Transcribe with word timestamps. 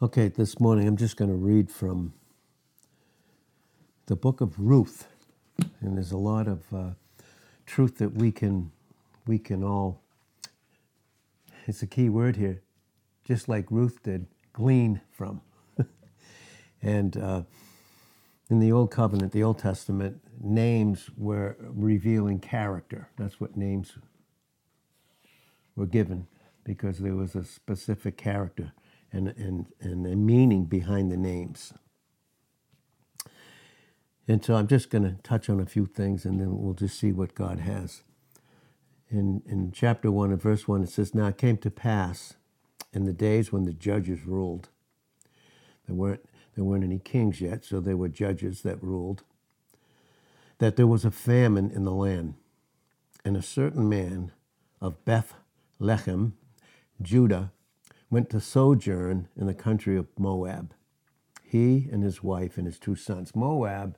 Okay, 0.00 0.28
this 0.28 0.60
morning 0.60 0.86
I'm 0.86 0.96
just 0.96 1.16
going 1.16 1.28
to 1.28 1.36
read 1.36 1.72
from 1.72 2.12
the 4.06 4.14
book 4.14 4.40
of 4.40 4.56
Ruth, 4.60 5.08
and 5.80 5.96
there's 5.96 6.12
a 6.12 6.16
lot 6.16 6.46
of 6.46 6.62
uh, 6.72 6.90
truth 7.66 7.98
that 7.98 8.14
we 8.14 8.30
can 8.30 8.70
we 9.26 9.40
can 9.40 9.64
all. 9.64 10.00
It's 11.66 11.82
a 11.82 11.86
key 11.88 12.08
word 12.08 12.36
here, 12.36 12.62
just 13.24 13.48
like 13.48 13.72
Ruth 13.72 14.00
did, 14.04 14.26
glean 14.52 15.00
from. 15.10 15.40
and 16.80 17.16
uh, 17.16 17.42
in 18.48 18.60
the 18.60 18.70
Old 18.70 18.92
Covenant, 18.92 19.32
the 19.32 19.42
Old 19.42 19.58
Testament, 19.58 20.20
names 20.40 21.10
were 21.16 21.56
revealing 21.58 22.38
character. 22.38 23.08
That's 23.16 23.40
what 23.40 23.56
names 23.56 23.98
were 25.74 25.86
given 25.86 26.28
because 26.62 26.98
there 27.00 27.16
was 27.16 27.34
a 27.34 27.42
specific 27.42 28.16
character 28.16 28.72
and, 29.12 29.28
and, 29.28 29.66
and 29.80 30.06
a 30.06 30.16
meaning 30.16 30.64
behind 30.64 31.10
the 31.10 31.16
names. 31.16 31.72
And 34.26 34.44
so 34.44 34.54
I'm 34.54 34.66
just 34.66 34.90
going 34.90 35.04
to 35.04 35.16
touch 35.22 35.48
on 35.48 35.58
a 35.58 35.66
few 35.66 35.86
things 35.86 36.26
and 36.26 36.38
then 36.38 36.58
we'll 36.58 36.74
just 36.74 36.98
see 36.98 37.12
what 37.12 37.34
God 37.34 37.60
has. 37.60 38.02
In, 39.10 39.42
in 39.46 39.72
chapter 39.72 40.10
1 40.12 40.32
and 40.32 40.42
verse 40.42 40.68
1, 40.68 40.82
it 40.82 40.90
says, 40.90 41.14
Now 41.14 41.28
it 41.28 41.38
came 41.38 41.56
to 41.58 41.70
pass 41.70 42.34
in 42.92 43.04
the 43.04 43.14
days 43.14 43.50
when 43.50 43.64
the 43.64 43.72
judges 43.72 44.26
ruled. 44.26 44.68
There 45.86 45.96
weren't, 45.96 46.28
there 46.54 46.64
weren't 46.64 46.84
any 46.84 46.98
kings 46.98 47.40
yet, 47.40 47.64
so 47.64 47.80
there 47.80 47.96
were 47.96 48.08
judges 48.08 48.60
that 48.62 48.82
ruled. 48.82 49.24
That 50.58 50.76
there 50.76 50.86
was 50.86 51.06
a 51.06 51.10
famine 51.10 51.70
in 51.70 51.84
the 51.84 51.92
land. 51.92 52.34
And 53.24 53.34
a 53.34 53.42
certain 53.42 53.88
man 53.88 54.32
of 54.80 55.02
Bethlehem, 55.06 56.34
Judah, 57.00 57.52
went 58.10 58.30
to 58.30 58.40
sojourn 58.40 59.28
in 59.36 59.46
the 59.46 59.54
country 59.54 59.96
of 59.96 60.06
Moab. 60.18 60.74
He 61.42 61.88
and 61.90 62.02
his 62.02 62.22
wife 62.22 62.56
and 62.56 62.66
his 62.66 62.78
two 62.78 62.94
sons. 62.94 63.34
Moab, 63.34 63.96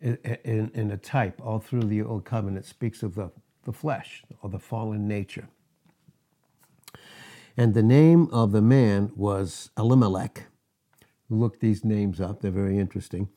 in, 0.00 0.70
in 0.74 0.90
a 0.90 0.96
type 0.96 1.40
all 1.42 1.58
through 1.58 1.82
the 1.84 2.02
Old 2.02 2.24
Covenant, 2.24 2.64
speaks 2.66 3.02
of 3.02 3.14
the, 3.14 3.30
the 3.64 3.72
flesh 3.72 4.22
or 4.42 4.50
the 4.50 4.58
fallen 4.58 5.08
nature. 5.08 5.48
And 7.56 7.72
the 7.72 7.82
name 7.82 8.28
of 8.32 8.52
the 8.52 8.60
man 8.60 9.12
was 9.16 9.70
Elimelech. 9.78 10.44
Look 11.30 11.60
these 11.60 11.84
names 11.84 12.20
up, 12.20 12.40
they're 12.40 12.50
very 12.50 12.78
interesting. 12.78 13.28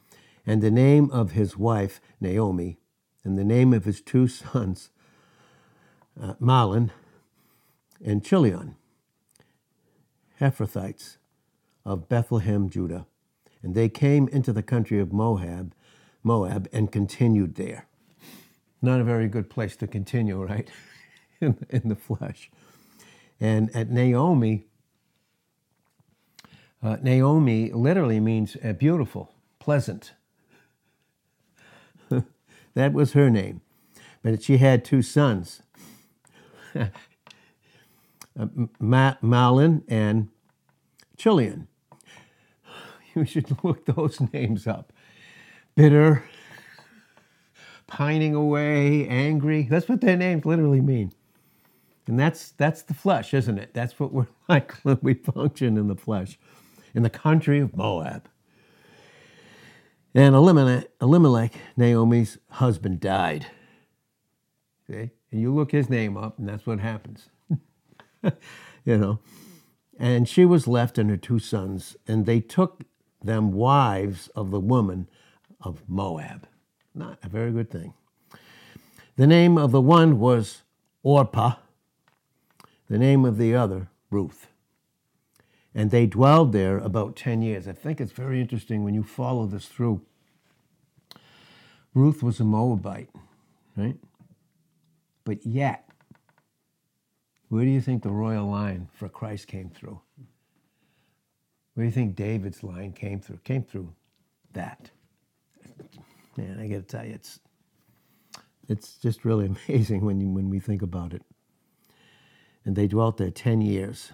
And 0.45 0.61
the 0.61 0.71
name 0.71 1.09
of 1.11 1.31
his 1.31 1.58
wife, 1.58 2.02
Naomi, 2.19 2.80
and 3.23 3.38
the 3.38 3.43
name 3.43 3.73
of 3.73 3.86
his 3.86 4.02
two 4.02 4.27
sons, 4.30 4.89
uh, 6.21 6.33
and 8.02 8.23
Chilion. 8.23 8.75
Ephrathites 10.42 11.18
of 11.86 12.09
Bethlehem, 12.09 12.70
Judah, 12.70 13.06
and 13.62 13.76
they 13.76 13.90
came 13.90 14.28
into 14.30 14.54
the 14.54 14.64
country 14.64 15.00
of 15.00 15.14
Moab, 15.14 15.73
Moab, 16.23 16.68
and 16.72 16.92
continued 16.92 17.56
there. 17.56 17.88
Not 18.82 19.02
a 19.02 19.04
very 19.04 19.28
good 19.28 19.50
place 19.50 19.76
to 19.78 19.88
continue, 19.88 20.42
right? 20.42 20.70
in, 21.42 21.66
in 21.70 21.90
the 21.90 21.95
flesh. 21.95 22.50
And 23.40 23.73
at 23.76 23.90
Naomi, 23.90 24.66
uh, 26.84 26.98
Naomi 27.02 27.72
literally 27.72 28.20
means 28.20 28.58
uh, 28.64 28.73
beautiful, 28.73 29.34
pleasant. 29.60 30.14
that 32.73 32.94
was 32.94 33.14
her 33.14 33.30
name. 33.30 33.62
But 34.22 34.44
she 34.44 34.58
had 34.58 34.84
two 34.84 35.02
sons. 35.02 35.62
uh, 38.40 38.45
Mahlon 38.82 39.84
and 39.88 40.30
Chilion. 41.18 41.68
You 43.16 43.26
should 43.26 43.64
look 43.64 43.86
those 43.88 44.22
names 44.34 44.68
up. 44.68 44.94
Bitter, 45.76 46.23
pining 47.88 48.36
away, 48.36 49.08
angry. 49.08 49.64
That's 49.64 49.89
what 49.89 49.99
their 49.99 50.16
names 50.16 50.45
literally 50.45 50.80
mean. 50.80 51.11
And 52.08 52.20
that's 52.20 52.52
that's 52.52 52.83
the 52.83 52.94
flesh, 52.94 53.33
isn't 53.33 53.58
it? 53.58 53.73
That's 53.73 53.99
what 53.99 54.14
we're 54.14 54.28
like 54.48 54.73
when 54.83 54.99
we 55.02 55.16
function 55.16 55.76
in 55.76 55.88
the 55.88 55.95
flesh, 55.95 56.39
in 56.94 57.04
the 57.04 57.10
country 57.10 57.60
of 57.60 57.76
Moab. 57.76 58.30
And 60.14 60.36
Elimelech, 60.36 60.88
Elimelech 61.02 61.54
Naomi's 61.78 62.38
husband, 62.49 62.99
died. 62.99 63.48
Okay? 64.89 65.11
And 65.32 65.42
you 65.42 65.54
look 65.54 65.72
his 65.72 65.89
name 65.89 66.16
up, 66.17 66.39
and 66.39 66.48
that's 66.48 66.66
what 66.66 66.80
happens. 66.80 67.30
you 68.85 68.97
know. 68.97 69.19
And 69.97 70.30
she 70.30 70.45
was 70.45 70.67
left 70.67 70.97
and 70.97 71.09
her 71.09 71.17
two 71.17 71.39
sons, 71.39 71.97
and 72.07 72.25
they 72.25 72.39
took 72.39 72.83
them 73.21 73.52
wives 73.52 74.30
of 74.30 74.52
the 74.52 74.59
woman 74.59 75.07
of 75.61 75.83
Moab. 75.87 76.47
Not 76.95 77.19
a 77.21 77.30
very 77.30 77.52
good 77.52 77.69
thing. 77.69 77.93
The 79.17 79.27
name 79.27 79.57
of 79.57 79.71
the 79.71 79.81
one 79.81 80.19
was 80.19 80.61
Orpah, 81.03 81.55
the 82.89 82.97
name 82.97 83.25
of 83.25 83.37
the 83.37 83.53
other, 83.55 83.89
Ruth. 84.09 84.47
And 85.75 85.91
they 85.91 86.05
dwelled 86.05 86.53
there 86.53 86.77
about 86.77 87.15
10 87.17 87.41
years. 87.41 87.67
I 87.67 87.73
think 87.73 87.99
it's 87.99 88.13
very 88.13 88.39
interesting 88.39 88.83
when 88.83 88.93
you 88.93 89.03
follow 89.03 89.45
this 89.45 89.65
through. 89.65 90.01
Ruth 91.93 92.23
was 92.23 92.39
a 92.39 92.45
Moabite, 92.45 93.09
right? 93.75 93.97
But 95.25 95.45
yet, 95.45 95.89
where 97.49 97.65
do 97.65 97.71
you 97.71 97.82
think 97.82 98.04
the 98.04 98.11
royal 98.11 98.48
line 98.48 98.87
for 98.93 99.10
Christ 99.10 99.48
came 99.48 99.70
through? 99.70 99.99
Where 101.73 101.83
do 101.83 101.86
you 101.86 101.92
think 101.92 102.15
David's 102.15 102.64
line 102.64 102.93
came 102.93 103.20
through? 103.20 103.39
Came 103.43 103.64
through 103.64 103.93
that. 104.54 104.92
Man, 106.37 106.60
I 106.60 106.67
got 106.67 106.76
to 106.76 106.82
tell 106.83 107.05
you, 107.05 107.14
it's 107.14 107.39
it's 108.67 108.98
just 108.98 109.26
really 109.26 109.52
amazing 109.67 110.05
when 110.05 110.21
you, 110.21 110.30
when 110.30 110.49
we 110.49 110.60
think 110.60 110.82
about 110.82 111.14
it. 111.14 111.23
And 112.64 112.76
they 112.76 112.87
dwelt 112.87 113.17
there 113.17 113.32
ten 113.32 113.61
years. 113.61 114.11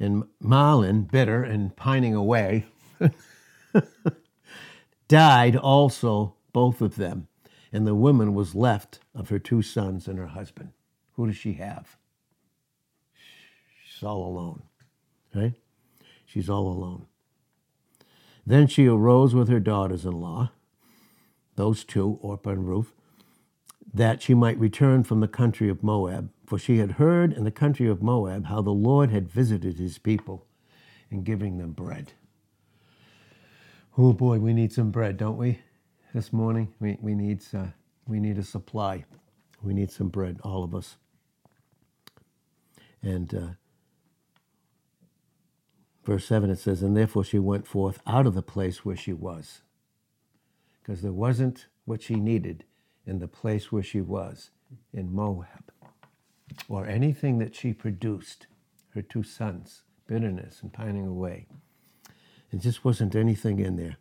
And 0.00 0.24
Mahlon, 0.42 1.10
bitter 1.10 1.42
and 1.42 1.74
pining 1.76 2.14
away, 2.14 2.66
died 5.08 5.56
also, 5.56 6.34
both 6.52 6.82
of 6.82 6.96
them. 6.96 7.28
And 7.72 7.86
the 7.86 7.94
woman 7.94 8.34
was 8.34 8.54
left 8.54 9.00
of 9.14 9.28
her 9.28 9.38
two 9.38 9.62
sons 9.62 10.08
and 10.08 10.18
her 10.18 10.28
husband. 10.28 10.72
Who 11.12 11.26
does 11.26 11.36
she 11.36 11.54
have? 11.54 11.96
She's 13.96 14.04
all 14.04 14.26
alone, 14.26 14.62
right? 15.34 15.54
She's 16.26 16.50
all 16.50 16.68
alone. 16.68 17.06
Then 18.44 18.66
she 18.66 18.86
arose 18.86 19.34
with 19.34 19.48
her 19.48 19.58
daughters 19.58 20.04
in 20.04 20.20
law, 20.20 20.50
those 21.54 21.82
two, 21.82 22.18
Orpah 22.20 22.50
and 22.50 22.68
Ruth, 22.68 22.92
that 23.94 24.20
she 24.20 24.34
might 24.34 24.58
return 24.58 25.02
from 25.02 25.20
the 25.20 25.28
country 25.28 25.70
of 25.70 25.82
Moab, 25.82 26.28
for 26.44 26.58
she 26.58 26.76
had 26.76 26.92
heard 26.92 27.32
in 27.32 27.44
the 27.44 27.50
country 27.50 27.88
of 27.88 28.02
Moab 28.02 28.48
how 28.48 28.60
the 28.60 28.68
Lord 28.68 29.10
had 29.10 29.30
visited 29.30 29.78
his 29.78 29.96
people 29.96 30.44
in 31.10 31.22
giving 31.22 31.56
them 31.56 31.72
bread. 31.72 32.12
Oh 33.96 34.12
boy, 34.12 34.40
we 34.40 34.52
need 34.52 34.74
some 34.74 34.90
bread, 34.90 35.16
don't 35.16 35.38
we? 35.38 35.60
This 36.12 36.34
morning, 36.34 36.74
we, 36.80 36.98
we, 37.00 37.14
need, 37.14 37.42
uh, 37.54 37.68
we 38.06 38.20
need 38.20 38.36
a 38.36 38.42
supply. 38.42 39.06
We 39.62 39.72
need 39.72 39.90
some 39.90 40.10
bread, 40.10 40.38
all 40.44 40.62
of 40.62 40.74
us. 40.74 40.96
And 43.00 43.34
uh, 43.34 43.46
verse 46.06 46.24
7 46.24 46.48
it 46.50 46.58
says, 46.58 46.82
And 46.82 46.96
therefore 46.96 47.24
she 47.24 47.38
went 47.38 47.66
forth 47.66 48.00
out 48.06 48.26
of 48.26 48.34
the 48.34 48.42
place 48.42 48.84
where 48.84 48.96
she 48.96 49.12
was. 49.12 49.60
Because 50.80 51.02
there 51.02 51.12
wasn't 51.12 51.66
what 51.84 52.00
she 52.00 52.14
needed 52.14 52.64
in 53.04 53.18
the 53.18 53.28
place 53.28 53.70
where 53.70 53.82
she 53.82 54.00
was 54.00 54.50
in 54.92 55.12
Moab, 55.12 55.72
or 56.68 56.86
anything 56.86 57.38
that 57.38 57.54
she 57.54 57.72
produced, 57.72 58.46
her 58.94 59.02
two 59.02 59.22
sons, 59.22 59.82
bitterness 60.06 60.60
and 60.62 60.72
pining 60.72 61.06
away. 61.06 61.46
It 62.52 62.60
just 62.60 62.84
wasn't 62.84 63.14
anything 63.14 63.58
in 63.58 63.76
there. 63.76 63.96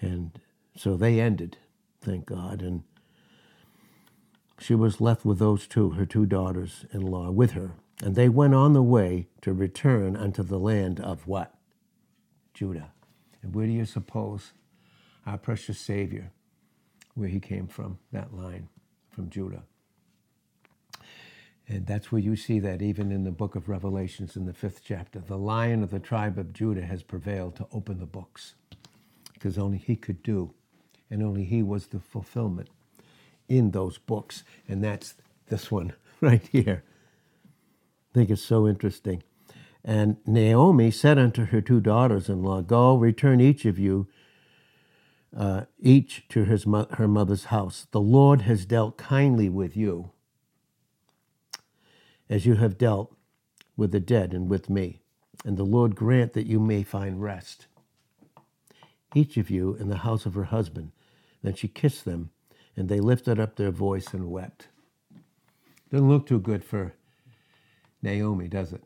And 0.00 0.38
so 0.76 0.96
they 0.96 1.20
ended, 1.20 1.56
thank 2.00 2.26
God. 2.26 2.60
And 2.60 2.82
she 4.58 4.74
was 4.74 5.00
left 5.00 5.24
with 5.24 5.38
those 5.38 5.66
two, 5.66 5.90
her 5.90 6.06
two 6.06 6.26
daughters 6.26 6.84
in 6.92 7.02
law, 7.02 7.30
with 7.30 7.52
her. 7.52 7.72
And 8.02 8.14
they 8.14 8.28
went 8.28 8.54
on 8.54 8.72
the 8.72 8.82
way 8.82 9.28
to 9.42 9.52
return 9.52 10.16
unto 10.16 10.42
the 10.42 10.58
land 10.58 11.00
of 11.00 11.26
what? 11.26 11.54
Judah. 12.52 12.92
And 13.42 13.54
where 13.54 13.66
do 13.66 13.72
you 13.72 13.84
suppose 13.84 14.52
our 15.26 15.38
precious 15.38 15.78
Savior, 15.78 16.32
where 17.14 17.28
he 17.28 17.40
came 17.40 17.66
from, 17.66 17.98
that 18.12 18.34
line 18.34 18.68
from 19.10 19.30
Judah? 19.30 19.62
And 21.68 21.86
that's 21.86 22.12
where 22.12 22.20
you 22.20 22.36
see 22.36 22.58
that 22.60 22.82
even 22.82 23.10
in 23.10 23.24
the 23.24 23.30
book 23.30 23.56
of 23.56 23.68
Revelations 23.68 24.36
in 24.36 24.44
the 24.44 24.52
fifth 24.52 24.82
chapter. 24.84 25.18
The 25.20 25.38
lion 25.38 25.82
of 25.82 25.90
the 25.90 26.00
tribe 26.00 26.38
of 26.38 26.52
Judah 26.52 26.84
has 26.84 27.02
prevailed 27.02 27.56
to 27.56 27.66
open 27.72 28.00
the 28.00 28.06
books 28.06 28.54
because 29.32 29.56
only 29.58 29.78
he 29.78 29.96
could 29.96 30.22
do, 30.22 30.52
and 31.10 31.22
only 31.22 31.44
he 31.44 31.62
was 31.62 31.86
the 31.88 32.00
fulfillment 32.00 32.68
in 33.48 33.70
those 33.70 33.98
books. 33.98 34.44
And 34.68 34.84
that's 34.84 35.14
this 35.48 35.70
one 35.70 35.94
right 36.20 36.46
here 36.52 36.84
think 38.14 38.30
it's 38.30 38.42
so 38.42 38.66
interesting. 38.68 39.22
And 39.84 40.16
Naomi 40.26 40.90
said 40.90 41.18
unto 41.18 41.46
her 41.46 41.60
two 41.60 41.80
daughters 41.80 42.28
in 42.30 42.42
law, 42.42 42.62
Go, 42.62 42.96
return 42.96 43.40
each 43.40 43.66
of 43.66 43.78
you, 43.78 44.08
uh, 45.36 45.64
each 45.78 46.26
to 46.30 46.44
his 46.44 46.66
mo- 46.66 46.86
her 46.92 47.08
mother's 47.08 47.46
house. 47.46 47.86
The 47.90 48.00
Lord 48.00 48.42
has 48.42 48.64
dealt 48.64 48.96
kindly 48.96 49.50
with 49.50 49.76
you, 49.76 50.12
as 52.30 52.46
you 52.46 52.54
have 52.56 52.78
dealt 52.78 53.14
with 53.76 53.92
the 53.92 54.00
dead 54.00 54.32
and 54.32 54.48
with 54.48 54.70
me. 54.70 55.02
And 55.44 55.58
the 55.58 55.64
Lord 55.64 55.96
grant 55.96 56.32
that 56.34 56.46
you 56.46 56.60
may 56.60 56.82
find 56.82 57.22
rest, 57.22 57.66
each 59.14 59.36
of 59.36 59.50
you 59.50 59.74
in 59.74 59.88
the 59.88 59.98
house 59.98 60.24
of 60.24 60.34
her 60.34 60.44
husband. 60.44 60.92
Then 61.42 61.54
she 61.54 61.68
kissed 61.68 62.06
them, 62.06 62.30
and 62.76 62.88
they 62.88 63.00
lifted 63.00 63.38
up 63.38 63.56
their 63.56 63.70
voice 63.70 64.14
and 64.14 64.30
wept. 64.30 64.68
Doesn't 65.90 66.08
look 66.08 66.26
too 66.26 66.40
good 66.40 66.64
for 66.64 66.94
Naomi, 68.04 68.48
does 68.48 68.72
it? 68.72 68.82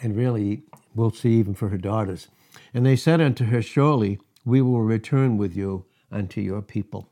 And 0.00 0.16
really, 0.16 0.62
we'll 0.94 1.10
see 1.10 1.32
even 1.32 1.54
for 1.54 1.68
her 1.70 1.78
daughters. 1.78 2.28
And 2.72 2.86
they 2.86 2.94
said 2.94 3.20
unto 3.20 3.46
her, 3.46 3.62
Surely 3.62 4.20
we 4.44 4.62
will 4.62 4.82
return 4.82 5.36
with 5.38 5.56
you 5.56 5.86
unto 6.12 6.40
your 6.40 6.62
people. 6.62 7.08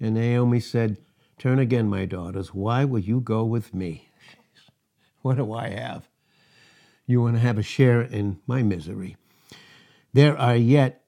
And 0.00 0.14
Naomi 0.14 0.60
said, 0.60 0.96
Turn 1.38 1.58
again, 1.58 1.88
my 1.88 2.06
daughters. 2.06 2.54
Why 2.54 2.84
will 2.84 3.00
you 3.00 3.20
go 3.20 3.44
with 3.44 3.74
me? 3.74 4.08
What 5.22 5.36
do 5.36 5.52
I 5.52 5.68
have? 5.68 6.08
You 7.06 7.22
want 7.22 7.36
to 7.36 7.40
have 7.40 7.56
a 7.58 7.62
share 7.62 8.02
in 8.02 8.40
my 8.46 8.62
misery. 8.62 9.16
There 10.12 10.36
are 10.36 10.56
yet, 10.56 11.04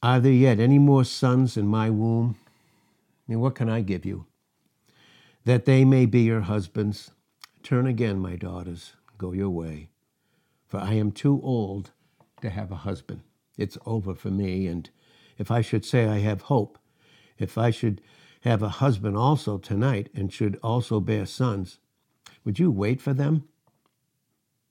are 0.00 0.20
there 0.20 0.32
yet 0.32 0.60
any 0.60 0.78
more 0.78 1.04
sons 1.04 1.56
in 1.56 1.66
my 1.66 1.90
womb? 1.90 2.36
I 2.38 3.32
mean, 3.32 3.40
what 3.40 3.56
can 3.56 3.68
I 3.68 3.80
give 3.80 4.04
you? 4.04 4.26
That 5.44 5.64
they 5.64 5.84
may 5.84 6.06
be 6.06 6.20
your 6.20 6.42
husbands. 6.42 7.10
Turn 7.62 7.86
again, 7.86 8.18
my 8.18 8.34
daughters, 8.34 8.94
go 9.18 9.32
your 9.32 9.50
way. 9.50 9.88
For 10.66 10.78
I 10.78 10.94
am 10.94 11.12
too 11.12 11.40
old 11.42 11.92
to 12.40 12.50
have 12.50 12.72
a 12.72 12.76
husband. 12.76 13.22
It's 13.56 13.78
over 13.86 14.14
for 14.14 14.30
me. 14.30 14.66
And 14.66 14.90
if 15.38 15.50
I 15.50 15.60
should 15.60 15.84
say 15.84 16.06
I 16.06 16.18
have 16.18 16.42
hope, 16.42 16.78
if 17.38 17.56
I 17.56 17.70
should 17.70 18.00
have 18.40 18.62
a 18.62 18.68
husband 18.68 19.16
also 19.16 19.58
tonight 19.58 20.08
and 20.14 20.32
should 20.32 20.58
also 20.62 20.98
bear 20.98 21.24
sons, 21.24 21.78
would 22.44 22.58
you 22.58 22.70
wait 22.70 23.00
for 23.00 23.14
them? 23.14 23.44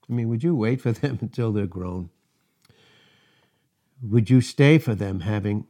I 0.10 0.14
mean, 0.14 0.28
would 0.28 0.44
you 0.44 0.54
wait 0.54 0.82
for 0.82 0.92
them 0.92 1.20
until 1.22 1.54
they're 1.54 1.68
grown? 1.68 2.10
Would 4.04 4.30
you 4.30 4.42
stay 4.42 4.78
for 4.80 4.96
them 4.96 5.22
having, 5.22 5.68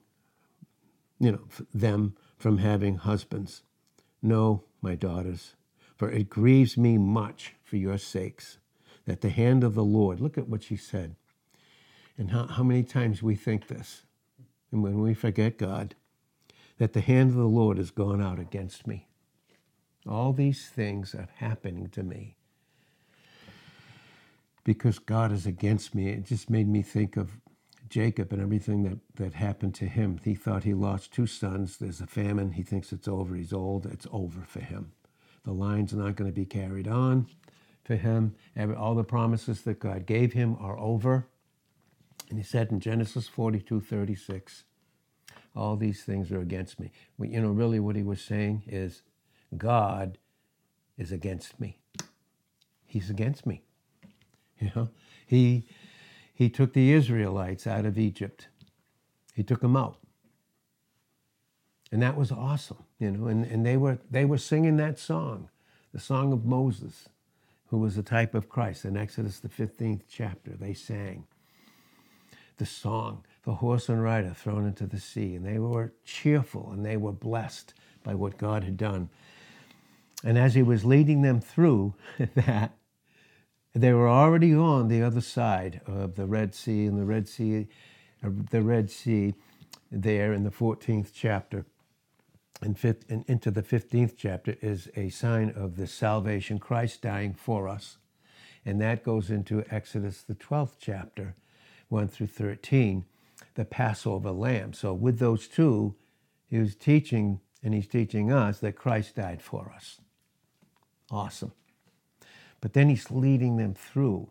you 1.19 1.33
know, 1.33 1.41
them 1.73 2.15
from 2.37 2.57
having 2.57 2.95
husbands? 2.95 3.61
No, 4.23 4.63
my 4.81 4.95
daughters, 4.95 5.53
for 6.01 6.09
it 6.09 6.31
grieves 6.31 6.77
me 6.77 6.97
much 6.97 7.53
for 7.63 7.77
your 7.77 7.99
sakes 7.99 8.57
that 9.05 9.21
the 9.21 9.29
hand 9.29 9.63
of 9.63 9.75
the 9.75 9.83
Lord, 9.83 10.19
look 10.19 10.35
at 10.35 10.49
what 10.49 10.63
she 10.63 10.75
said, 10.75 11.15
and 12.17 12.31
how, 12.31 12.47
how 12.47 12.63
many 12.63 12.81
times 12.81 13.21
we 13.21 13.35
think 13.35 13.67
this, 13.67 14.01
and 14.71 14.81
when 14.81 14.99
we 14.99 15.13
forget 15.13 15.59
God, 15.59 15.93
that 16.79 16.93
the 16.93 17.01
hand 17.01 17.29
of 17.29 17.35
the 17.35 17.43
Lord 17.43 17.77
has 17.77 17.91
gone 17.91 18.19
out 18.19 18.39
against 18.39 18.87
me. 18.87 19.05
All 20.09 20.33
these 20.33 20.69
things 20.69 21.13
are 21.13 21.29
happening 21.35 21.87
to 21.89 22.01
me 22.01 22.35
because 24.63 24.97
God 24.97 25.31
is 25.31 25.45
against 25.45 25.93
me. 25.93 26.09
It 26.09 26.25
just 26.25 26.49
made 26.49 26.67
me 26.67 26.81
think 26.81 27.15
of 27.15 27.29
Jacob 27.89 28.33
and 28.33 28.41
everything 28.41 28.81
that, 28.85 28.97
that 29.17 29.35
happened 29.35 29.75
to 29.75 29.85
him. 29.85 30.19
He 30.23 30.33
thought 30.33 30.63
he 30.63 30.73
lost 30.73 31.13
two 31.13 31.27
sons. 31.27 31.77
There's 31.77 32.01
a 32.01 32.07
famine. 32.07 32.53
He 32.53 32.63
thinks 32.63 32.91
it's 32.91 33.07
over. 33.07 33.35
He's 33.35 33.53
old. 33.53 33.85
It's 33.85 34.07
over 34.11 34.41
for 34.41 34.61
him. 34.61 34.93
The 35.45 35.51
line's 35.51 35.93
not 35.93 36.15
going 36.15 36.29
to 36.29 36.35
be 36.35 36.45
carried 36.45 36.87
on 36.87 37.27
for 37.83 37.95
him. 37.95 38.35
All 38.77 38.95
the 38.95 39.03
promises 39.03 39.61
that 39.63 39.79
God 39.79 40.05
gave 40.05 40.33
him 40.33 40.55
are 40.59 40.77
over. 40.77 41.27
And 42.29 42.37
he 42.37 42.43
said 42.43 42.71
in 42.71 42.79
Genesis 42.79 43.27
42 43.27 43.81
36, 43.81 44.63
all 45.55 45.75
these 45.75 46.03
things 46.03 46.31
are 46.31 46.39
against 46.39 46.79
me. 46.79 46.91
You 47.19 47.41
know, 47.41 47.49
really 47.49 47.79
what 47.79 47.95
he 47.95 48.03
was 48.03 48.21
saying 48.21 48.63
is, 48.67 49.01
God 49.57 50.17
is 50.97 51.11
against 51.11 51.59
me. 51.59 51.77
He's 52.85 53.09
against 53.09 53.45
me. 53.45 53.63
You 54.59 54.69
know, 54.75 54.89
he 55.25 55.65
he 56.35 56.47
took 56.47 56.73
the 56.73 56.91
Israelites 56.91 57.65
out 57.65 57.83
of 57.83 57.97
Egypt. 57.97 58.47
He 59.33 59.41
took 59.41 59.61
them 59.61 59.75
out. 59.75 59.97
And 61.91 61.99
that 62.03 62.15
was 62.15 62.31
awesome, 62.31 62.83
you 63.01 63.09
know, 63.09 63.27
and, 63.27 63.45
and 63.45 63.65
they 63.65 63.77
were 63.77 63.97
they 64.11 64.25
were 64.25 64.37
singing 64.37 64.77
that 64.77 64.99
song, 64.99 65.49
the 65.91 65.99
song 65.99 66.31
of 66.31 66.45
Moses, 66.45 67.09
who 67.67 67.79
was 67.79 67.97
a 67.97 68.03
type 68.03 68.35
of 68.35 68.47
Christ. 68.47 68.85
In 68.85 68.95
Exodus 68.95 69.39
the 69.39 69.49
15th 69.49 70.01
chapter, 70.07 70.51
they 70.51 70.75
sang 70.75 71.25
the 72.57 72.65
song, 72.67 73.25
the 73.43 73.55
horse 73.55 73.89
and 73.89 74.03
rider 74.03 74.35
thrown 74.35 74.67
into 74.67 74.85
the 74.85 74.99
sea, 74.99 75.33
and 75.33 75.43
they 75.43 75.57
were 75.57 75.91
cheerful 76.05 76.69
and 76.71 76.85
they 76.85 76.95
were 76.95 77.11
blessed 77.11 77.73
by 78.03 78.13
what 78.13 78.37
God 78.37 78.63
had 78.63 78.77
done. 78.77 79.09
And 80.23 80.37
as 80.37 80.53
he 80.53 80.61
was 80.61 80.85
leading 80.85 81.23
them 81.23 81.41
through 81.41 81.95
that, 82.35 82.77
they 83.73 83.93
were 83.93 84.09
already 84.09 84.53
on 84.53 84.89
the 84.89 85.01
other 85.01 85.21
side 85.21 85.81
of 85.87 86.13
the 86.13 86.27
Red 86.27 86.53
Sea, 86.53 86.85
and 86.85 86.99
the 86.99 87.05
Red 87.05 87.27
Sea, 87.27 87.67
uh, 88.23 88.29
the 88.51 88.61
Red 88.61 88.91
Sea, 88.91 89.33
there 89.91 90.33
in 90.33 90.43
the 90.43 90.51
14th 90.51 91.09
chapter 91.15 91.65
and, 92.61 92.77
fifth, 92.77 93.09
and 93.09 93.25
into 93.27 93.49
the 93.49 93.63
15th 93.63 94.13
chapter 94.17 94.55
is 94.61 94.89
a 94.95 95.09
sign 95.09 95.49
of 95.55 95.77
the 95.77 95.87
salvation, 95.87 96.59
Christ 96.59 97.01
dying 97.01 97.33
for 97.33 97.67
us. 97.67 97.97
And 98.65 98.79
that 98.81 99.03
goes 99.03 99.31
into 99.31 99.63
Exodus, 99.71 100.21
the 100.21 100.35
12th 100.35 100.75
chapter, 100.79 101.35
1 101.89 102.07
through 102.07 102.27
13, 102.27 103.05
the 103.55 103.65
Passover 103.65 104.31
lamb. 104.31 104.73
So, 104.73 104.93
with 104.93 105.17
those 105.17 105.47
two, 105.47 105.95
he 106.47 106.59
was 106.59 106.75
teaching, 106.75 107.39
and 107.63 107.73
he's 107.73 107.87
teaching 107.87 108.31
us 108.31 108.59
that 108.59 108.75
Christ 108.75 109.15
died 109.15 109.41
for 109.41 109.73
us. 109.75 109.99
Awesome. 111.09 111.53
But 112.61 112.73
then 112.73 112.89
he's 112.89 113.09
leading 113.09 113.57
them 113.57 113.73
through. 113.73 114.29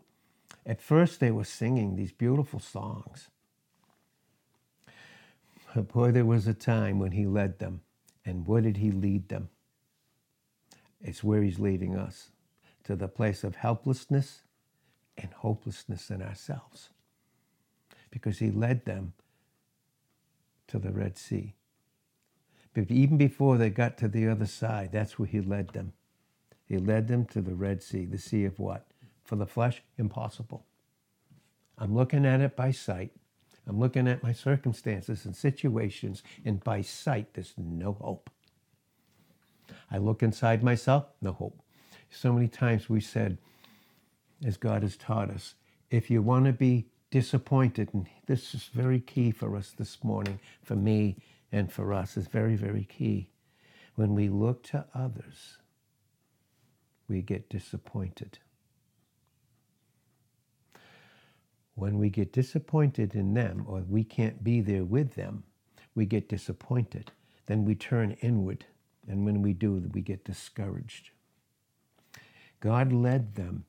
At 0.65 0.81
first, 0.81 1.19
they 1.19 1.31
were 1.31 1.43
singing 1.43 1.95
these 1.95 2.13
beautiful 2.13 2.59
songs. 2.59 3.27
But 5.75 5.89
boy, 5.89 6.11
there 6.11 6.25
was 6.25 6.47
a 6.47 6.53
time 6.53 6.99
when 6.99 7.11
he 7.11 7.25
led 7.25 7.59
them. 7.59 7.81
And 8.25 8.47
where 8.47 8.61
did 8.61 8.77
he 8.77 8.91
lead 8.91 9.29
them? 9.29 9.49
It's 11.01 11.23
where 11.23 11.41
he's 11.41 11.59
leading 11.59 11.95
us 11.95 12.29
to 12.83 12.95
the 12.95 13.07
place 13.07 13.43
of 13.43 13.55
helplessness 13.55 14.41
and 15.17 15.33
hopelessness 15.33 16.09
in 16.09 16.21
ourselves. 16.21 16.89
Because 18.11 18.39
he 18.39 18.51
led 18.51 18.85
them 18.85 19.13
to 20.67 20.79
the 20.79 20.91
Red 20.91 21.17
Sea. 21.17 21.55
But 22.73 22.89
even 22.89 23.17
before 23.17 23.57
they 23.57 23.69
got 23.69 23.97
to 23.97 24.07
the 24.07 24.27
other 24.27 24.45
side, 24.45 24.91
that's 24.91 25.19
where 25.19 25.27
he 25.27 25.41
led 25.41 25.69
them. 25.69 25.93
He 26.65 26.77
led 26.77 27.07
them 27.07 27.25
to 27.25 27.41
the 27.41 27.55
Red 27.55 27.83
Sea, 27.83 28.05
the 28.05 28.17
sea 28.17 28.45
of 28.45 28.59
what? 28.59 28.85
For 29.23 29.35
the 29.35 29.45
flesh, 29.45 29.81
impossible. 29.97 30.65
I'm 31.77 31.95
looking 31.95 32.25
at 32.25 32.41
it 32.41 32.55
by 32.55 32.71
sight. 32.71 33.11
I'm 33.67 33.79
looking 33.79 34.07
at 34.07 34.23
my 34.23 34.33
circumstances 34.33 35.25
and 35.25 35.35
situations, 35.35 36.23
and 36.43 36.63
by 36.63 36.81
sight, 36.81 37.33
there's 37.33 37.53
no 37.57 37.93
hope. 37.93 38.29
I 39.89 39.97
look 39.97 40.23
inside 40.23 40.63
myself, 40.63 41.05
no 41.21 41.33
hope. 41.33 41.61
So 42.09 42.33
many 42.33 42.47
times 42.47 42.89
we 42.89 43.01
said, 43.01 43.37
as 44.45 44.57
God 44.57 44.81
has 44.81 44.97
taught 44.97 45.29
us, 45.29 45.55
if 45.89 46.09
you 46.09 46.21
want 46.21 46.45
to 46.45 46.53
be 46.53 46.87
disappointed, 47.11 47.89
and 47.93 48.07
this 48.25 48.53
is 48.53 48.69
very 48.73 48.99
key 48.99 49.31
for 49.31 49.55
us 49.55 49.73
this 49.77 50.03
morning, 50.03 50.39
for 50.63 50.75
me 50.75 51.17
and 51.51 51.71
for 51.71 51.93
us, 51.93 52.17
is 52.17 52.27
very, 52.27 52.55
very 52.55 52.85
key. 52.85 53.29
When 53.95 54.15
we 54.15 54.29
look 54.29 54.63
to 54.63 54.85
others, 54.95 55.57
we 57.07 57.21
get 57.21 57.49
disappointed. 57.49 58.39
When 61.75 61.97
we 61.97 62.09
get 62.09 62.33
disappointed 62.33 63.15
in 63.15 63.33
them 63.33 63.65
or 63.67 63.81
we 63.81 64.03
can't 64.03 64.43
be 64.43 64.61
there 64.61 64.83
with 64.83 65.15
them, 65.15 65.43
we 65.95 66.05
get 66.05 66.29
disappointed. 66.29 67.11
Then 67.45 67.65
we 67.65 67.75
turn 67.75 68.17
inward. 68.21 68.65
And 69.07 69.25
when 69.25 69.41
we 69.41 69.53
do, 69.53 69.89
we 69.93 70.01
get 70.01 70.23
discouraged. 70.23 71.09
God 72.59 72.93
led 72.93 73.35
them 73.35 73.65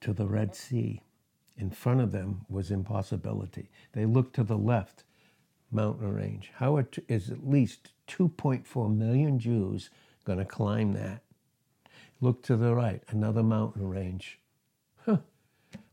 to 0.00 0.12
the 0.12 0.26
Red 0.26 0.54
Sea. 0.54 1.00
In 1.56 1.70
front 1.70 2.00
of 2.00 2.12
them 2.12 2.44
was 2.48 2.70
impossibility. 2.70 3.70
They 3.92 4.04
looked 4.06 4.34
to 4.36 4.44
the 4.44 4.58
left, 4.58 5.04
mountain 5.70 6.12
range. 6.12 6.52
How 6.56 6.84
is 7.08 7.30
at 7.30 7.48
least 7.48 7.92
2.4 8.08 8.94
million 8.94 9.38
Jews 9.38 9.88
going 10.24 10.38
to 10.38 10.44
climb 10.44 10.92
that? 10.92 11.22
Look 12.20 12.42
to 12.44 12.56
the 12.56 12.74
right, 12.74 13.02
another 13.08 13.42
mountain 13.42 13.88
range. 13.88 14.38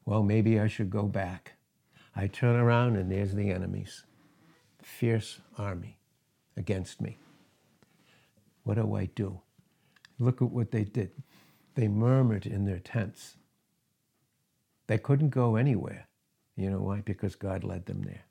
Well, 0.06 0.24
maybe 0.24 0.60
I 0.60 0.68
should 0.68 0.90
go 0.90 1.04
back. 1.04 1.54
I 2.16 2.28
turn 2.28 2.56
around 2.56 2.96
and 2.96 3.12
there's 3.12 3.34
the 3.34 3.52
enemies. 3.52 4.04
Fierce 4.82 5.40
army 5.58 5.98
against 6.58 7.02
me. 7.02 7.18
What 8.64 8.76
do 8.76 8.96
I 8.96 9.06
do? 9.06 9.42
Look 10.20 10.42
at 10.42 10.52
what 10.52 10.72
they 10.72 10.84
did. 10.84 11.12
They 11.76 11.88
murmured 11.88 12.46
in 12.46 12.66
their 12.66 12.80
tents. 12.80 13.36
They 14.88 14.98
couldn't 14.98 15.30
go 15.30 15.56
anywhere. 15.56 16.08
You 16.58 16.70
know 16.70 16.82
why? 16.82 17.02
Because 17.02 17.36
God 17.36 17.64
led 17.64 17.86
them 17.86 18.02
there. 18.04 18.26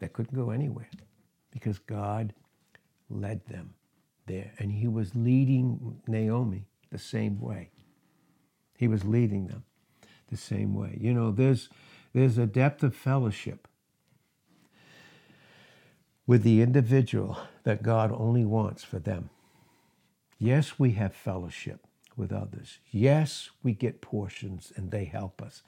They 0.00 0.08
couldn't 0.08 0.34
go 0.34 0.50
anywhere 0.50 0.90
because 1.52 1.78
God 1.78 2.34
led 3.08 3.46
them 3.46 3.74
there. 4.26 4.52
And 4.58 4.72
He 4.72 4.88
was 4.88 5.14
leading 5.14 6.00
Naomi 6.08 6.66
the 6.90 6.98
same 6.98 7.40
way. 7.40 7.70
He 8.76 8.88
was 8.88 9.04
leading 9.04 9.46
them 9.46 9.64
the 10.32 10.36
same 10.36 10.74
way. 10.74 10.98
You 11.00 11.14
know, 11.14 11.30
there's, 11.30 11.68
there's 12.12 12.38
a 12.38 12.46
depth 12.46 12.82
of 12.82 12.96
fellowship 12.96 13.68
with 16.26 16.42
the 16.42 16.62
individual 16.62 17.38
that 17.64 17.82
God 17.82 18.10
only 18.10 18.44
wants 18.44 18.82
for 18.82 18.98
them. 18.98 19.30
Yes, 20.38 20.78
we 20.78 20.92
have 20.92 21.14
fellowship 21.14 21.86
with 22.16 22.32
others. 22.32 22.78
Yes, 22.90 23.50
we 23.62 23.74
get 23.74 24.00
portions 24.00 24.72
and 24.74 24.90
they 24.90 25.04
help 25.04 25.42
us. 25.42 25.62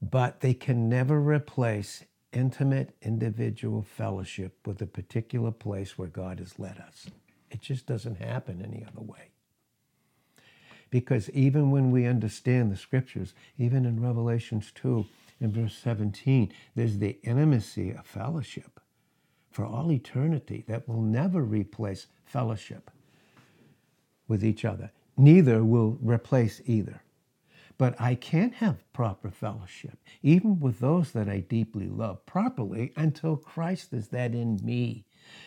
But 0.00 0.40
they 0.40 0.54
can 0.54 0.88
never 0.88 1.20
replace 1.20 2.04
intimate 2.32 2.94
individual 3.02 3.82
fellowship 3.82 4.66
with 4.66 4.80
a 4.80 4.86
particular 4.86 5.50
place 5.50 5.98
where 5.98 6.08
God 6.08 6.38
has 6.38 6.58
led 6.58 6.78
us. 6.78 7.08
It 7.50 7.60
just 7.60 7.86
doesn't 7.86 8.18
happen 8.22 8.62
any 8.62 8.86
other 8.86 9.04
way. 9.04 9.30
Because 10.90 11.28
even 11.30 11.70
when 11.70 11.90
we 11.90 12.06
understand 12.06 12.72
the 12.72 12.76
scriptures, 12.76 13.34
even 13.58 13.84
in 13.84 14.02
Revelations 14.02 14.72
2 14.74 15.04
in 15.40 15.52
verse 15.52 15.76
17, 15.76 16.52
there's 16.74 16.98
the 16.98 17.18
intimacy 17.22 17.90
of 17.90 18.06
fellowship 18.06 18.80
for 19.50 19.64
all 19.64 19.92
eternity 19.92 20.64
that 20.68 20.88
will 20.88 21.02
never 21.02 21.42
replace 21.42 22.06
fellowship 22.24 22.90
with 24.26 24.44
each 24.44 24.64
other. 24.64 24.90
Neither 25.16 25.64
will 25.64 25.98
replace 26.00 26.60
either. 26.64 27.02
But 27.76 28.00
I 28.00 28.16
can't 28.16 28.54
have 28.54 28.92
proper 28.92 29.30
fellowship, 29.30 29.98
even 30.22 30.58
with 30.58 30.80
those 30.80 31.12
that 31.12 31.28
I 31.28 31.40
deeply 31.40 31.86
love, 31.88 32.26
properly 32.26 32.92
until 32.96 33.36
Christ 33.36 33.92
is 33.92 34.08
that 34.08 34.34
in 34.34 34.58
me. 34.64 35.04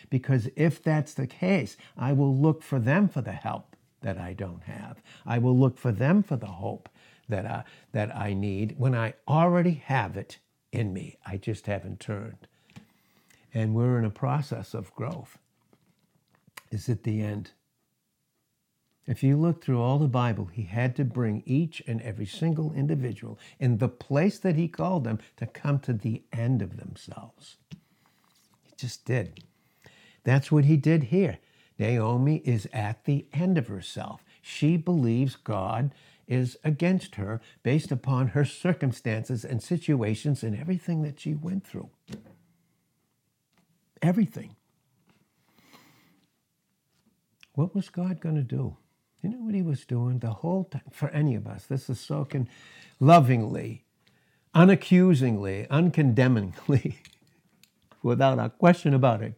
Because 0.08 0.48
if 0.56 0.82
that's 0.82 1.14
the 1.14 1.26
case, 1.26 1.76
I 1.96 2.12
will 2.12 2.34
look 2.34 2.62
for 2.62 2.78
them 2.78 3.08
for 3.08 3.20
the 3.20 3.32
help 3.32 3.71
that 4.02 4.18
I 4.18 4.32
don't 4.32 4.62
have. 4.64 5.02
I 5.26 5.38
will 5.38 5.56
look 5.56 5.78
for 5.78 5.92
them 5.92 6.22
for 6.22 6.36
the 6.36 6.46
hope 6.46 6.88
that 7.28 7.46
I, 7.46 7.64
that 7.92 8.14
I 8.14 8.34
need 8.34 8.74
when 8.78 8.94
I 8.94 9.14
already 9.26 9.82
have 9.86 10.16
it 10.16 10.38
in 10.72 10.92
me. 10.92 11.18
I 11.24 11.36
just 11.36 11.66
haven't 11.66 12.00
turned. 12.00 12.48
And 13.54 13.74
we're 13.74 13.98
in 13.98 14.04
a 14.04 14.10
process 14.10 14.74
of 14.74 14.94
growth. 14.94 15.38
Is 16.70 16.88
it 16.88 17.04
the 17.04 17.22
end? 17.22 17.52
If 19.06 19.22
you 19.22 19.36
look 19.36 19.62
through 19.62 19.80
all 19.80 19.98
the 19.98 20.06
Bible, 20.06 20.46
he 20.46 20.62
had 20.62 20.94
to 20.96 21.04
bring 21.04 21.42
each 21.44 21.82
and 21.86 22.00
every 22.02 22.26
single 22.26 22.72
individual 22.72 23.38
in 23.58 23.78
the 23.78 23.88
place 23.88 24.38
that 24.38 24.56
he 24.56 24.68
called 24.68 25.04
them 25.04 25.18
to 25.38 25.46
come 25.46 25.80
to 25.80 25.92
the 25.92 26.22
end 26.32 26.62
of 26.62 26.76
themselves. 26.76 27.56
He 28.62 28.72
just 28.76 29.04
did. 29.04 29.42
That's 30.24 30.52
what 30.52 30.66
he 30.66 30.76
did 30.76 31.04
here. 31.04 31.38
Naomi 31.82 32.36
is 32.44 32.68
at 32.72 33.06
the 33.06 33.26
end 33.32 33.58
of 33.58 33.66
herself. 33.66 34.22
She 34.40 34.76
believes 34.76 35.34
God 35.34 35.92
is 36.28 36.56
against 36.62 37.16
her 37.16 37.40
based 37.64 37.90
upon 37.90 38.28
her 38.28 38.44
circumstances 38.44 39.44
and 39.44 39.60
situations 39.60 40.44
and 40.44 40.56
everything 40.56 41.02
that 41.02 41.18
she 41.18 41.34
went 41.34 41.66
through. 41.66 41.90
Everything. 44.00 44.54
What 47.54 47.74
was 47.74 47.88
God 47.88 48.20
going 48.20 48.36
to 48.36 48.42
do? 48.42 48.76
You 49.20 49.30
know 49.30 49.38
what 49.38 49.54
he 49.54 49.62
was 49.62 49.84
doing 49.84 50.20
the 50.20 50.30
whole 50.30 50.64
time? 50.64 50.82
For 50.92 51.08
any 51.10 51.34
of 51.34 51.48
us, 51.48 51.66
this 51.66 51.90
is 51.90 51.98
so 51.98 52.26
lovingly, 53.00 53.84
unaccusingly, 54.54 55.66
uncondemningly, 55.68 56.98
without 58.04 58.38
a 58.38 58.50
question 58.50 58.94
about 58.94 59.20
it, 59.22 59.34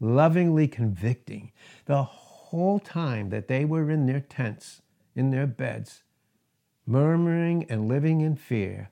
lovingly 0.00 0.68
convicting 0.68 1.52
the 1.86 2.02
whole 2.02 2.78
time 2.78 3.30
that 3.30 3.48
they 3.48 3.64
were 3.64 3.90
in 3.90 4.06
their 4.06 4.20
tents, 4.20 4.82
in 5.14 5.30
their 5.30 5.46
beds, 5.46 6.02
murmuring 6.86 7.66
and 7.68 7.88
living 7.88 8.20
in 8.20 8.36
fear, 8.36 8.90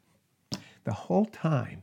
the 0.84 0.92
whole 0.92 1.26
time 1.26 1.82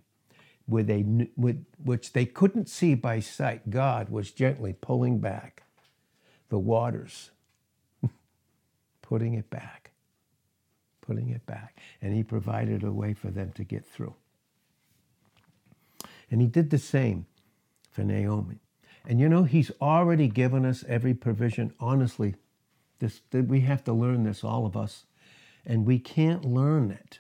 a, 0.74 1.28
with, 1.36 1.66
which 1.84 2.14
they 2.14 2.26
couldn't 2.26 2.70
see 2.70 2.96
by 2.96 3.20
sight, 3.20 3.70
God 3.70 4.10
was 4.10 4.32
gently 4.32 4.74
pulling 4.74 5.20
back 5.20 5.64
the 6.50 6.60
waters, 6.60 7.32
putting 9.02 9.34
it 9.34 9.50
back, 9.50 9.92
putting 11.02 11.30
it 11.30 11.46
back. 11.46 11.78
And 12.02 12.14
He 12.14 12.24
provided 12.24 12.84
a 12.84 12.92
way 12.92 13.14
for 13.14 13.30
them 13.30 13.52
to 13.54 13.64
get 13.64 13.86
through. 13.86 14.16
And 16.30 16.42
He 16.42 16.48
did 16.48 16.70
the 16.70 16.78
same 16.78 17.26
for 17.90 18.04
Naomi. 18.04 18.60
And 19.06 19.20
you 19.20 19.28
know, 19.30 19.44
He's 19.44 19.72
already 19.82 20.28
given 20.28 20.66
us 20.66 20.84
every 20.88 21.14
provision. 21.14 21.74
Honestly, 21.80 22.36
this, 23.00 23.22
we 23.32 23.62
have 23.62 23.84
to 23.86 23.94
learn 23.94 24.24
this, 24.24 24.44
all 24.44 24.66
of 24.66 24.78
us. 24.78 25.06
And 25.66 25.86
we 25.86 26.00
can't 26.00 26.46
learn 26.46 26.92
it. 26.92 27.20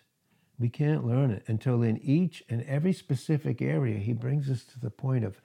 We 0.59 0.69
can't 0.69 1.05
learn 1.05 1.31
it 1.31 1.43
until 1.47 1.81
in 1.81 1.97
each 1.97 2.43
and 2.49 2.61
every 2.63 2.93
specific 2.93 3.61
area, 3.61 3.97
He 3.97 4.13
brings 4.13 4.49
us 4.49 4.63
to 4.65 4.79
the 4.79 4.91
point 4.91 5.25
of 5.25 5.41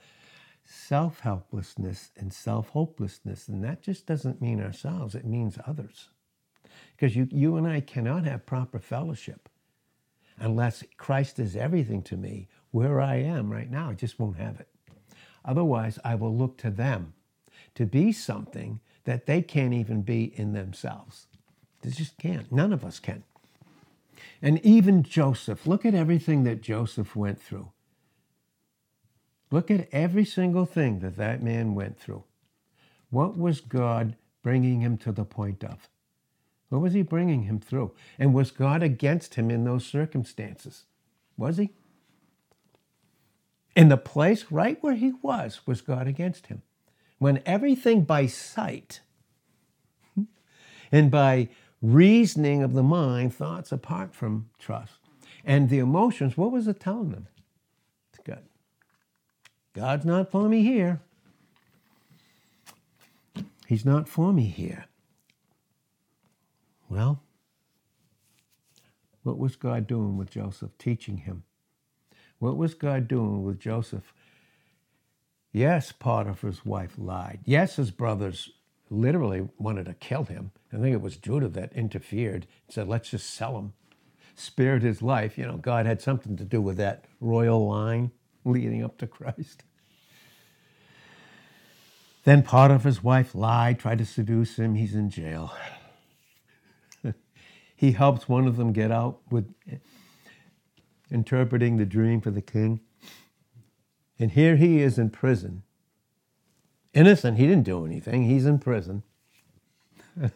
self 0.65 1.21
helplessness 1.21 2.11
and 2.17 2.33
self 2.33 2.69
hopelessness. 2.71 3.49
And 3.49 3.65
that 3.65 3.83
just 3.83 4.07
doesn't 4.07 4.43
mean 4.43 4.61
ourselves, 4.61 5.15
it 5.15 5.25
means 5.25 5.59
others. 5.67 6.11
Because 6.95 7.17
you, 7.17 7.29
you 7.31 7.57
and 7.57 7.67
I 7.67 7.81
cannot 7.81 8.25
have 8.25 8.47
proper 8.47 8.79
fellowship 8.79 9.49
unless 10.39 10.85
Christ 10.97 11.39
is 11.39 11.57
everything 11.57 12.03
to 12.03 12.17
me 12.17 12.49
where 12.71 13.01
I 13.01 13.17
am 13.17 13.51
right 13.51 13.71
now. 13.71 13.91
I 13.91 13.95
just 13.95 14.19
won't 14.19 14.37
have 14.37 14.61
it. 14.61 14.69
Otherwise, 15.47 15.99
I 16.05 16.17
will 16.17 16.37
look 16.37 16.59
to 16.59 16.71
them 16.71 17.15
to 17.77 17.87
be 17.87 18.13
something 18.13 18.81
that 19.05 19.27
they 19.27 19.41
can't 19.41 19.73
even 19.73 20.03
be 20.03 20.33
in 20.39 20.53
themselves. 20.53 21.29
They 21.83 21.91
just 21.91 22.19
can't. 22.19 22.51
None 22.51 22.73
of 22.73 22.85
us 22.85 22.99
can. 22.99 23.23
And 24.43 24.65
even 24.65 25.03
Joseph, 25.03 25.67
look 25.67 25.87
at 25.87 25.95
everything 25.95 26.45
that 26.45 26.61
Joseph 26.61 27.15
went 27.15 27.41
through. 27.41 27.71
Look 29.51 29.71
at 29.71 29.89
every 29.93 30.25
single 30.25 30.67
thing 30.67 30.99
that 31.01 31.17
that 31.17 31.43
man 31.43 31.75
went 31.75 31.99
through. 31.99 32.25
What 33.11 33.39
was 33.39 33.61
God 33.61 34.17
bringing 34.43 34.81
him 34.81 34.99
to 34.99 35.13
the 35.13 35.25
point 35.25 35.63
of? 35.63 35.89
What 36.69 36.81
was 36.81 36.95
he 36.95 37.03
bringing 37.03 37.45
him 37.45 37.61
through? 37.61 37.93
And 38.19 38.35
was 38.35 38.51
God 38.51 38.83
against 38.83 39.37
him 39.37 39.51
in 39.51 39.65
those 39.65 39.87
circumstances? 39.87 40.85
Was 41.37 41.59
he? 41.59 41.71
In 43.77 43.91
the 43.91 43.99
place 43.99 44.47
right 44.51 44.83
where 44.83 44.95
he 44.95 45.13
was, 45.21 45.61
was 45.67 45.83
God 45.83 46.09
against 46.09 46.47
him. 46.47 46.63
When 47.19 47.43
everything 47.45 48.05
by 48.05 48.27
sight 48.27 49.01
and 50.91 51.11
by 51.11 51.51
reasoning 51.83 52.63
of 52.63 52.73
the 52.73 52.83
mind, 52.83 53.35
thoughts 53.35 53.71
apart 53.73 54.15
from 54.15 54.49
trust, 54.59 54.95
and 55.45 55.69
the 55.69 55.79
emotions, 55.79 56.39
what 56.39 56.51
was 56.51 56.67
it 56.67 56.81
telling 56.81 57.11
them? 57.11 57.29
It's 58.11 58.23
good. 58.25 58.45
God's 59.75 60.07
not 60.07 60.31
for 60.31 60.49
me 60.49 60.63
here. 60.63 61.01
He's 63.67 63.85
not 63.85 64.09
for 64.09 64.33
me 64.33 64.47
here. 64.47 64.87
Well, 66.89 67.21
what 69.23 69.39
was 69.39 69.57
God 69.57 69.87
doing 69.87 70.17
with 70.17 70.31
Joseph? 70.31 70.79
Teaching 70.79 71.19
him 71.19 71.43
what 72.39 72.57
was 72.57 72.75
God 72.75 73.09
doing 73.09 73.43
with 73.43 73.59
Joseph? 73.59 74.13
Yes, 75.53 75.93
Potiphar's 75.93 76.67
wife 76.67 76.95
lied. 76.99 77.41
Yes, 77.45 77.77
his 77.77 77.91
brothers 77.91 78.51
literally 78.91 79.49
wanted 79.59 79.87
to 79.87 79.95
kill 79.95 80.25
him. 80.25 80.53
I 80.73 80.77
think 80.77 80.93
it 80.93 81.01
was 81.01 81.17
Judah 81.17 81.49
that 81.49 81.73
interfered 81.73 82.47
and 82.67 82.75
said, 82.75 82.89
let's 82.89 83.11
just 83.11 83.31
sell 83.31 83.59
him. 83.59 83.73
Spared 84.35 84.83
his 84.83 85.01
life. 85.01 85.39
You 85.39 85.47
know, 85.47 85.57
God 85.57 85.87
had 85.87 86.03
something 86.03 86.37
to 86.37 86.45
do 86.45 86.61
with 86.61 86.77
that 86.77 87.07
royal 87.21 87.67
line 87.67 88.11
leading 88.45 88.85
up 88.85 88.99
to 88.99 89.07
Christ. 89.07 89.65
Then 92.25 92.43
Potiphar's 92.43 93.03
wife 93.03 93.35
lied, 93.35 93.79
tried 93.79 93.99
to 93.99 94.05
seduce 94.05 94.59
him. 94.59 94.75
He's 94.75 94.95
in 94.95 95.11
jail. 95.11 95.55
he 97.77 97.93
helps 97.93 98.29
one 98.29 98.47
of 98.47 98.57
them 98.57 98.73
get 98.73 98.91
out 98.91 99.21
with 99.31 99.55
interpreting 101.11 101.77
the 101.77 101.87
dream 101.87 102.21
for 102.21 102.31
the 102.31 102.43
king. 102.43 102.81
And 104.19 104.33
here 104.33 104.57
he 104.57 104.81
is 104.81 104.99
in 104.99 105.11
prison. 105.11 105.63
Innocent, 106.95 107.37
he 107.37 107.47
didn't 107.47 107.65
do 107.65 107.85
anything, 107.85 108.25
he's 108.25 108.47
in 108.47 108.59
prison. 108.59 109.03
and 110.21 110.33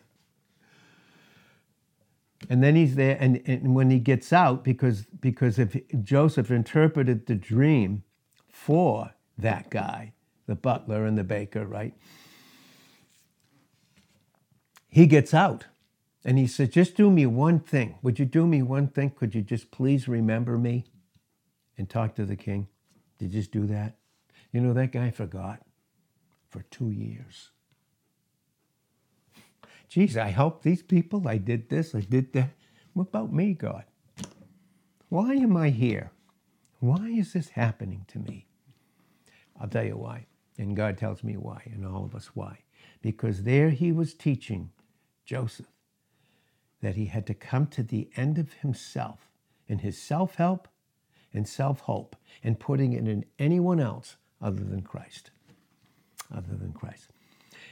then 2.63 2.77
he's 2.77 2.97
there, 2.97 3.17
and, 3.19 3.41
and 3.47 3.75
when 3.75 3.91
he 3.91 3.99
gets 3.99 4.33
out, 4.33 4.63
because, 4.63 5.07
because 5.21 5.59
if 5.59 5.77
Joseph 6.03 6.51
interpreted 6.51 7.27
the 7.27 7.35
dream 7.35 8.03
for 8.53 9.15
that 9.39 9.71
guy, 9.71 10.13
the 10.47 10.55
butler 10.55 11.07
and 11.07 11.17
the 11.17 11.25
baker, 11.25 11.65
right? 11.65 11.95
He 14.89 15.07
gets 15.07 15.33
out. 15.33 15.67
And 16.25 16.39
he 16.39 16.47
said, 16.47 16.73
Just 16.73 16.97
do 16.97 17.11
me 17.11 17.27
one 17.27 17.61
thing. 17.61 17.99
Would 18.03 18.19
you 18.19 18.25
do 18.25 18.47
me 18.47 18.63
one 18.63 18.89
thing? 18.89 19.11
Could 19.11 19.35
you 19.35 19.43
just 19.43 19.71
please 19.71 20.07
remember 20.07 20.59
me 20.59 20.85
and 21.79 21.89
talk 21.89 22.15
to 22.17 22.27
the 22.27 22.37
king? 22.37 22.69
Did 23.19 23.33
you 23.33 23.41
just 23.41 23.53
do 23.53 23.67
that? 23.67 23.97
You 24.53 24.61
know, 24.61 24.73
that 24.75 24.93
guy 24.93 25.11
forgot 25.11 25.61
for 26.49 26.63
two 26.71 26.91
years. 26.91 27.51
Geez, 29.89 30.17
I 30.17 30.29
helped 30.29 30.63
these 30.63 30.83
people. 30.83 31.27
I 31.27 31.39
did 31.39 31.69
this, 31.69 31.95
I 31.95 32.01
did 32.01 32.33
that. 32.35 32.51
What 32.93 33.09
about 33.09 33.33
me, 33.33 33.55
God? 33.55 33.85
Why 35.09 35.35
am 35.35 35.57
I 35.57 35.71
here? 35.71 36.13
Why 36.79 37.09
is 37.09 37.33
this 37.33 37.51
happening 37.51 38.05
to 38.09 38.19
me? 38.19 38.47
I'll 39.61 39.69
tell 39.69 39.85
you 39.85 39.97
why. 39.97 40.27
And 40.59 40.77
God 40.77 40.99
tells 40.99 41.25
me 41.25 41.37
why, 41.37 41.63
and 41.73 41.87
all 41.87 42.05
of 42.05 42.15
us 42.15 42.31
why. 42.35 42.61
Because 43.03 43.43
there 43.43 43.71
he 43.71 43.93
was 43.93 44.15
teaching 44.15 44.71
Joseph 45.25 45.67
that 46.83 46.97
he 46.97 47.07
had 47.07 47.27
to 47.27 47.35
come 47.35 47.67
to 47.69 47.83
the 47.83 48.09
end 48.17 48.39
of 48.39 48.55
himself 48.55 49.29
in 49.69 49.79
his 49.79 50.01
self 50.01 50.37
help 50.37 50.69
and 51.33 51.47
self 51.47 51.81
hope 51.81 52.17
and 52.43 52.59
putting 52.59 52.93
it 52.93 53.07
in 53.07 53.25
anyone 53.39 53.81
else 53.81 54.17
other 54.41 54.65
than 54.65 54.83
Christ. 54.83 55.31
Other 56.35 56.57
than 56.57 56.73
Christ. 56.73 57.11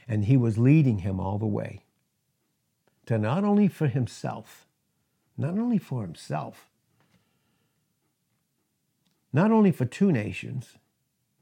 And 0.06 0.24
he 0.24 0.36
was 0.36 0.58
leading 0.58 0.98
him 0.98 1.20
all 1.20 1.38
the 1.38 1.46
way 1.46 1.82
to 3.06 3.18
not 3.18 3.44
only 3.44 3.68
for 3.68 3.88
himself, 3.88 4.66
not 5.36 5.58
only 5.58 5.78
for 5.78 6.02
himself, 6.02 6.68
not 9.32 9.50
only 9.50 9.70
for 9.70 9.84
two 9.84 10.10
nations, 10.12 10.74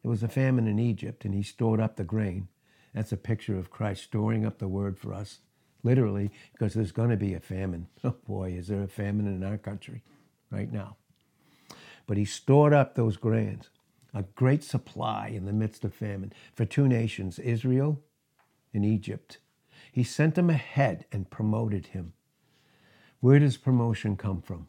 there 0.03 0.11
was 0.11 0.23
a 0.23 0.29
famine 0.29 0.67
in 0.67 0.79
Egypt 0.79 1.25
and 1.25 1.35
he 1.35 1.43
stored 1.43 1.81
up 1.81 1.97
the 1.97 2.05
grain. 2.05 2.49
That's 2.95 3.13
a 3.13 3.17
picture 3.17 3.59
of 3.59 3.71
Christ 3.71 4.05
storing 4.05 4.47
up 4.47 4.59
the 4.59 4.69
word 4.69 4.99
for 4.99 5.13
us, 5.13 5.41
literally, 5.87 6.31
because 6.53 6.75
there's 6.75 6.93
going 6.93 7.11
to 7.11 7.17
be 7.17 7.33
a 7.33 7.41
famine. 7.41 7.87
Oh 8.05 8.17
boy, 8.27 8.51
is 8.51 8.69
there 8.69 8.83
a 8.83 8.89
famine 8.89 9.27
in 9.27 9.43
our 9.43 9.57
country 9.57 10.03
right 10.51 10.71
now. 10.71 10.97
But 12.07 12.17
he 12.17 12.25
stored 12.25 12.73
up 12.73 12.95
those 12.95 13.17
grains, 13.17 13.71
a 14.13 14.23
great 14.23 14.63
supply 14.63 15.29
in 15.29 15.47
the 15.47 15.53
midst 15.53 15.85
of 15.85 15.95
famine 15.95 16.33
for 16.55 16.65
two 16.65 16.87
nations, 16.87 17.39
Israel 17.39 18.01
and 18.75 18.85
Egypt. 18.85 19.39
He 19.91 20.05
sent 20.05 20.35
them 20.35 20.51
ahead 20.51 21.07
and 21.11 21.31
promoted 21.31 21.89
him. 21.89 22.13
Where 23.21 23.39
does 23.39 23.57
promotion 23.57 24.17
come 24.17 24.43
from? 24.43 24.69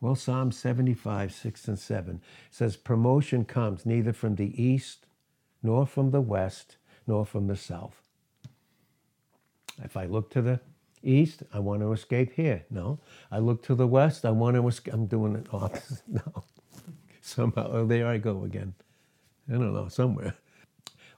Well, 0.00 0.16
Psalm 0.16 0.52
75, 0.52 1.32
6 1.32 1.68
and 1.68 1.78
7 1.78 2.20
says, 2.50 2.76
Promotion 2.76 3.44
comes 3.44 3.86
neither 3.86 4.12
from 4.12 4.34
the 4.34 4.62
east, 4.62 5.06
nor 5.62 5.86
from 5.86 6.10
the 6.10 6.20
west, 6.20 6.76
nor 7.06 7.24
from 7.24 7.46
the 7.46 7.56
south. 7.56 8.05
If 9.82 9.96
I 9.96 10.06
look 10.06 10.30
to 10.30 10.42
the 10.42 10.60
east, 11.02 11.42
I 11.52 11.58
want 11.58 11.80
to 11.80 11.92
escape 11.92 12.32
here. 12.34 12.64
No. 12.70 12.98
I 13.30 13.38
look 13.38 13.62
to 13.64 13.74
the 13.74 13.86
west, 13.86 14.24
I 14.24 14.30
want 14.30 14.56
to 14.56 14.66
escape. 14.68 14.94
I'm 14.94 15.06
doing 15.06 15.36
it 15.36 15.46
opposite. 15.52 16.02
No. 16.08 16.44
Somehow, 17.20 17.68
oh, 17.72 17.86
there 17.86 18.06
I 18.06 18.18
go 18.18 18.44
again. 18.44 18.74
I 19.48 19.54
don't 19.54 19.74
know, 19.74 19.88
somewhere. 19.88 20.34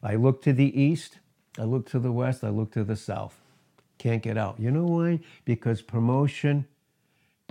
I 0.02 0.14
look 0.14 0.40
to 0.42 0.54
the 0.54 0.80
east, 0.80 1.18
I 1.58 1.64
look 1.64 1.86
to 1.90 1.98
the 1.98 2.12
west, 2.12 2.42
I 2.42 2.48
look 2.48 2.72
to 2.72 2.84
the 2.84 2.96
south. 2.96 3.38
Can't 3.98 4.22
get 4.22 4.38
out. 4.38 4.58
You 4.58 4.70
know 4.70 4.86
why? 4.86 5.20
Because 5.44 5.82
promotion 5.82 6.66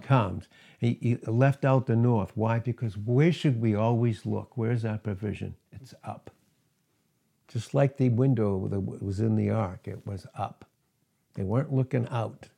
comes. 0.02 0.48
He, 0.80 0.98
he 1.02 1.18
left 1.30 1.66
out 1.66 1.86
the 1.86 1.96
north. 1.96 2.32
Why? 2.36 2.60
Because 2.60 2.98
where 2.98 3.32
should 3.32 3.62
we 3.62 3.76
always 3.76 4.26
look? 4.26 4.58
Where's 4.58 4.86
our 4.86 4.98
provision? 4.98 5.56
It's 5.72 5.94
up. 6.04 6.32
Just 7.48 7.74
like 7.74 7.98
the 7.98 8.10
window 8.10 8.68
that 8.68 8.80
was 8.80 9.20
in 9.20 9.36
the 9.36 9.50
ark, 9.50 9.82
it 9.88 10.06
was 10.06 10.26
up. 10.36 10.66
They 11.38 11.44
weren't 11.44 11.72
looking 11.72 12.08
out, 12.10 12.50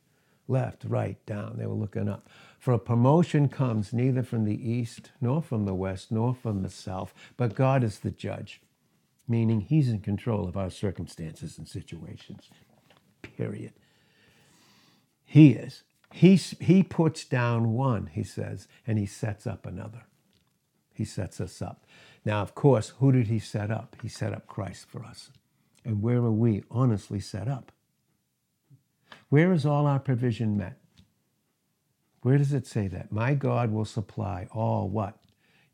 left, 0.47 0.85
right, 0.85 1.23
down. 1.25 1.57
They 1.57 1.67
were 1.67 1.75
looking 1.75 2.07
up. 2.07 2.29
For 2.57 2.73
a 2.73 2.79
promotion 2.79 3.49
comes 3.49 3.91
neither 3.93 4.23
from 4.23 4.45
the 4.45 4.69
east, 4.71 5.11
nor 5.19 5.41
from 5.43 5.65
the 5.65 5.75
west, 5.75 6.11
nor 6.11 6.33
from 6.33 6.63
the 6.63 6.69
south, 6.69 7.13
but 7.35 7.55
God 7.55 7.83
is 7.83 7.99
the 7.99 8.09
judge, 8.09 8.61
meaning 9.27 9.59
He's 9.59 9.89
in 9.89 9.99
control 9.99 10.47
of 10.47 10.55
our 10.55 10.69
circumstances 10.69 11.57
and 11.57 11.67
situations. 11.67 12.49
Period. 13.21 13.73
He 15.25 15.51
is. 15.51 15.83
He, 16.13 16.35
he 16.35 16.81
puts 16.81 17.25
down 17.25 17.73
one, 17.73 18.07
he 18.07 18.23
says, 18.23 18.67
and 18.87 18.97
he 18.97 19.05
sets 19.05 19.45
up 19.45 19.65
another. 19.65 20.03
He 20.93 21.05
sets 21.05 21.39
us 21.39 21.61
up. 21.61 21.85
Now, 22.25 22.41
of 22.41 22.55
course, 22.55 22.93
who 22.99 23.11
did 23.11 23.27
he 23.27 23.39
set 23.39 23.71
up? 23.71 23.95
He 24.01 24.09
set 24.09 24.33
up 24.33 24.47
Christ 24.47 24.87
for 24.89 25.03
us. 25.03 25.31
And 25.85 26.01
where 26.01 26.17
are 26.17 26.31
we 26.31 26.63
honestly 26.71 27.19
set 27.19 27.47
up? 27.47 27.71
Where 29.29 29.53
is 29.53 29.65
all 29.65 29.87
our 29.87 29.99
provision 29.99 30.57
met? 30.57 30.77
Where 32.21 32.37
does 32.37 32.53
it 32.53 32.67
say 32.67 32.87
that? 32.89 33.11
My 33.11 33.33
God 33.33 33.71
will 33.71 33.85
supply 33.85 34.47
all 34.51 34.89
what? 34.89 35.17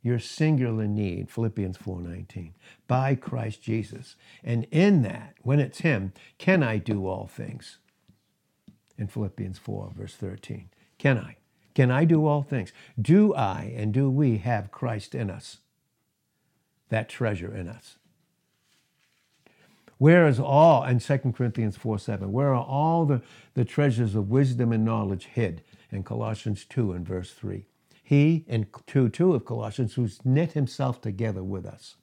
Your 0.03 0.19
singular 0.19 0.85
need, 0.85 1.31
Philippians 1.31 1.77
4:19, 1.77 2.53
by 2.87 3.15
Christ 3.15 3.63
Jesus. 3.63 4.15
And 4.43 4.65
in 4.65 5.01
that, 5.01 5.35
when 5.41 5.59
it's 5.59 5.79
him, 5.79 6.13
can 6.37 6.61
I 6.61 6.77
do 6.77 7.07
all 7.07 7.25
things? 7.25 7.79
in 8.97 9.07
Philippians 9.07 9.57
4, 9.57 9.91
verse 9.95 10.15
13. 10.15 10.69
Can 10.97 11.17
I? 11.17 11.37
Can 11.73 11.91
I 11.91 12.05
do 12.05 12.25
all 12.25 12.41
things? 12.41 12.71
Do 12.99 13.33
I 13.33 13.73
and 13.75 13.93
do 13.93 14.09
we 14.09 14.37
have 14.37 14.71
Christ 14.71 15.13
in 15.13 15.29
us? 15.29 15.57
That 16.89 17.09
treasure 17.09 17.53
in 17.53 17.67
us. 17.67 17.97
Where 19.97 20.27
is 20.27 20.39
all, 20.39 20.83
and 20.83 20.99
2 20.99 21.17
Corinthians 21.35 21.77
4 21.77 21.99
7, 21.99 22.31
where 22.31 22.53
are 22.53 22.65
all 22.65 23.05
the, 23.05 23.21
the 23.53 23.65
treasures 23.65 24.15
of 24.15 24.29
wisdom 24.29 24.71
and 24.71 24.83
knowledge 24.83 25.25
hid? 25.25 25.63
In 25.91 26.03
Colossians 26.03 26.65
2 26.65 26.91
and 26.91 27.07
verse 27.07 27.31
3. 27.31 27.65
He, 28.03 28.43
in 28.47 28.67
2 28.87 29.09
2 29.09 29.33
of 29.33 29.45
Colossians, 29.45 29.93
who's 29.93 30.19
knit 30.25 30.51
himself 30.51 30.99
together 30.99 31.43
with 31.43 31.65
us. 31.65 31.95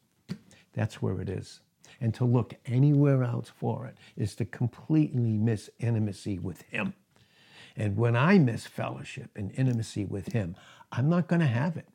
That's 0.73 1.03
where 1.03 1.21
it 1.21 1.29
is. 1.29 1.61
And 2.01 2.15
to 2.15 2.25
look 2.25 2.55
anywhere 2.67 3.23
else 3.23 3.49
for 3.55 3.87
it 3.87 3.97
is 4.17 4.35
to 4.37 4.45
completely 4.45 5.37
miss 5.37 5.71
intimacy 5.79 6.39
with 6.39 6.63
Him. 6.63 6.95
And 7.77 7.97
when 7.97 8.17
I 8.17 8.39
miss 8.39 8.67
fellowship 8.67 9.31
and 9.37 9.53
intimacy 9.57 10.05
with 10.05 10.33
Him, 10.33 10.57
I'm 10.91 11.09
not 11.09 11.29
going 11.29 11.41
to 11.41 11.47
have 11.47 11.77
it 11.77 11.89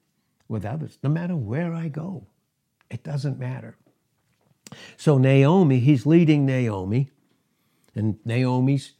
with 0.47 0.65
others, 0.65 0.97
no 1.03 1.09
matter 1.09 1.35
where 1.35 1.73
I 1.73 1.89
go. 1.89 2.27
It 2.89 3.03
doesn't 3.03 3.37
matter. 3.37 3.75
So, 4.97 5.17
Naomi, 5.17 5.79
he's 5.79 6.05
leading 6.05 6.45
Naomi, 6.45 7.09
and 7.95 8.19
Naomi's 8.25 8.93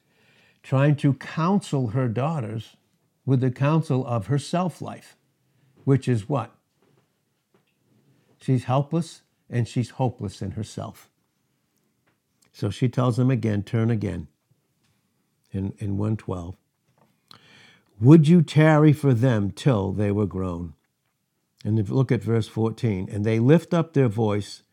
trying 0.64 0.96
to 0.98 1.14
counsel 1.14 1.88
her 1.90 2.08
daughters 2.08 2.76
with 3.26 3.42
the 3.42 3.52
counsel 3.52 4.06
of 4.06 4.28
her 4.28 4.40
self 4.40 4.82
life, 4.82 5.16
which 5.84 6.08
is 6.08 6.28
what? 6.28 6.56
She's 8.40 8.66
helpless 8.66 9.22
and 9.50 9.68
she's 9.68 9.92
hopeless 9.92 10.42
in 10.42 10.52
herself. 10.52 11.10
So 12.54 12.70
she 12.70 12.90
tells 12.90 13.20
him 13.20 13.30
again, 13.30 13.64
turn 13.64 13.92
again 13.92 14.28
in, 15.52 15.74
in 15.78 15.98
112. 15.98 16.56
Would 18.00 18.28
you 18.28 18.42
tarry 18.42 18.94
for 18.94 19.14
them 19.14 19.52
till 19.52 19.92
they 19.92 20.12
were 20.12 20.26
grown? 20.26 20.74
And 21.64 21.90
look 21.90 22.12
at 22.12 22.24
verse 22.24 22.48
14. 22.48 23.10
And 23.12 23.26
they 23.26 23.40
lift 23.40 23.74
up 23.74 23.94
their 23.94 24.08
voice 24.08 24.64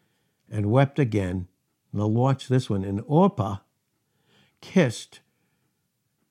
and 0.51 0.71
wept 0.71 0.99
again. 0.99 1.49
Now 1.93 2.07
watch 2.07 2.49
this 2.49 2.69
one. 2.69 2.85
And 2.85 3.03
Orpah 3.07 3.59
kissed 4.61 5.21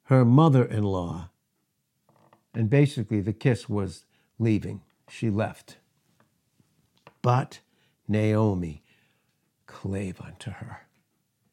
her 0.04 0.26
mother 0.26 0.64
in 0.64 0.84
law. 0.84 1.30
And 2.54 2.70
basically, 2.70 3.22
the 3.22 3.34
kiss 3.34 3.68
was 3.68 4.06
leaving. 4.38 4.82
She 5.10 5.30
left. 5.30 5.78
But 7.22 7.62
Naomi 8.08 8.84
clave 9.66 10.22
unto 10.22 10.52
her. 10.52 10.82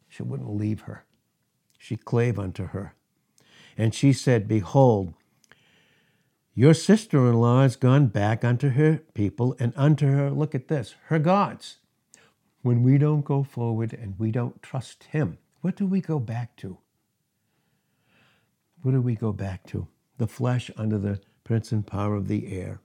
She 0.09 0.23
wouldn't 0.23 0.57
leave 0.57 0.83
her. 0.83 1.05
She 1.79 1.97
clave 1.97 2.39
unto 2.39 2.67
her. 2.67 2.95
And 3.79 3.95
she 3.95 4.13
said, 4.13 4.49
Behold, 4.49 5.15
your 6.55 6.75
sister 6.75 7.29
in 7.29 7.41
law 7.41 7.63
has 7.63 7.77
gone 7.77 8.09
back 8.09 8.45
unto 8.45 8.71
her 8.71 9.01
people 9.15 9.57
and 9.59 9.73
unto 9.77 10.07
her, 10.07 10.31
look 10.31 10.55
at 10.55 10.69
this, 10.69 10.95
her 11.07 11.19
gods. 11.19 11.79
When 12.63 12.83
we 12.83 12.99
don't 12.99 13.25
go 13.25 13.43
forward 13.43 13.93
and 13.95 14.19
we 14.19 14.31
don't 14.31 14.63
trust 14.63 15.05
Him, 15.05 15.39
what 15.61 15.77
do 15.77 15.87
we 15.87 16.01
go 16.01 16.19
back 16.19 16.57
to? 16.57 16.79
What 18.83 18.93
do 18.93 19.01
we 19.01 19.15
go 19.15 19.33
back 19.33 19.67
to? 19.69 19.89
The 20.19 20.27
flesh 20.27 20.71
under 20.77 20.99
the 20.99 21.21
prince 21.45 21.73
and 21.73 21.87
power 21.87 22.15
of 22.15 22.29
the 22.29 22.53
air. 22.53 22.81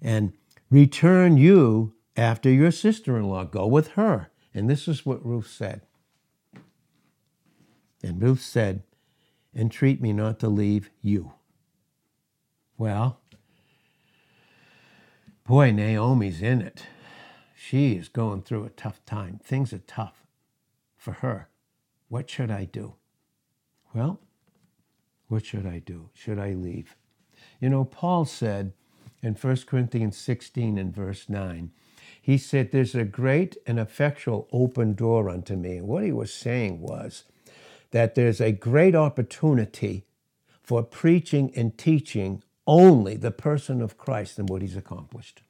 And 0.00 0.32
return 0.70 1.36
you 1.36 1.94
after 2.16 2.50
your 2.50 2.70
sister 2.70 3.16
in 3.16 3.24
law. 3.24 3.44
Go 3.44 3.66
with 3.66 3.88
her. 3.92 4.30
And 4.54 4.70
this 4.70 4.88
is 4.88 5.04
what 5.04 5.24
Ruth 5.24 5.48
said. 5.48 5.82
And 8.02 8.22
Ruth 8.22 8.40
said, 8.40 8.82
Entreat 9.54 10.00
me 10.00 10.12
not 10.12 10.38
to 10.40 10.48
leave 10.48 10.90
you. 11.02 11.32
Well, 12.78 13.20
boy, 15.46 15.72
Naomi's 15.72 16.42
in 16.42 16.60
it. 16.60 16.86
She 17.68 17.96
is 17.96 18.08
going 18.08 18.42
through 18.42 18.64
a 18.64 18.70
tough 18.70 19.04
time. 19.06 19.40
Things 19.42 19.72
are 19.72 19.78
tough 19.78 20.24
for 20.96 21.14
her. 21.14 21.48
What 22.08 22.30
should 22.30 22.48
I 22.48 22.64
do? 22.64 22.94
Well, 23.92 24.20
What 25.26 25.44
should 25.44 25.66
I 25.66 25.80
do? 25.80 26.10
Should 26.14 26.38
I 26.38 26.52
leave? 26.52 26.94
You 27.60 27.68
know, 27.70 27.84
Paul 27.84 28.24
said 28.24 28.72
in 29.20 29.34
1 29.34 29.56
Corinthians 29.66 30.16
16 30.16 30.78
and 30.78 30.94
verse 30.94 31.28
9, 31.28 31.72
he 32.22 32.38
said, 32.38 32.70
There's 32.70 32.94
a 32.94 33.04
great 33.04 33.56
and 33.66 33.80
effectual 33.80 34.46
open 34.52 34.94
door 34.94 35.28
unto 35.28 35.56
me. 35.56 35.78
And 35.78 35.88
what 35.88 36.04
he 36.04 36.12
was 36.12 36.32
saying 36.32 36.80
was 36.80 37.24
that 37.90 38.14
there's 38.14 38.40
a 38.40 38.52
great 38.52 38.94
opportunity 38.94 40.04
for 40.62 40.84
preaching 40.84 41.50
and 41.56 41.76
teaching 41.76 42.44
only 42.64 43.16
the 43.16 43.32
person 43.32 43.82
of 43.82 43.98
Christ 43.98 44.38
and 44.38 44.48
what 44.48 44.62
he's 44.62 44.76
accomplished. 44.76 45.42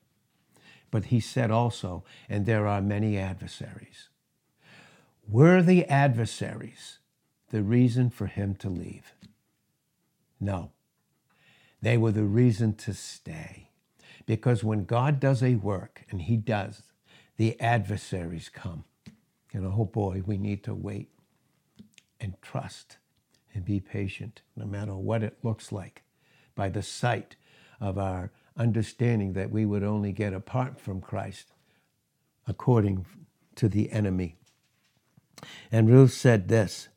But 0.97 1.05
he 1.05 1.21
said 1.21 1.51
also, 1.51 2.05
and 2.27 2.47
there 2.47 2.67
are 2.67 2.81
many 2.81 3.19
adversaries. 3.19 4.09
Were 5.29 5.61
the 5.61 5.85
adversaries 5.85 7.01
the 7.51 7.61
reason 7.61 8.09
for 8.09 8.29
him 8.29 8.55
to 8.55 8.71
leave? 8.71 9.13
No. 10.41 10.71
They 11.83 11.99
were 11.99 12.13
the 12.13 12.25
reason 12.25 12.77
to 12.77 12.95
stay. 12.95 13.69
Because 14.25 14.65
when 14.65 14.87
God 14.87 15.21
does 15.21 15.43
a 15.43 15.57
work, 15.57 16.07
and 16.09 16.23
he 16.23 16.39
does, 16.39 16.81
the 17.37 17.61
adversaries 17.61 18.49
come. 18.49 18.85
And 19.53 19.67
oh 19.67 19.85
boy, 19.85 20.23
we 20.25 20.39
need 20.39 20.65
to 20.65 20.73
wait 20.75 21.11
and 22.19 22.41
trust 22.41 22.97
and 23.53 23.67
be 23.67 23.81
patient, 23.81 24.41
no 24.57 24.65
matter 24.65 24.95
what 24.95 25.23
it 25.23 25.37
looks 25.43 25.71
like, 25.71 26.05
by 26.55 26.71
the 26.71 26.83
sight 26.83 27.37
of 27.83 27.99
our 27.99 28.33
understanding 28.57 29.33
that 29.35 29.51
we 29.51 29.65
would 29.65 29.83
only 29.83 30.13
get 30.13 30.33
apart 30.33 30.81
from 30.81 31.01
Christ 31.01 31.53
according 32.47 33.07
to 33.57 33.69
the 33.69 33.91
enemy. 33.91 34.37
And 35.71 35.91
Ruth 35.91 36.13
said 36.13 36.49
this 36.49 36.89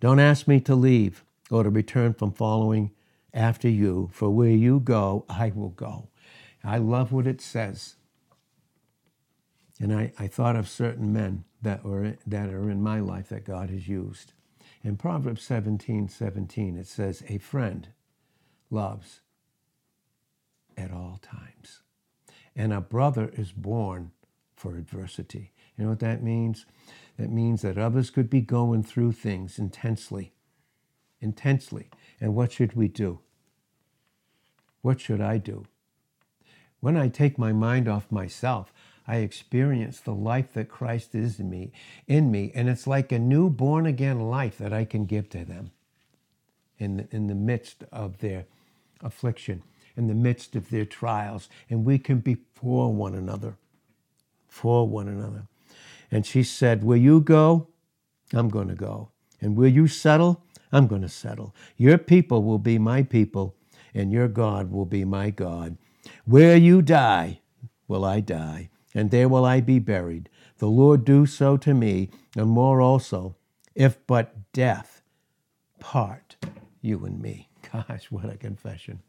Don't 0.00 0.20
ask 0.20 0.46
me 0.46 0.60
to 0.60 0.74
leave 0.74 1.24
or 1.50 1.62
to 1.62 1.70
return 1.70 2.14
from 2.14 2.32
following 2.32 2.90
after 3.32 3.68
you, 3.68 4.10
for 4.12 4.30
where 4.30 4.50
you 4.50 4.80
go, 4.80 5.24
I 5.28 5.52
will 5.54 5.70
go. 5.70 6.08
I 6.62 6.78
love 6.78 7.12
what 7.12 7.26
it 7.26 7.40
says. 7.40 7.96
And 9.80 9.92
I, 9.92 10.12
I 10.18 10.28
thought 10.28 10.56
of 10.56 10.68
certain 10.68 11.12
men 11.12 11.44
that, 11.60 11.84
were, 11.84 12.16
that 12.26 12.48
are 12.48 12.70
in 12.70 12.80
my 12.80 13.00
life 13.00 13.28
that 13.30 13.44
God 13.44 13.70
has 13.70 13.88
used. 13.88 14.32
In 14.82 14.96
Proverbs 14.96 15.42
17 15.42 16.08
17, 16.08 16.76
it 16.76 16.86
says, 16.86 17.22
A 17.28 17.38
friend 17.38 17.88
loves 18.70 19.20
at 20.76 20.90
all 20.90 21.20
times. 21.22 21.80
And 22.56 22.72
a 22.72 22.80
brother 22.80 23.30
is 23.34 23.52
born 23.52 24.12
for 24.54 24.76
adversity. 24.76 25.52
You 25.76 25.84
know 25.84 25.90
what 25.90 26.00
that 26.00 26.22
means? 26.22 26.66
That 27.18 27.30
means 27.30 27.62
that 27.62 27.78
others 27.78 28.10
could 28.10 28.30
be 28.30 28.40
going 28.40 28.82
through 28.82 29.12
things 29.12 29.58
intensely. 29.58 30.32
Intensely. 31.20 31.88
And 32.20 32.34
what 32.34 32.52
should 32.52 32.74
we 32.74 32.88
do? 32.88 33.20
What 34.82 35.00
should 35.00 35.20
I 35.20 35.38
do? 35.38 35.66
When 36.80 36.96
I 36.96 37.08
take 37.08 37.38
my 37.38 37.52
mind 37.52 37.88
off 37.88 38.12
myself, 38.12 38.72
I 39.06 39.16
experience 39.16 40.00
the 40.00 40.14
life 40.14 40.52
that 40.54 40.68
Christ 40.68 41.14
is 41.14 41.38
in 41.38 41.50
me, 41.50 41.72
in 42.06 42.30
me, 42.30 42.52
and 42.54 42.68
it's 42.68 42.86
like 42.86 43.12
a 43.12 43.18
new 43.18 43.50
born 43.50 43.86
again 43.86 44.20
life 44.20 44.58
that 44.58 44.72
I 44.72 44.84
can 44.84 45.04
give 45.04 45.28
to 45.30 45.44
them 45.44 45.72
in 46.78 46.96
the, 46.98 47.08
in 47.10 47.26
the 47.26 47.34
midst 47.34 47.84
of 47.92 48.18
their 48.18 48.46
affliction, 49.02 49.62
in 49.96 50.06
the 50.08 50.14
midst 50.14 50.56
of 50.56 50.70
their 50.70 50.84
trials, 50.84 51.48
and 51.70 51.84
we 51.84 51.98
can 51.98 52.18
be 52.18 52.36
for 52.52 52.92
one 52.92 53.14
another, 53.14 53.56
for 54.48 54.88
one 54.88 55.08
another. 55.08 55.46
And 56.10 56.26
she 56.26 56.42
said, 56.42 56.84
Where 56.84 56.98
you 56.98 57.20
go, 57.20 57.68
I'm 58.32 58.48
going 58.48 58.68
to 58.68 58.74
go. 58.74 59.10
And 59.40 59.56
where 59.56 59.68
you 59.68 59.86
settle, 59.86 60.42
I'm 60.72 60.86
going 60.86 61.02
to 61.02 61.08
settle. 61.08 61.54
Your 61.76 61.98
people 61.98 62.42
will 62.42 62.58
be 62.58 62.78
my 62.78 63.02
people, 63.02 63.54
and 63.94 64.12
your 64.12 64.28
God 64.28 64.70
will 64.70 64.86
be 64.86 65.04
my 65.04 65.30
God. 65.30 65.76
Where 66.24 66.56
you 66.56 66.82
die, 66.82 67.40
will 67.86 68.04
I 68.04 68.20
die, 68.20 68.70
and 68.94 69.10
there 69.10 69.28
will 69.28 69.44
I 69.44 69.60
be 69.60 69.78
buried. 69.78 70.28
The 70.58 70.68
Lord 70.68 71.04
do 71.04 71.26
so 71.26 71.56
to 71.58 71.74
me, 71.74 72.10
and 72.36 72.48
more 72.48 72.80
also, 72.80 73.36
if 73.74 74.04
but 74.06 74.52
death 74.52 75.02
part 75.80 76.36
you 76.80 77.04
and 77.04 77.20
me. 77.20 77.48
Gosh, 77.72 78.10
what 78.10 78.32
a 78.32 78.36
confession. 78.36 79.00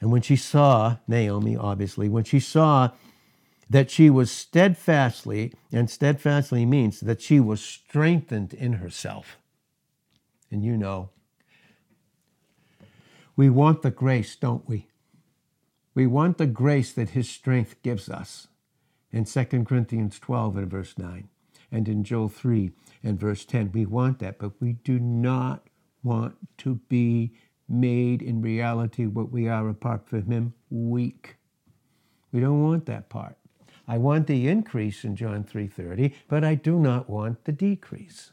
And 0.00 0.12
when 0.12 0.22
she 0.22 0.36
saw, 0.36 0.98
Naomi, 1.08 1.56
obviously, 1.56 2.08
when 2.08 2.24
she 2.24 2.40
saw 2.40 2.90
that 3.70 3.90
she 3.90 4.08
was 4.08 4.30
steadfastly, 4.30 5.52
and 5.72 5.90
steadfastly 5.90 6.64
means 6.64 7.00
that 7.00 7.20
she 7.20 7.38
was 7.38 7.60
strengthened 7.60 8.54
in 8.54 8.74
herself. 8.74 9.36
And 10.50 10.64
you 10.64 10.76
know, 10.76 11.10
we 13.36 13.50
want 13.50 13.82
the 13.82 13.90
grace, 13.90 14.36
don't 14.36 14.66
we? 14.68 14.86
We 15.94 16.06
want 16.06 16.38
the 16.38 16.46
grace 16.46 16.92
that 16.92 17.10
his 17.10 17.28
strength 17.28 17.82
gives 17.82 18.08
us 18.08 18.48
in 19.12 19.24
2 19.24 19.44
Corinthians 19.64 20.18
12 20.18 20.56
and 20.56 20.70
verse 20.70 20.96
9, 20.96 21.28
and 21.70 21.88
in 21.88 22.04
Joel 22.04 22.28
3 22.28 22.70
and 23.02 23.18
verse 23.18 23.44
10. 23.44 23.72
We 23.72 23.84
want 23.84 24.18
that, 24.20 24.38
but 24.38 24.60
we 24.60 24.74
do 24.74 24.98
not 24.98 25.66
want 26.02 26.36
to 26.58 26.76
be 26.88 27.32
made 27.68 28.22
in 28.22 28.40
reality 28.40 29.06
what 29.06 29.30
we 29.30 29.48
are 29.48 29.68
apart 29.68 30.08
from 30.08 30.30
him 30.30 30.54
weak. 30.70 31.36
We 32.32 32.40
don't 32.40 32.62
want 32.62 32.86
that 32.86 33.08
part. 33.08 33.36
I 33.86 33.98
want 33.98 34.26
the 34.26 34.48
increase 34.48 35.04
in 35.04 35.16
John 35.16 35.44
3:30, 35.44 36.14
but 36.28 36.44
I 36.44 36.54
do 36.54 36.78
not 36.78 37.08
want 37.08 37.44
the 37.44 37.52
decrease. 37.52 38.32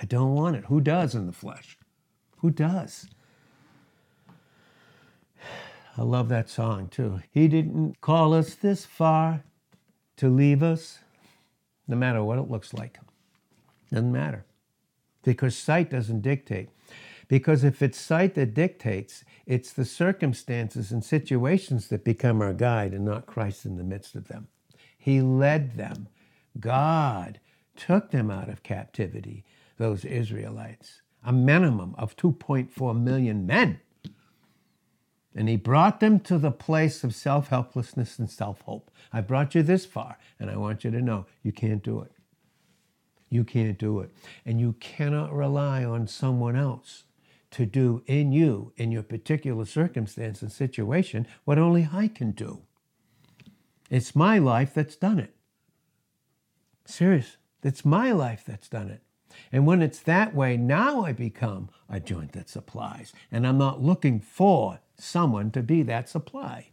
I 0.00 0.04
don't 0.04 0.34
want 0.34 0.56
it. 0.56 0.66
Who 0.66 0.80
does 0.80 1.14
in 1.14 1.26
the 1.26 1.32
flesh? 1.32 1.76
Who 2.38 2.50
does? 2.50 3.08
I 5.96 6.02
love 6.02 6.28
that 6.28 6.48
song 6.48 6.88
too. 6.88 7.20
He 7.30 7.48
didn't 7.48 8.00
call 8.00 8.32
us 8.32 8.54
this 8.54 8.86
far 8.86 9.42
to 10.16 10.28
leave 10.28 10.62
us, 10.62 11.00
no 11.88 11.96
matter 11.96 12.22
what 12.22 12.38
it 12.38 12.48
looks 12.48 12.72
like. 12.72 12.98
Doesn't 13.90 14.12
matter. 14.12 14.44
Because 15.24 15.56
sight 15.56 15.90
doesn't 15.90 16.20
dictate. 16.20 16.68
Because 17.28 17.62
if 17.62 17.82
it's 17.82 18.00
sight 18.00 18.34
that 18.34 18.54
dictates, 18.54 19.22
it's 19.46 19.72
the 19.72 19.84
circumstances 19.84 20.90
and 20.90 21.04
situations 21.04 21.88
that 21.88 22.04
become 22.04 22.40
our 22.40 22.54
guide 22.54 22.94
and 22.94 23.04
not 23.04 23.26
Christ 23.26 23.66
in 23.66 23.76
the 23.76 23.84
midst 23.84 24.14
of 24.14 24.28
them. 24.28 24.48
He 24.96 25.20
led 25.20 25.76
them. 25.76 26.08
God 26.58 27.38
took 27.76 28.10
them 28.10 28.30
out 28.30 28.48
of 28.48 28.62
captivity, 28.62 29.44
those 29.76 30.04
Israelites, 30.06 31.02
a 31.22 31.32
minimum 31.32 31.94
of 31.98 32.16
2.4 32.16 32.98
million 32.98 33.46
men. 33.46 33.80
And 35.34 35.48
he 35.48 35.56
brought 35.56 36.00
them 36.00 36.20
to 36.20 36.38
the 36.38 36.50
place 36.50 37.04
of 37.04 37.14
self 37.14 37.48
helplessness 37.48 38.18
and 38.18 38.28
self 38.28 38.62
hope. 38.62 38.90
I 39.12 39.20
brought 39.20 39.54
you 39.54 39.62
this 39.62 39.84
far, 39.84 40.18
and 40.40 40.50
I 40.50 40.56
want 40.56 40.82
you 40.82 40.90
to 40.90 41.02
know 41.02 41.26
you 41.42 41.52
can't 41.52 41.82
do 41.82 42.00
it. 42.00 42.10
You 43.28 43.44
can't 43.44 43.78
do 43.78 44.00
it. 44.00 44.10
And 44.46 44.58
you 44.58 44.72
cannot 44.80 45.32
rely 45.32 45.84
on 45.84 46.08
someone 46.08 46.56
else 46.56 47.04
to 47.50 47.66
do 47.66 48.02
in 48.06 48.32
you, 48.32 48.72
in 48.76 48.92
your 48.92 49.02
particular 49.02 49.64
circumstance 49.64 50.42
and 50.42 50.52
situation, 50.52 51.26
what 51.44 51.58
only 51.58 51.88
I 51.92 52.08
can 52.08 52.32
do. 52.32 52.62
It's 53.90 54.14
my 54.14 54.38
life 54.38 54.74
that's 54.74 54.96
done 54.96 55.18
it. 55.18 55.34
Serious. 56.84 57.36
It's 57.62 57.84
my 57.84 58.12
life 58.12 58.44
that's 58.46 58.68
done 58.68 58.88
it. 58.90 59.02
And 59.52 59.66
when 59.66 59.82
it's 59.82 60.00
that 60.00 60.34
way, 60.34 60.56
now 60.56 61.04
I 61.04 61.12
become 61.12 61.70
a 61.88 62.00
joint 62.00 62.32
that 62.32 62.48
supplies. 62.48 63.12
And 63.30 63.46
I'm 63.46 63.58
not 63.58 63.82
looking 63.82 64.20
for 64.20 64.80
someone 64.96 65.50
to 65.52 65.62
be 65.62 65.82
that 65.82 66.08
supply. 66.08 66.68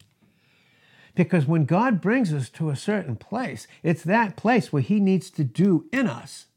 Because 1.15 1.45
when 1.45 1.65
God 1.65 2.01
brings 2.01 2.33
us 2.33 2.49
to 2.49 2.69
a 2.69 2.75
certain 2.75 3.15
place, 3.15 3.67
it's 3.83 4.03
that 4.03 4.35
place 4.35 4.73
where 4.73 4.81
He 4.81 4.99
needs 4.99 5.29
to 5.31 5.43
do 5.43 5.85
in 5.91 6.07
us 6.07 6.47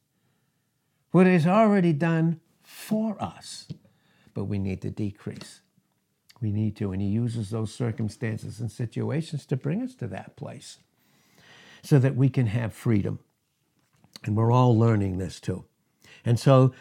what 1.13 1.27
He's 1.27 1.47
already 1.47 1.93
done 1.93 2.41
for 2.63 3.21
us 3.23 3.69
but 4.39 4.45
we 4.45 4.61
need 4.61 4.81
to 4.81 4.89
decrease. 4.89 5.63
We 6.41 6.53
need 6.53 6.77
to, 6.77 6.93
and 6.93 7.03
He 7.03 7.09
uses 7.09 7.51
those 7.51 7.75
circumstances 7.75 8.61
and 8.61 8.71
situations 8.71 9.45
to 9.47 9.57
bring 9.57 9.83
us 9.83 9.97
to 9.97 10.07
that 10.07 10.37
place 10.37 10.79
so 11.83 11.99
that 11.99 12.15
we 12.15 12.29
can 12.29 12.47
have 12.47 12.73
freedom. 12.73 13.19
And 14.23 14.37
we're 14.37 14.53
all 14.53 14.79
learning 14.79 15.19
this 15.19 15.41
too. 15.41 15.65
And 16.25 16.39
so 16.39 16.73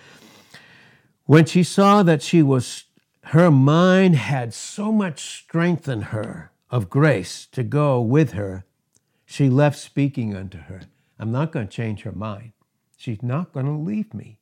when 1.25 1.45
she 1.45 1.63
saw 1.63 2.03
that 2.03 2.21
she 2.21 2.43
was, 2.43 2.83
her 3.23 3.49
mind 3.49 4.15
had 4.17 4.53
so 4.53 4.91
much 4.91 5.39
strength 5.39 5.87
in 5.87 6.01
her 6.13 6.51
of 6.69 6.91
grace 6.91 7.47
to 7.53 7.63
go 7.63 7.99
with 7.99 8.33
her, 8.33 8.65
she 9.25 9.49
left 9.49 9.79
speaking 9.79 10.35
unto 10.35 10.59
her. 10.59 10.81
I'm 11.17 11.31
not 11.31 11.51
going 11.51 11.67
to 11.67 11.75
change 11.75 12.03
her 12.03 12.11
mind. 12.11 12.51
She's 12.97 13.23
not 13.23 13.51
going 13.51 13.65
to 13.65 13.71
leave 13.71 14.13
me. 14.13 14.37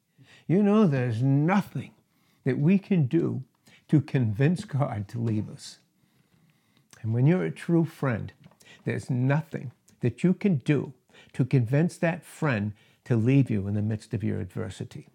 You 0.47 0.61
know, 0.61 0.85
there's 0.85 1.23
nothing 1.23 1.94
that 2.45 2.59
we 2.59 2.79
can 2.79 3.07
do 3.07 3.43
to 3.89 4.01
convince 4.01 4.63
God 4.65 5.07
to 5.09 5.19
leave 5.19 5.49
us. 5.49 5.79
And 7.01 7.13
when 7.13 7.27
you're 7.27 7.43
a 7.43 7.51
true 7.51 7.85
friend, 7.85 8.31
there's 8.85 9.09
nothing 9.09 9.71
that 10.01 10.23
you 10.23 10.33
can 10.33 10.57
do 10.57 10.93
to 11.33 11.45
convince 11.45 11.97
that 11.97 12.23
friend 12.23 12.73
to 13.05 13.15
leave 13.15 13.49
you 13.49 13.67
in 13.67 13.73
the 13.73 13.81
midst 13.81 14.13
of 14.13 14.23
your 14.23 14.39
adversity. 14.39 15.07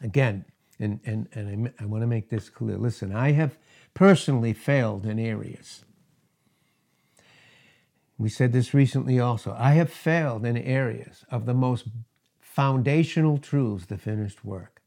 Again, 0.00 0.44
and, 0.80 1.00
and, 1.04 1.28
and 1.32 1.72
I, 1.80 1.84
I 1.84 1.86
want 1.86 2.02
to 2.02 2.06
make 2.06 2.28
this 2.28 2.48
clear. 2.48 2.76
Listen, 2.76 3.14
I 3.14 3.32
have 3.32 3.56
personally 3.94 4.52
failed 4.52 5.06
in 5.06 5.18
areas. 5.18 5.84
We 8.18 8.28
said 8.28 8.52
this 8.52 8.74
recently 8.74 9.18
also. 9.18 9.56
I 9.58 9.72
have 9.72 9.90
failed 9.90 10.44
in 10.44 10.56
areas 10.56 11.24
of 11.30 11.46
the 11.46 11.54
most 11.54 11.86
foundational 12.40 13.38
truths, 13.38 13.86
the 13.86 13.98
finished 13.98 14.44
work. 14.44 14.82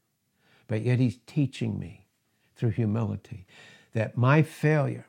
But 0.68 0.82
yet 0.82 1.00
He's 1.00 1.18
teaching 1.26 1.78
me 1.78 2.06
through 2.54 2.70
humility 2.70 3.46
that 3.94 4.16
my 4.16 4.42
failure 4.42 5.06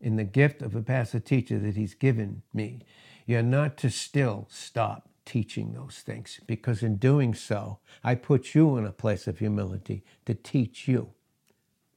in 0.00 0.16
the 0.16 0.24
gift 0.24 0.62
of 0.62 0.74
a 0.74 0.82
pastor 0.82 1.20
teacher 1.20 1.58
that 1.60 1.76
He's 1.76 1.94
given 1.94 2.42
me, 2.52 2.80
you're 3.26 3.42
not 3.42 3.76
to 3.78 3.90
still 3.90 4.48
stop 4.50 5.08
teaching 5.24 5.72
those 5.72 6.02
things. 6.04 6.40
Because 6.46 6.82
in 6.82 6.96
doing 6.96 7.34
so, 7.34 7.78
I 8.02 8.16
put 8.16 8.54
you 8.54 8.76
in 8.76 8.84
a 8.84 8.92
place 8.92 9.28
of 9.28 9.38
humility 9.38 10.02
to 10.26 10.34
teach 10.34 10.88
you 10.88 11.10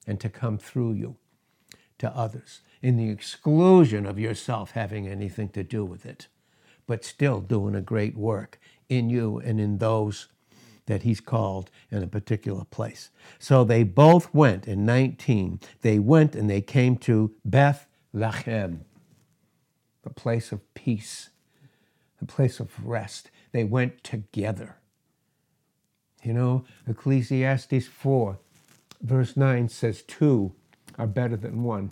and 0.06 0.20
to 0.20 0.30
come 0.30 0.60
through 0.60 0.94
you 0.94 1.16
to 1.98 2.16
others 2.16 2.62
in 2.82 2.98
the 2.98 3.10
exclusion 3.10 4.06
of 4.06 4.20
yourself 4.20 4.72
having 4.72 5.08
anything 5.08 5.50
to 5.50 5.64
do 5.64 5.84
with 5.84 6.06
it, 6.06 6.28
but 6.86 7.04
still 7.04 7.40
doing 7.40 7.74
a 7.74 7.82
great 7.82 8.16
work 8.16 8.60
in 8.90 9.10
you 9.10 9.40
and 9.40 9.60
in 9.60 9.78
those 9.80 10.28
that 10.88 11.04
he's 11.04 11.20
called 11.20 11.70
in 11.92 12.04
a 12.04 12.08
particular 12.08 12.64
place. 12.66 13.10
So 13.40 13.64
they 13.64 13.84
both 13.84 14.34
went 14.34 14.68
in 14.68 14.86
19. 14.86 15.60
They 15.82 16.00
went 16.00 16.36
and 16.36 16.50
they 16.50 16.62
came 16.62 16.98
to 16.98 17.34
Beth 17.44 17.88
Lachem, 18.14 18.82
the 20.04 20.10
place 20.12 20.52
of 20.52 20.74
peace 20.74 21.30
the 22.20 22.34
place 22.34 22.60
of 22.60 22.86
rest. 22.86 23.32
They 23.52 23.64
went 23.64 24.04
together. 24.04 24.78
You 26.24 26.34
know, 26.34 26.66
Ecclesiastes 26.88 27.88
4, 27.88 28.40
verse 29.02 29.38
9 29.38 29.70
says, 29.70 30.02
Two 30.02 30.54
are 30.98 31.08
better 31.08 31.38
than 31.38 31.64
one. 31.64 31.92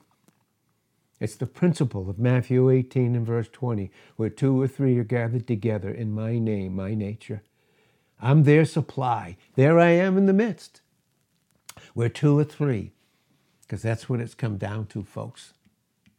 It's 1.19 1.35
the 1.35 1.45
principle 1.45 2.09
of 2.09 2.19
Matthew 2.19 2.69
18 2.69 3.15
and 3.15 3.25
verse 3.25 3.47
20, 3.51 3.91
where 4.15 4.29
two 4.29 4.59
or 4.59 4.67
three 4.67 4.97
are 4.97 5.03
gathered 5.03 5.47
together 5.47 5.89
in 5.91 6.11
my 6.11 6.39
name, 6.39 6.75
my 6.75 6.95
nature. 6.95 7.43
I'm 8.21 8.43
their 8.43 8.65
supply. 8.65 9.37
There 9.55 9.79
I 9.79 9.89
am 9.89 10.17
in 10.17 10.25
the 10.25 10.33
midst. 10.33 10.81
We're 11.95 12.09
two 12.09 12.37
or 12.37 12.43
three, 12.43 12.91
because 13.61 13.81
that's 13.81 14.09
what 14.09 14.19
it's 14.19 14.35
come 14.35 14.57
down 14.57 14.87
to, 14.87 15.03
folks. 15.03 15.53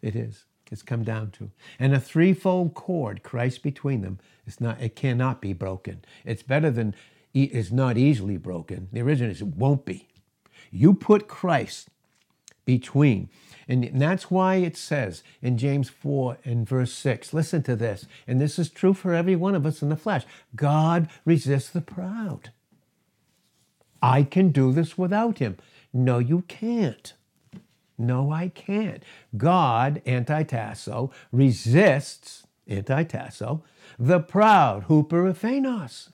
It 0.03 0.15
is 0.15 0.45
it's 0.75 0.83
come 0.83 1.05
down 1.05 1.31
to. 1.31 1.51
And 1.79 1.95
a 1.95 2.01
threefold 2.01 2.75
cord, 2.75 3.23
Christ 3.23 3.63
between 3.63 4.03
them, 4.03 4.19
it's 4.47 4.61
not, 4.61 4.81
it 4.81 4.97
cannot 4.97 5.41
be 5.41 5.53
broken. 5.53 6.05
It's 6.25 6.43
better 6.43 6.71
than 6.71 6.95
it's 7.33 7.71
not 7.71 7.97
easily 7.97 8.37
broken. 8.37 8.89
The 8.93 9.01
original 9.01 9.31
is 9.31 9.41
it 9.41 9.57
won't 9.57 9.85
be. 9.85 10.09
You 10.71 10.93
put 10.93 11.29
Christ 11.29 11.89
between. 12.65 13.29
And 13.69 13.91
that's 13.95 14.31
why 14.31 14.57
it 14.57 14.77
says 14.77 15.23
in 15.41 15.59
James 15.59 15.89
4 15.89 16.39
and 16.45 16.69
verse 16.69 16.93
6, 16.93 17.33
listen 17.33 17.63
to 17.63 17.77
this, 17.77 18.07
and 18.27 18.41
this 18.41 18.59
is 18.59 18.71
true 18.71 18.95
for 18.95 19.15
every 19.15 19.37
one 19.37 19.55
of 19.55 19.65
us 19.67 19.83
in 19.83 19.89
the 19.89 19.97
flesh 19.97 20.25
God 20.55 21.09
resists 21.25 21.71
the 21.71 21.81
proud. 21.81 22.51
I 24.03 24.23
can 24.23 24.51
do 24.51 24.73
this 24.73 24.99
without 24.99 25.39
him. 25.39 25.57
No, 25.93 26.19
you 26.19 26.43
can't. 26.47 27.15
No, 27.97 28.31
I 28.31 28.49
can't. 28.49 29.03
God, 29.37 30.03
antitasso, 30.05 31.11
resists, 31.33 32.47
antitasso, 32.69 33.63
the 33.99 34.21
proud, 34.21 34.89
huperiphanos. 34.89 36.11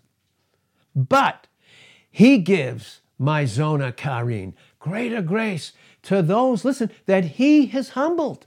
But 0.94 1.46
he 2.10 2.38
gives 2.38 3.00
my 3.18 3.44
myzona 3.44 3.94
karin, 3.94 4.54
greater 4.78 5.22
grace 5.22 5.72
to 6.02 6.22
those, 6.22 6.64
listen, 6.64 6.90
that 7.06 7.24
he 7.24 7.66
has 7.66 7.90
humbled. 7.90 8.46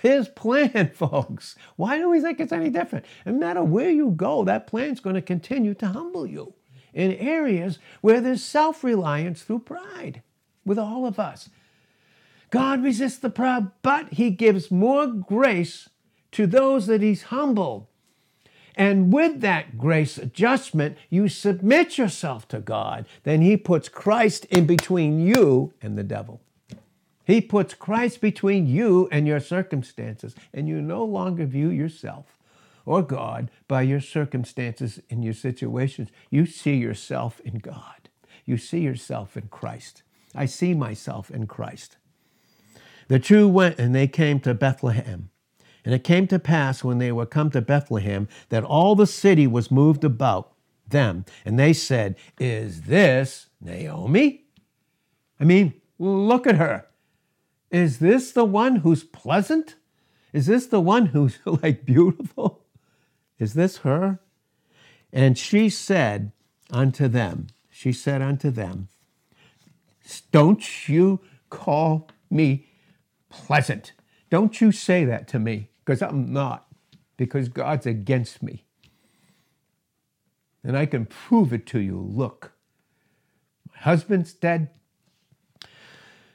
His 0.00 0.28
plan, 0.28 0.90
folks. 0.94 1.56
Why 1.76 1.98
do 1.98 2.10
we 2.10 2.20
think 2.20 2.40
it's 2.40 2.52
any 2.52 2.70
different? 2.70 3.04
No 3.24 3.32
matter 3.32 3.62
where 3.62 3.90
you 3.90 4.10
go, 4.10 4.44
that 4.44 4.66
plan's 4.66 5.00
going 5.00 5.16
to 5.16 5.22
continue 5.22 5.74
to 5.74 5.88
humble 5.88 6.26
you 6.26 6.54
in 6.92 7.12
areas 7.12 7.78
where 8.00 8.20
there's 8.20 8.44
self 8.44 8.84
reliance 8.84 9.42
through 9.42 9.60
pride 9.60 10.22
with 10.64 10.78
all 10.78 11.06
of 11.06 11.18
us. 11.18 11.50
God 12.50 12.82
resists 12.82 13.18
the 13.18 13.30
proud, 13.30 13.72
but 13.82 14.12
he 14.12 14.30
gives 14.30 14.70
more 14.70 15.06
grace 15.06 15.88
to 16.32 16.46
those 16.46 16.86
that 16.86 17.02
he's 17.02 17.24
humbled. 17.24 17.86
And 18.76 19.12
with 19.12 19.40
that 19.40 19.78
grace 19.78 20.18
adjustment, 20.18 20.96
you 21.08 21.28
submit 21.28 21.96
yourself 21.96 22.48
to 22.48 22.58
God. 22.58 23.06
Then 23.22 23.40
he 23.40 23.56
puts 23.56 23.88
Christ 23.88 24.46
in 24.46 24.66
between 24.66 25.20
you 25.20 25.72
and 25.80 25.96
the 25.96 26.02
devil. 26.02 26.40
He 27.24 27.40
puts 27.40 27.74
Christ 27.74 28.20
between 28.20 28.66
you 28.66 29.08
and 29.10 29.26
your 29.26 29.40
circumstances, 29.40 30.34
and 30.52 30.68
you 30.68 30.82
no 30.82 31.04
longer 31.04 31.46
view 31.46 31.70
yourself 31.70 32.38
or 32.84 33.02
God 33.02 33.50
by 33.66 33.82
your 33.82 34.00
circumstances 34.00 35.00
and 35.08 35.24
your 35.24 35.32
situations. 35.32 36.10
You 36.30 36.44
see 36.46 36.76
yourself 36.76 37.40
in 37.40 37.58
God. 37.58 38.08
You 38.44 38.58
see 38.58 38.80
yourself 38.80 39.36
in 39.36 39.48
Christ. 39.48 40.02
I 40.34 40.46
see 40.46 40.74
myself 40.74 41.30
in 41.30 41.46
Christ. 41.46 41.96
The 43.08 43.18
two 43.18 43.48
went 43.48 43.78
and 43.78 43.94
they 43.94 44.06
came 44.06 44.40
to 44.40 44.52
Bethlehem. 44.52 45.30
And 45.84 45.94
it 45.94 46.02
came 46.04 46.26
to 46.28 46.38
pass 46.38 46.82
when 46.82 46.98
they 46.98 47.12
were 47.12 47.26
come 47.26 47.50
to 47.50 47.60
Bethlehem 47.60 48.28
that 48.48 48.64
all 48.64 48.94
the 48.94 49.06
city 49.06 49.46
was 49.46 49.70
moved 49.70 50.02
about 50.02 50.52
them. 50.88 51.24
And 51.44 51.58
they 51.58 51.72
said, 51.72 52.16
Is 52.38 52.82
this 52.82 53.46
Naomi? 53.60 54.44
I 55.38 55.44
mean, 55.44 55.74
look 55.98 56.46
at 56.46 56.56
her. 56.56 56.86
Is 57.70 57.98
this 57.98 58.32
the 58.32 58.44
one 58.44 58.76
who's 58.76 59.04
pleasant? 59.04 59.74
Is 60.32 60.46
this 60.46 60.66
the 60.66 60.80
one 60.80 61.06
who's 61.06 61.38
like 61.44 61.84
beautiful? 61.84 62.62
Is 63.38 63.54
this 63.54 63.78
her? 63.78 64.20
And 65.12 65.36
she 65.36 65.68
said 65.68 66.32
unto 66.70 67.08
them, 67.08 67.48
She 67.70 67.92
said 67.92 68.22
unto 68.22 68.50
them, 68.50 68.88
Don't 70.32 70.88
you 70.88 71.20
call 71.50 72.08
me 72.30 72.66
pleasant. 73.28 73.92
Don't 74.30 74.60
you 74.60 74.72
say 74.72 75.04
that 75.04 75.28
to 75.28 75.38
me, 75.38 75.68
because 75.84 76.02
I'm 76.02 76.32
not, 76.32 76.66
because 77.16 77.48
God's 77.48 77.86
against 77.86 78.42
me. 78.42 78.64
And 80.62 80.76
I 80.78 80.86
can 80.86 81.04
prove 81.06 81.52
it 81.52 81.66
to 81.66 81.78
you. 81.80 81.98
Look, 81.98 82.52
my 83.70 83.80
husband's 83.82 84.32
dead. 84.32 84.70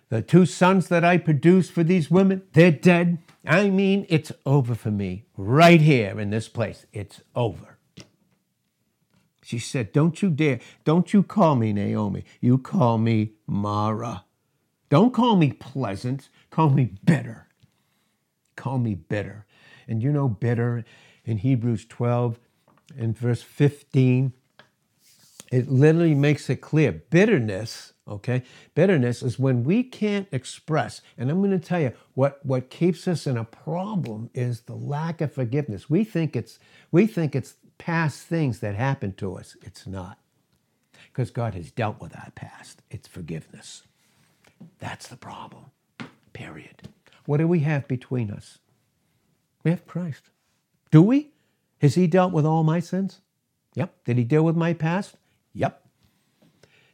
The 0.10 0.22
two 0.22 0.46
sons 0.46 0.88
that 0.90 1.04
I 1.04 1.18
produced 1.18 1.72
for 1.72 1.84
these 1.84 2.12
women, 2.12 2.44
they're 2.54 2.72
dead. 2.72 3.20
I 3.46 3.70
mean, 3.70 4.06
it's 4.10 4.32
over 4.46 4.76
for 4.76 4.92
me 4.92 5.26
right 5.38 5.82
here 5.82 6.20
in 6.20 6.30
this 6.30 6.48
place. 6.48 6.86
It's 6.94 7.22
over. 7.36 7.78
She 9.44 9.58
said, 9.58 9.94
Don't 9.94 10.22
you 10.22 10.30
dare, 10.30 10.60
don't 10.84 11.12
you 11.12 11.24
call 11.24 11.56
me 11.56 11.74
Naomi. 11.74 12.24
You 12.40 12.60
call 12.60 13.00
me 13.00 13.34
Mara. 13.48 14.26
Don't 14.90 15.14
call 15.14 15.36
me 15.36 15.54
pleasant. 15.54 16.30
Call 16.52 16.70
me 16.70 16.94
bitter. 17.04 17.49
Call 18.60 18.78
me 18.78 18.94
bitter. 18.94 19.46
And 19.88 20.04
you 20.04 20.12
know, 20.12 20.28
bitter 20.28 20.84
in 21.24 21.38
Hebrews 21.38 21.86
12 21.86 22.38
and 22.98 23.18
verse 23.18 23.42
15, 23.42 24.34
it 25.50 25.72
literally 25.72 26.14
makes 26.14 26.50
it 26.50 26.58
clear. 26.58 26.92
Bitterness, 26.92 27.94
okay? 28.06 28.44
Bitterness 28.76 29.24
is 29.24 29.40
when 29.40 29.64
we 29.64 29.82
can't 29.82 30.28
express. 30.34 31.00
And 31.18 31.32
I'm 31.32 31.40
going 31.40 31.58
to 31.58 31.66
tell 31.66 31.80
you 31.80 31.94
what, 32.16 32.46
what 32.46 32.70
keeps 32.70 33.08
us 33.08 33.26
in 33.26 33.38
a 33.38 33.46
problem 33.46 34.30
is 34.34 34.64
the 34.64 34.76
lack 34.76 35.22
of 35.22 35.32
forgiveness. 35.32 35.90
We 35.90 36.04
think 36.04 36.36
it's 36.36 36.60
we 36.92 37.08
think 37.08 37.38
it's 37.38 37.56
past 37.78 38.28
things 38.28 38.60
that 38.60 38.76
happened 38.76 39.18
to 39.20 39.38
us. 39.38 39.56
It's 39.62 39.88
not. 39.88 40.20
Because 41.14 41.32
God 41.32 41.56
has 41.56 41.72
dealt 41.72 42.02
with 42.02 42.14
our 42.14 42.32
past. 42.36 42.82
It's 42.92 43.08
forgiveness. 43.08 43.84
That's 44.80 45.08
the 45.08 45.16
problem. 45.16 45.68
Period. 46.34 46.90
What 47.30 47.38
do 47.38 47.48
we 47.48 47.60
have 47.60 47.88
between 47.88 48.32
us? 48.32 48.58
We 49.64 49.70
have 49.70 49.86
Christ. 49.86 50.32
Do 50.90 51.04
we? 51.04 51.30
Has 51.80 51.94
He 51.94 52.08
dealt 52.08 52.34
with 52.34 52.44
all 52.44 52.64
my 52.64 52.80
sins? 52.80 53.22
Yep. 53.76 54.04
Did 54.04 54.18
He 54.18 54.24
deal 54.24 54.42
with 54.42 54.56
my 54.56 54.74
past? 54.74 55.16
Yep. 55.54 55.80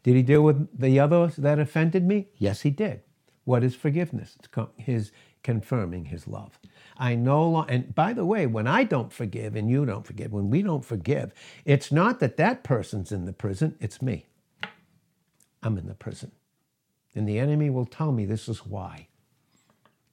Did 0.03 0.17
He 0.17 0.23
deal 0.23 0.41
with 0.41 0.77
the 0.77 0.99
others 0.99 1.37
that 1.37 1.57
offended 1.57 2.05
me? 2.05 2.27
Yes, 2.37 2.63
He 2.63 2.69
did. 2.69 3.03
What 3.45 3.63
is 3.63 3.75
forgiveness? 3.75 4.35
It's 4.37 4.49
His 4.75 5.13
confirming 5.41 6.03
His 6.03 6.27
love. 6.27 6.59
I 6.97 7.15
know, 7.15 7.63
and 7.69 7.95
by 7.95 8.11
the 8.11 8.25
way, 8.25 8.45
when 8.45 8.67
I 8.67 8.83
don't 8.83 9.13
forgive 9.13 9.55
and 9.55 9.69
you 9.69 9.85
don't 9.85 10.05
forgive, 10.05 10.33
when 10.33 10.49
we 10.49 10.61
don't 10.61 10.83
forgive, 10.83 11.31
it's 11.63 11.93
not 11.93 12.19
that 12.19 12.35
that 12.35 12.61
person's 12.61 13.13
in 13.13 13.23
the 13.23 13.31
prison, 13.31 13.77
it's 13.79 14.01
me. 14.01 14.25
I'm 15.63 15.77
in 15.77 15.87
the 15.87 15.93
prison. 15.93 16.33
And 17.15 17.25
the 17.25 17.39
enemy 17.39 17.69
will 17.69 17.85
tell 17.85 18.11
me 18.11 18.25
this 18.25 18.49
is 18.49 18.65
why 18.65 19.07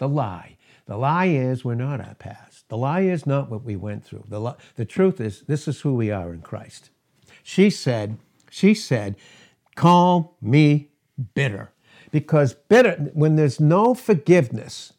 the 0.02 0.08
lie. 0.08 0.56
The 0.86 0.96
lie 0.96 1.26
is 1.26 1.64
we're 1.64 1.76
not 1.76 2.00
our 2.00 2.16
past. 2.16 2.68
The 2.68 2.76
lie 2.76 3.02
is 3.02 3.24
not 3.24 3.48
what 3.48 3.62
we 3.62 3.76
went 3.76 4.04
through. 4.04 4.24
The, 4.26 4.40
li- 4.40 4.54
the 4.74 4.84
truth 4.84 5.20
is 5.20 5.42
this 5.42 5.68
is 5.68 5.82
who 5.82 5.94
we 5.94 6.10
are 6.10 6.34
in 6.34 6.42
Christ. 6.42 6.90
She 7.44 7.70
said, 7.70 8.18
she 8.50 8.74
said, 8.74 9.14
call 9.76 10.36
me 10.42 10.88
bitter. 11.34 11.70
Because 12.10 12.54
bitter, 12.54 13.12
when 13.14 13.36
there's 13.36 13.60
no 13.60 13.94
forgiveness, 13.94 14.92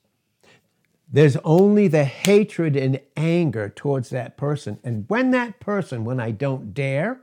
there's 1.12 1.36
only 1.44 1.90
the 1.90 2.06
hatred 2.06 2.78
and 2.78 3.02
anger 3.18 3.68
towards 3.68 4.10
that 4.12 4.38
person. 4.38 4.80
And 4.86 5.04
when 5.10 5.32
that 5.32 5.60
person, 5.60 6.06
when 6.06 6.22
I 6.22 6.32
don't 6.32 6.74
dare 6.74 7.20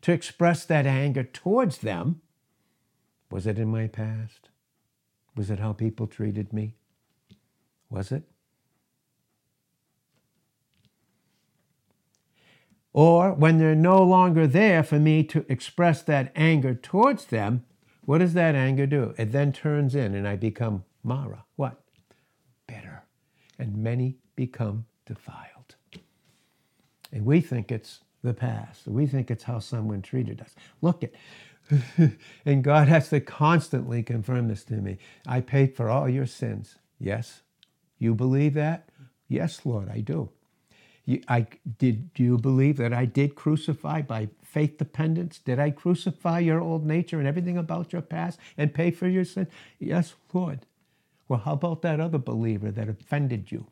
to 0.00 0.12
express 0.12 0.64
that 0.64 0.86
anger 0.86 1.24
towards 1.24 1.78
them, 1.78 2.22
was 3.30 3.46
it 3.46 3.58
in 3.58 3.68
my 3.68 3.88
past? 3.88 4.48
Was 5.36 5.50
it 5.50 5.58
how 5.58 5.74
people 5.74 6.06
treated 6.06 6.54
me? 6.54 6.76
Was 7.90 8.12
it? 8.12 8.22
Or 12.92 13.32
when 13.32 13.58
they're 13.58 13.74
no 13.74 14.02
longer 14.02 14.46
there 14.46 14.82
for 14.82 14.98
me 14.98 15.22
to 15.24 15.44
express 15.48 16.02
that 16.02 16.32
anger 16.34 16.74
towards 16.74 17.26
them, 17.26 17.64
what 18.04 18.18
does 18.18 18.34
that 18.34 18.54
anger 18.54 18.86
do? 18.86 19.14
It 19.18 19.32
then 19.32 19.52
turns 19.52 19.94
in 19.94 20.14
and 20.14 20.26
I 20.26 20.36
become 20.36 20.84
Mara. 21.04 21.44
What? 21.56 21.80
Bitter. 22.66 23.04
And 23.58 23.76
many 23.76 24.16
become 24.34 24.86
defiled. 25.06 25.76
And 27.12 27.24
we 27.24 27.40
think 27.40 27.70
it's 27.70 28.00
the 28.22 28.34
past. 28.34 28.86
We 28.86 29.06
think 29.06 29.30
it's 29.30 29.44
how 29.44 29.58
someone 29.60 30.02
treated 30.02 30.40
us. 30.40 30.54
Look 30.82 31.04
at, 31.04 31.12
and 32.44 32.64
God 32.64 32.88
has 32.88 33.10
to 33.10 33.20
constantly 33.20 34.02
confirm 34.02 34.48
this 34.48 34.64
to 34.64 34.74
me. 34.74 34.98
I 35.26 35.40
paid 35.40 35.76
for 35.76 35.88
all 35.88 36.08
your 36.08 36.26
sins. 36.26 36.76
Yes. 36.98 37.42
You 38.00 38.16
believe 38.16 38.54
that? 38.54 38.88
Yes, 39.28 39.64
Lord, 39.64 39.90
I 39.90 40.00
do. 40.00 40.30
I 41.28 41.46
did. 41.78 42.14
Do 42.14 42.24
you 42.24 42.38
believe 42.38 42.78
that 42.78 42.92
I 42.94 43.04
did 43.04 43.34
crucify 43.36 44.02
by 44.02 44.28
faith 44.42 44.78
dependence? 44.78 45.38
Did 45.38 45.58
I 45.60 45.70
crucify 45.70 46.40
your 46.40 46.60
old 46.60 46.86
nature 46.86 47.18
and 47.18 47.28
everything 47.28 47.58
about 47.58 47.92
your 47.92 48.02
past 48.02 48.40
and 48.56 48.74
pay 48.74 48.90
for 48.90 49.08
your 49.08 49.24
sin? 49.24 49.48
Yes, 49.78 50.14
Lord. 50.32 50.66
Well, 51.28 51.40
how 51.40 51.52
about 51.54 51.82
that 51.82 52.00
other 52.00 52.18
believer 52.18 52.70
that 52.72 52.88
offended 52.88 53.52
you, 53.52 53.66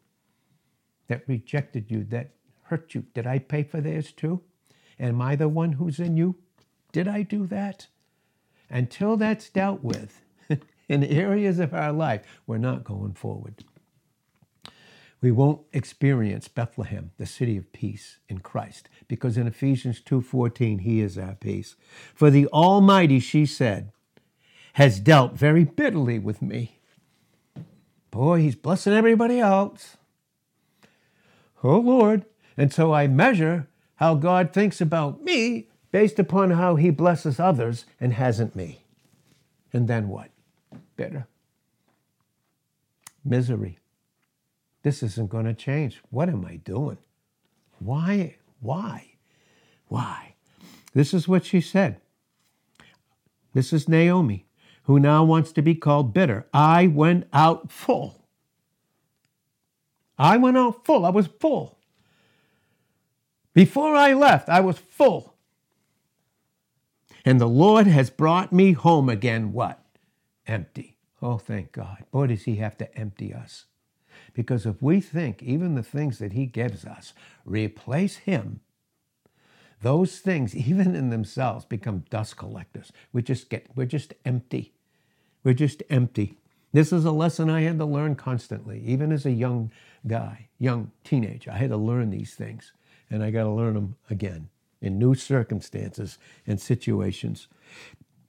that 1.09 1.25
rejected 1.29 1.91
you, 1.91 2.05
that 2.05 2.31
hurt 2.65 2.95
you? 2.95 3.05
Did 3.15 3.27
I 3.27 3.39
pay 3.41 3.63
for 3.65 3.81
theirs 3.81 4.13
too? 4.13 4.43
Am 5.01 5.23
I 5.23 5.37
the 5.37 5.49
one 5.49 5.73
who's 5.73 6.01
in 6.01 6.17
you? 6.17 6.37
Did 6.93 7.09
I 7.09 7.23
do 7.23 7.47
that? 7.49 7.89
Until 8.71 9.17
that's 9.17 9.49
dealt 9.49 9.83
with 9.83 10.23
in 10.89 11.05
areas 11.05 11.59
of 11.59 11.73
our 11.75 11.93
life, 11.93 12.23
we're 12.47 12.59
not 12.59 12.85
going 12.85 13.15
forward 13.15 13.65
we 15.21 15.33
won't 15.33 15.63
experience 15.73 16.47
Bethlehem, 16.47 17.11
the 17.19 17.27
city 17.27 17.57
of 17.57 17.73
peace 17.73 18.19
in 18.29 18.39
Christ, 18.39 18.89
because 19.09 19.37
in 19.37 19.47
Ephesians 19.47 20.01
2:14 20.01 20.81
he 20.81 21.01
is 21.01 21.19
our 21.19 21.35
peace. 21.35 21.75
For 22.15 22.31
the 22.31 22.47
Almighty, 22.49 23.19
she 23.19 23.45
said, 23.45 23.93
has 24.75 25.01
dealt 25.01 25.33
very 25.33 25.65
bitterly 25.65 26.21
with 26.21 26.41
me. 26.41 26.79
Boy, 28.13 28.41
he's 28.41 28.55
blessing 28.55 28.93
everybody 28.93 29.41
else. 29.41 29.97
Oh 31.65 31.79
Lord. 31.79 32.25
And 32.57 32.73
so 32.73 32.93
I 32.93 33.07
measure 33.09 33.69
how 33.97 34.15
God 34.15 34.53
thinks 34.53 34.81
about 34.81 35.23
me 35.23 35.69
based 35.91 36.19
upon 36.19 36.51
how 36.51 36.77
he 36.77 36.91
blesses 36.91 37.41
others 37.41 37.87
and 38.01 38.13
hasn't 38.13 38.55
me. 38.55 38.85
And 39.73 39.89
then 39.89 40.09
what? 40.09 40.31
Bitter. 40.97 41.27
Misery 43.25 43.79
this 44.83 45.03
isn't 45.03 45.31
going 45.31 45.47
to 45.47 45.55
change. 45.55 46.01
What 46.11 46.29
am 46.29 46.45
I 46.45 46.57
doing? 46.57 46.99
Why? 47.79 48.37
Why? 48.61 49.13
Why? 49.89 50.35
This 50.95 51.15
is 51.15 51.29
what 51.29 51.45
she 51.45 51.61
said. 51.61 52.01
This 53.55 53.73
is 53.73 53.89
Naomi, 53.89 54.47
who 54.85 55.01
now 55.01 55.25
wants 55.25 55.53
to 55.53 55.63
be 55.63 55.75
called 55.75 56.15
bitter. 56.15 56.47
I 56.53 56.87
went 56.87 57.27
out 57.33 57.71
full. 57.71 58.27
I 60.19 60.37
went 60.37 60.57
out 60.57 60.85
full. 60.85 61.05
I 61.07 61.11
was 61.11 61.27
full. 61.27 61.79
Before 63.55 63.95
I 63.95 64.13
left, 64.13 64.49
I 64.49 64.61
was 64.61 64.79
full. 64.79 65.35
And 67.25 67.41
the 67.41 67.49
Lord 67.49 67.87
has 67.87 68.11
brought 68.11 68.53
me 68.53 68.73
home 68.73 69.09
again, 69.09 69.53
what? 69.53 69.85
Empty. 70.47 70.97
Oh, 71.21 71.39
thank 71.39 71.73
God. 71.73 72.05
Boy, 72.11 72.29
does 72.29 72.45
He 72.45 72.57
have 72.57 72.79
to 72.79 72.97
empty 72.97 73.35
us. 73.35 73.67
Because 74.35 74.67
if 74.67 74.83
we 74.83 75.01
think 75.01 75.43
even 75.43 75.75
the 75.75 75.83
things 75.83 76.19
that 76.19 76.33
He 76.33 76.47
gives 76.47 76.85
us 76.85 77.13
replace 77.45 78.17
Him, 78.17 78.61
those 79.83 80.19
things, 80.19 80.55
even 80.69 80.95
in 80.95 81.11
themselves, 81.11 81.65
become 81.65 82.05
dust 82.11 82.37
collectors. 82.37 82.93
We 83.13 83.23
just 83.23 83.49
get, 83.49 83.67
we're 83.75 83.87
just 83.87 84.15
empty. 84.25 84.73
We're 85.45 85.55
just 85.55 85.83
empty. 85.89 86.37
This 86.73 86.93
is 86.93 87.05
a 87.05 87.13
lesson 87.13 87.49
I 87.49 87.63
had 87.63 87.79
to 87.79 87.85
learn 87.85 88.15
constantly, 88.15 88.83
even 88.85 89.11
as 89.11 89.25
a 89.25 89.31
young 89.31 89.71
guy, 90.07 90.49
young 90.59 90.91
teenager. 91.03 91.51
I 91.51 91.57
had 91.57 91.71
to 91.71 91.77
learn 91.77 92.11
these 92.11 92.35
things, 92.35 92.73
and 93.09 93.23
I 93.23 93.31
got 93.31 93.45
to 93.45 93.51
learn 93.51 93.75
them 93.75 93.97
again 94.11 94.51
in 94.81 94.99
new 94.99 95.15
circumstances 95.15 96.19
and 96.47 96.61
situations. 96.61 97.49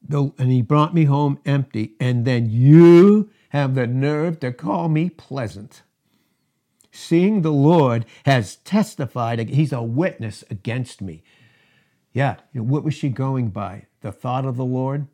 And 0.09 0.51
he 0.51 0.61
brought 0.61 0.93
me 0.93 1.05
home 1.05 1.39
empty, 1.45 1.95
and 1.99 2.23
then 2.23 2.49
you 2.49 3.29
have 3.49 3.75
the 3.75 3.87
nerve 3.87 4.39
to 4.39 4.51
call 4.51 4.89
me 4.89 5.09
pleasant 5.09 5.83
seeing 6.91 7.41
the 7.41 7.51
Lord 7.51 8.05
has 8.25 8.57
testified, 8.57 9.49
he's 9.49 9.73
a 9.73 9.81
witness 9.81 10.43
against 10.49 11.01
me. 11.01 11.23
Yeah, 12.13 12.37
what 12.53 12.83
was 12.83 12.93
she 12.93 13.09
going 13.09 13.49
by? 13.49 13.85
The 14.01 14.11
thought 14.11 14.45
of 14.45 14.57
the 14.57 14.65
Lord? 14.65 15.07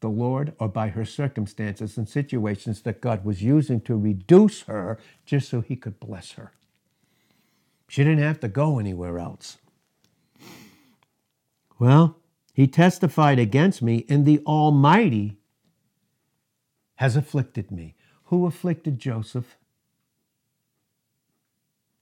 The 0.00 0.08
Lord, 0.08 0.54
or 0.60 0.68
by 0.68 0.88
her 0.90 1.04
circumstances 1.04 1.98
and 1.98 2.08
situations 2.08 2.82
that 2.82 3.00
God 3.00 3.24
was 3.24 3.42
using 3.42 3.80
to 3.82 3.96
reduce 3.96 4.62
her 4.62 4.98
just 5.26 5.48
so 5.48 5.60
he 5.60 5.74
could 5.74 5.98
bless 5.98 6.32
her. 6.32 6.52
She 7.88 8.04
didn't 8.04 8.22
have 8.22 8.38
to 8.40 8.48
go 8.48 8.78
anywhere 8.78 9.18
else. 9.18 9.58
Well, 11.80 12.18
he 12.52 12.68
testified 12.68 13.38
against 13.38 13.82
me, 13.82 14.04
and 14.08 14.24
the 14.24 14.40
Almighty 14.46 15.37
has 16.98 17.16
afflicted 17.16 17.70
me. 17.70 17.94
Who 18.24 18.46
afflicted 18.46 18.98
Joseph? 18.98 19.56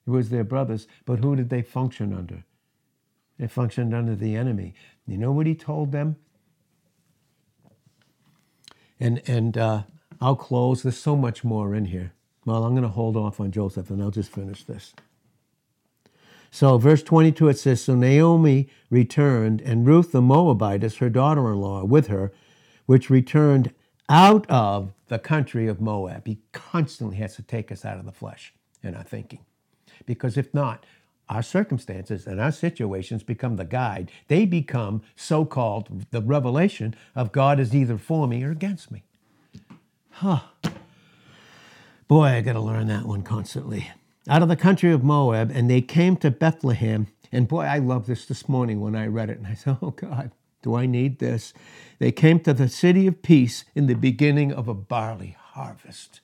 It 0.06 0.10
was 0.10 0.30
their 0.30 0.44
brothers, 0.44 0.86
but 1.04 1.20
who 1.20 1.36
did 1.36 1.50
they 1.50 1.62
function 1.62 2.12
under? 2.12 2.44
They 3.38 3.46
functioned 3.46 3.94
under 3.94 4.14
the 4.14 4.36
enemy. 4.36 4.74
You 5.06 5.18
know 5.18 5.32
what 5.32 5.46
he 5.46 5.54
told 5.54 5.92
them? 5.92 6.16
And 8.98 9.22
and 9.26 9.58
uh, 9.58 9.82
I'll 10.20 10.36
close. 10.36 10.82
There's 10.82 10.98
so 10.98 11.16
much 11.16 11.44
more 11.44 11.74
in 11.74 11.86
here. 11.86 12.12
Well, 12.46 12.64
I'm 12.64 12.72
going 12.72 12.82
to 12.82 12.88
hold 12.88 13.16
off 13.16 13.40
on 13.40 13.50
Joseph, 13.50 13.90
and 13.90 14.02
I'll 14.02 14.10
just 14.10 14.32
finish 14.32 14.64
this. 14.64 14.94
So, 16.50 16.78
verse 16.78 17.02
22, 17.02 17.48
it 17.48 17.58
says, 17.58 17.82
So 17.82 17.94
Naomi 17.94 18.68
returned, 18.88 19.60
and 19.60 19.86
Ruth 19.86 20.12
the 20.12 20.22
Moabitess, 20.22 20.98
her 20.98 21.10
daughter 21.10 21.52
in 21.52 21.60
law, 21.60 21.84
with 21.84 22.06
her, 22.06 22.32
which 22.86 23.10
returned 23.10 23.74
out 24.08 24.48
of 24.50 24.92
the 25.08 25.18
country 25.18 25.66
of 25.68 25.80
Moab. 25.80 26.26
He 26.26 26.38
constantly 26.52 27.16
has 27.16 27.36
to 27.36 27.42
take 27.42 27.72
us 27.72 27.84
out 27.84 27.98
of 27.98 28.04
the 28.04 28.12
flesh 28.12 28.52
in 28.82 28.94
our 28.94 29.04
thinking. 29.04 29.40
Because 30.04 30.36
if 30.36 30.52
not, 30.54 30.84
our 31.28 31.42
circumstances 31.42 32.26
and 32.26 32.40
our 32.40 32.52
situations 32.52 33.22
become 33.22 33.56
the 33.56 33.64
guide. 33.64 34.12
They 34.28 34.46
become 34.46 35.02
so 35.16 35.44
called 35.44 36.06
the 36.10 36.22
revelation 36.22 36.94
of 37.14 37.32
God 37.32 37.58
is 37.58 37.74
either 37.74 37.98
for 37.98 38.28
me 38.28 38.44
or 38.44 38.50
against 38.50 38.90
me. 38.90 39.02
Huh. 40.10 40.40
Boy, 42.08 42.26
I 42.26 42.40
got 42.40 42.52
to 42.52 42.60
learn 42.60 42.86
that 42.86 43.06
one 43.06 43.22
constantly. 43.22 43.90
Out 44.28 44.42
of 44.42 44.48
the 44.48 44.56
country 44.56 44.92
of 44.92 45.02
Moab, 45.02 45.50
and 45.52 45.68
they 45.68 45.80
came 45.80 46.16
to 46.18 46.30
Bethlehem. 46.30 47.08
And 47.32 47.48
boy, 47.48 47.62
I 47.62 47.78
love 47.78 48.06
this 48.06 48.26
this 48.26 48.48
morning 48.48 48.80
when 48.80 48.94
I 48.94 49.06
read 49.06 49.30
it. 49.30 49.38
And 49.38 49.46
I 49.48 49.54
said, 49.54 49.78
oh 49.82 49.90
God, 49.90 50.30
do 50.66 50.74
I 50.74 50.84
need 50.84 51.20
this? 51.20 51.54
They 52.00 52.10
came 52.10 52.40
to 52.40 52.52
the 52.52 52.68
city 52.68 53.06
of 53.06 53.22
peace 53.22 53.64
in 53.76 53.86
the 53.86 53.94
beginning 53.94 54.52
of 54.52 54.66
a 54.66 54.74
barley 54.74 55.36
harvest. 55.52 56.20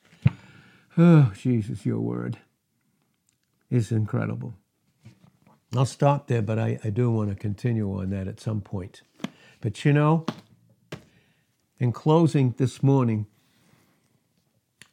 Oh, 0.99 1.32
Jesus, 1.36 1.86
your 1.86 2.01
word 2.01 2.38
is 3.70 3.93
incredible. 3.93 4.55
I'll 5.76 5.86
stop 5.86 6.26
there, 6.26 6.43
but 6.43 6.59
I, 6.59 6.80
I 6.82 6.90
do 6.90 7.09
want 7.12 7.30
to 7.30 7.36
continue 7.36 7.88
on 7.97 8.11
that 8.11 8.26
at 8.26 8.40
some 8.40 8.61
point. 8.61 9.03
But 9.61 9.84
you 9.84 9.93
know, 9.93 10.26
in 11.78 11.93
closing 11.93 12.57
this 12.59 12.82
morning, 12.82 13.26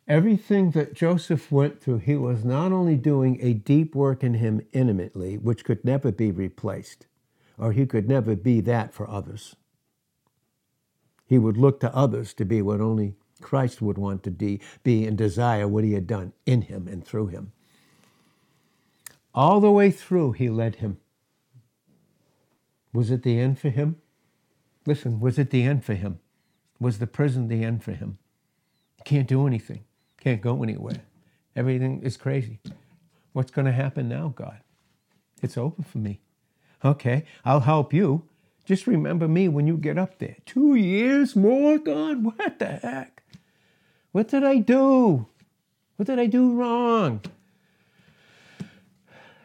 everything 0.08 0.72
that 0.72 0.94
Joseph 0.94 1.52
went 1.52 1.82
through, 1.82 1.98
he 1.98 2.16
was 2.16 2.46
not 2.46 2.72
only 2.72 2.96
doing 2.96 3.40
a 3.42 3.54
deep 3.54 3.96
work 3.96 4.24
in 4.24 4.36
him 4.36 4.62
intimately, 4.74 5.40
which 5.40 5.66
could 5.66 5.84
never 5.84 6.12
be 6.12 6.32
replaced, 6.32 7.08
or 7.60 7.74
he 7.74 7.86
could 7.86 8.08
never 8.08 8.36
be 8.36 8.62
that 8.62 8.94
for 8.94 9.10
others. 9.10 9.56
He 11.26 11.38
would 11.38 11.58
look 11.58 11.80
to 11.82 11.96
others 11.96 12.34
to 12.36 12.46
be 12.46 12.62
what 12.62 12.82
only 12.82 13.16
Christ 13.42 13.82
would 13.82 13.98
want 13.98 14.24
to 14.24 14.32
be, 14.32 14.60
be 14.84 15.06
and 15.06 15.18
desire 15.18 15.68
what 15.68 15.84
he 15.84 15.94
had 15.94 16.08
done 16.08 16.34
in 16.46 16.64
him 16.64 16.88
and 16.88 17.06
through 17.06 17.28
him. 17.28 17.52
All 19.34 19.60
the 19.60 19.72
way 19.72 19.92
through, 19.92 20.32
he 20.34 20.50
led 20.50 20.78
him. 20.78 20.98
Was 22.92 23.12
it 23.12 23.22
the 23.24 23.40
end 23.40 23.60
for 23.60 23.70
him? 23.70 23.98
Listen, 24.86 25.20
was 25.20 25.38
it 25.38 25.52
the 25.52 25.64
end 25.64 25.86
for 25.86 25.94
him? 25.94 26.20
Was 26.80 26.98
the 26.98 27.08
prison 27.08 27.48
the 27.48 27.64
end 27.64 27.84
for 27.84 27.92
him? 27.92 28.18
Can't 29.06 29.28
do 29.28 29.46
anything, 29.46 29.84
can't 30.20 30.42
go 30.42 30.64
anywhere. 30.64 31.04
Everything 31.56 32.02
is 32.02 32.18
crazy. 32.18 32.60
What's 33.34 33.52
going 33.52 33.66
to 33.66 33.72
happen 33.72 34.10
now, 34.10 34.34
God? 34.36 34.62
It's 35.42 35.58
over 35.58 35.84
for 35.84 36.00
me. 36.00 36.22
Okay, 36.84 37.26
I'll 37.44 37.62
help 37.62 37.94
you. 37.94 38.24
Just 38.66 38.88
remember 38.88 39.28
me 39.28 39.48
when 39.48 39.68
you 39.68 39.78
get 39.78 39.98
up 39.98 40.20
there. 40.20 40.38
Two 40.46 40.76
years 40.76 41.36
more, 41.36 41.78
God? 41.78 42.24
What 42.38 42.60
the 42.60 42.68
heck? 42.68 43.24
What 44.12 44.28
did 44.30 44.44
I 44.44 44.58
do? 44.58 45.28
What 45.96 46.06
did 46.06 46.20
I 46.20 46.28
do 46.28 46.54
wrong? 46.54 47.22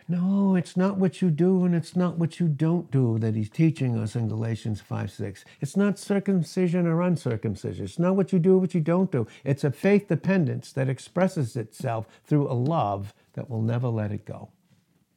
No, 0.07 0.55
it's 0.55 0.77
not 0.77 0.99
what 0.99 1.23
you 1.23 1.31
do 1.31 1.65
and 1.65 1.75
it's 1.75 1.97
not 1.97 2.19
what 2.19 2.39
you 2.39 2.47
don't 2.47 2.91
do 2.91 3.19
that 3.19 3.35
he's 3.35 3.49
teaching 3.49 3.99
us 3.99 4.15
in 4.15 4.29
Galatians 4.29 4.83
5 4.83 5.11
6. 5.11 5.45
It's 5.63 5.77
not 5.77 5.99
circumcision 5.99 6.87
or 6.87 7.01
uncircumcision. 7.01 7.87
It's 7.87 7.99
not 7.99 8.15
what 8.15 8.33
you 8.33 8.39
do, 8.39 8.59
what 8.59 8.75
you 8.75 8.81
don't 8.83 9.11
do. 9.11 9.27
It's 9.45 9.65
a 9.65 9.73
faith 9.73 10.09
dependence 10.09 10.73
that 10.73 10.91
expresses 10.91 11.57
itself 11.57 12.07
through 12.25 12.51
a 12.51 12.53
love 12.53 13.15
that 13.33 13.49
will 13.49 13.63
never 13.63 13.89
let 13.89 14.13
it 14.13 14.27
go, 14.27 14.51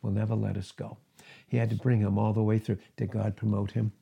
will 0.02 0.12
never 0.12 0.36
let 0.36 0.56
us 0.56 0.72
go. 0.72 0.98
He 1.48 1.58
had 1.58 1.70
to 1.70 1.76
bring 1.76 2.02
him 2.02 2.18
all 2.18 2.34
the 2.34 2.44
way 2.44 2.60
through. 2.60 2.80
Did 2.98 3.12
God 3.12 3.36
promote 3.36 3.72
him? 3.72 3.94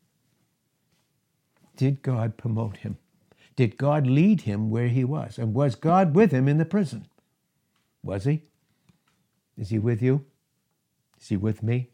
Did 1.78 2.02
God 2.02 2.38
promote 2.38 2.78
him? 2.78 2.98
Did 3.56 3.78
God 3.78 4.08
lead 4.08 4.42
him 4.42 4.70
where 4.70 4.88
he 4.88 5.04
was? 5.04 5.38
And 5.38 5.54
was 5.54 5.76
God 5.76 6.16
with 6.16 6.32
him 6.32 6.48
in 6.48 6.58
the 6.58 6.66
prison? 6.66 7.08
Was 8.04 8.26
he? 8.26 8.44
Is 9.58 9.70
he 9.70 9.80
with 9.80 10.02
you? 10.02 10.26
Is 11.20 11.30
he 11.30 11.38
with 11.38 11.64
me? 11.64 11.90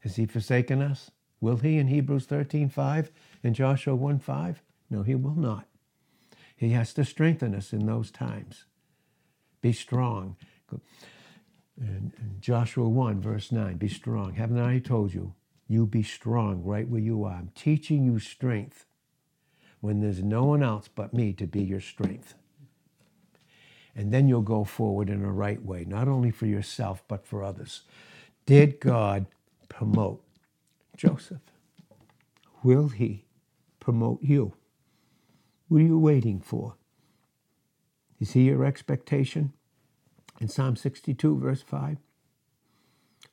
Has 0.00 0.16
he 0.16 0.26
forsaken 0.26 0.80
us? 0.80 1.10
Will 1.40 1.58
he 1.58 1.78
in 1.78 1.88
Hebrews 1.88 2.26
13 2.26 2.68
5 2.68 3.10
and 3.44 3.54
Joshua 3.54 3.94
1 3.94 4.18
5? 4.20 4.62
No, 4.88 5.02
he 5.02 5.14
will 5.14 5.34
not. 5.34 5.66
He 6.56 6.70
has 6.70 6.94
to 6.94 7.04
strengthen 7.04 7.54
us 7.54 7.72
in 7.72 7.84
those 7.84 8.10
times. 8.10 8.64
Be 9.60 9.72
strong. 9.72 10.36
And 11.78 12.12
Joshua 12.40 12.88
1, 12.88 13.20
verse 13.20 13.52
9, 13.52 13.76
be 13.76 13.88
strong. 13.88 14.34
Haven't 14.34 14.58
I 14.58 14.78
told 14.78 15.12
you? 15.12 15.34
You 15.68 15.86
be 15.86 16.02
strong 16.02 16.62
right 16.62 16.88
where 16.88 17.00
you 17.00 17.24
are. 17.24 17.34
I'm 17.34 17.50
teaching 17.54 18.04
you 18.04 18.18
strength 18.18 18.86
when 19.80 20.00
there's 20.00 20.22
no 20.22 20.44
one 20.44 20.62
else 20.62 20.88
but 20.88 21.12
me 21.12 21.32
to 21.34 21.46
be 21.46 21.62
your 21.62 21.80
strength. 21.80 22.34
And 23.94 24.12
then 24.12 24.28
you'll 24.28 24.42
go 24.42 24.64
forward 24.64 25.10
in 25.10 25.24
a 25.24 25.32
right 25.32 25.62
way, 25.62 25.84
not 25.84 26.08
only 26.08 26.30
for 26.30 26.46
yourself, 26.46 27.02
but 27.08 27.26
for 27.26 27.42
others. 27.42 27.82
Did 28.44 28.78
God 28.80 29.26
promote 29.68 30.22
Joseph? 30.96 31.40
Will 32.62 32.88
he 32.88 33.24
promote 33.80 34.22
you? 34.22 34.54
What 35.68 35.78
are 35.78 35.84
you 35.84 35.98
waiting 35.98 36.40
for? 36.40 36.76
Is 38.20 38.32
he 38.32 38.42
your 38.42 38.64
expectation? 38.64 39.52
In 40.40 40.48
Psalm 40.48 40.76
62, 40.76 41.38
verse 41.38 41.62
5, 41.62 41.98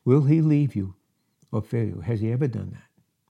will 0.06 0.24
he 0.24 0.42
leave 0.42 0.76
you 0.76 0.96
or 1.52 1.62
fail 1.62 1.86
you? 1.86 2.02
Has 2.02 2.22
he 2.22 2.32
ever 2.32 2.48
done 2.48 2.72
that? 2.72 2.88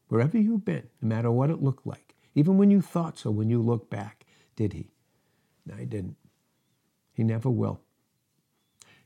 Wherever 0.08 0.38
you've 0.38 0.66
been, 0.66 0.88
no 1.02 1.08
matter 1.08 1.32
what 1.32 1.50
it 1.50 1.62
looked 1.62 1.88
like, 1.88 2.14
even 2.36 2.58
when 2.58 2.70
you 2.70 2.82
thought 2.82 3.18
so, 3.18 3.32
when 3.32 3.50
you 3.50 3.62
look 3.62 3.90
back, 3.90 4.26
did 4.56 4.74
he? 4.74 4.92
No, 5.66 5.76
he 5.76 5.86
didn't. 5.86 6.18
He 7.14 7.24
never 7.24 7.50
will. 7.50 7.82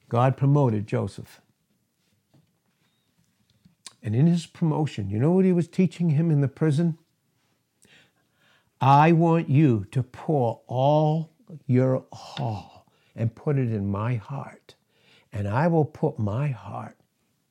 God 0.09 0.37
promoted 0.37 0.87
Joseph. 0.87 1.41
And 4.01 4.15
in 4.15 4.27
his 4.27 4.45
promotion, 4.45 5.09
you 5.09 5.19
know 5.19 5.31
what 5.31 5.45
he 5.45 5.51
was 5.51 5.67
teaching 5.67 6.11
him 6.11 6.31
in 6.31 6.41
the 6.41 6.47
prison? 6.47 6.97
I 8.79 9.11
want 9.11 9.49
you 9.49 9.85
to 9.91 10.03
pour 10.03 10.61
all 10.67 11.31
your 11.65 12.05
all 12.11 12.76
and 13.17 13.35
put 13.35 13.57
it 13.57 13.71
in 13.71 13.89
my 13.89 14.15
heart. 14.15 14.75
And 15.33 15.47
I 15.47 15.67
will 15.67 15.85
put 15.85 16.17
my 16.19 16.47
heart 16.49 16.97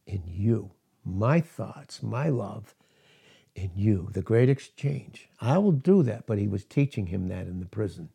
in 0.07 0.23
you, 0.27 0.71
my 1.05 1.41
thoughts, 1.41 2.03
my 2.03 2.29
love 2.29 2.75
in 3.55 3.71
you, 3.75 4.09
the 4.12 4.23
great 4.23 4.49
exchange. 4.49 5.29
I 5.41 5.59
will 5.59 5.73
do 5.73 6.03
that, 6.05 6.27
but 6.27 6.39
he 6.39 6.47
was 6.47 6.64
teaching 6.64 7.07
him 7.07 7.29
that 7.29 7.47
in 7.47 7.61
the 7.61 7.67
prison. 7.67 8.11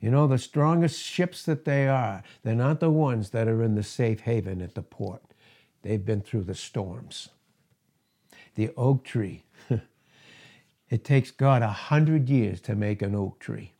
You 0.00 0.10
know, 0.10 0.26
the 0.26 0.38
strongest 0.38 1.02
ships 1.02 1.42
that 1.44 1.64
they 1.64 1.86
are, 1.86 2.22
they're 2.42 2.54
not 2.54 2.80
the 2.80 2.90
ones 2.90 3.30
that 3.30 3.48
are 3.48 3.62
in 3.62 3.74
the 3.74 3.82
safe 3.82 4.20
haven 4.20 4.62
at 4.62 4.74
the 4.74 4.82
port. 4.82 5.22
They've 5.82 6.04
been 6.04 6.22
through 6.22 6.44
the 6.44 6.54
storms. 6.54 7.28
The 8.54 8.70
oak 8.76 9.04
tree, 9.04 9.44
it 10.90 11.04
takes 11.04 11.30
God 11.30 11.62
a 11.62 11.68
hundred 11.68 12.28
years 12.28 12.60
to 12.62 12.74
make 12.74 13.02
an 13.02 13.14
oak 13.14 13.38
tree. 13.40 13.72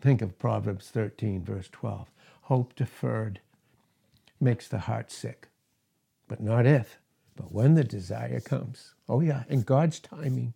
Think 0.00 0.22
of 0.22 0.38
Proverbs 0.38 0.88
13, 0.88 1.44
verse 1.44 1.68
12. 1.70 2.08
Hope 2.42 2.74
deferred 2.74 3.40
makes 4.40 4.66
the 4.66 4.80
heart 4.80 5.10
sick, 5.10 5.48
but 6.26 6.40
not 6.40 6.66
if, 6.66 6.98
but 7.36 7.52
when 7.52 7.74
the 7.74 7.84
desire 7.84 8.40
comes. 8.40 8.94
Oh, 9.08 9.20
yeah, 9.20 9.44
in 9.48 9.62
God's 9.62 9.98
timing, 10.00 10.54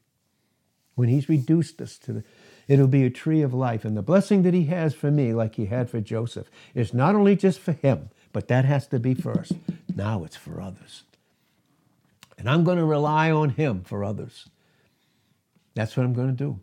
when 0.94 1.08
He's 1.08 1.28
reduced 1.28 1.80
us 1.82 1.98
to 1.98 2.12
the 2.12 2.24
It'll 2.66 2.88
be 2.88 3.04
a 3.04 3.10
tree 3.10 3.42
of 3.42 3.52
life. 3.52 3.84
And 3.84 3.96
the 3.96 4.02
blessing 4.02 4.42
that 4.42 4.54
he 4.54 4.64
has 4.66 4.94
for 4.94 5.10
me, 5.10 5.32
like 5.32 5.56
he 5.56 5.66
had 5.66 5.90
for 5.90 6.00
Joseph, 6.00 6.50
is 6.74 6.94
not 6.94 7.14
only 7.14 7.36
just 7.36 7.60
for 7.60 7.72
him, 7.72 8.10
but 8.32 8.48
that 8.48 8.64
has 8.64 8.86
to 8.88 8.98
be 8.98 9.14
first. 9.14 9.52
Now 9.94 10.24
it's 10.24 10.36
for 10.36 10.60
others. 10.60 11.04
And 12.38 12.48
I'm 12.48 12.64
going 12.64 12.78
to 12.78 12.84
rely 12.84 13.30
on 13.30 13.50
him 13.50 13.82
for 13.84 14.02
others. 14.02 14.48
That's 15.74 15.96
what 15.96 16.04
I'm 16.04 16.14
going 16.14 16.28
to 16.28 16.32
do. 16.44 16.60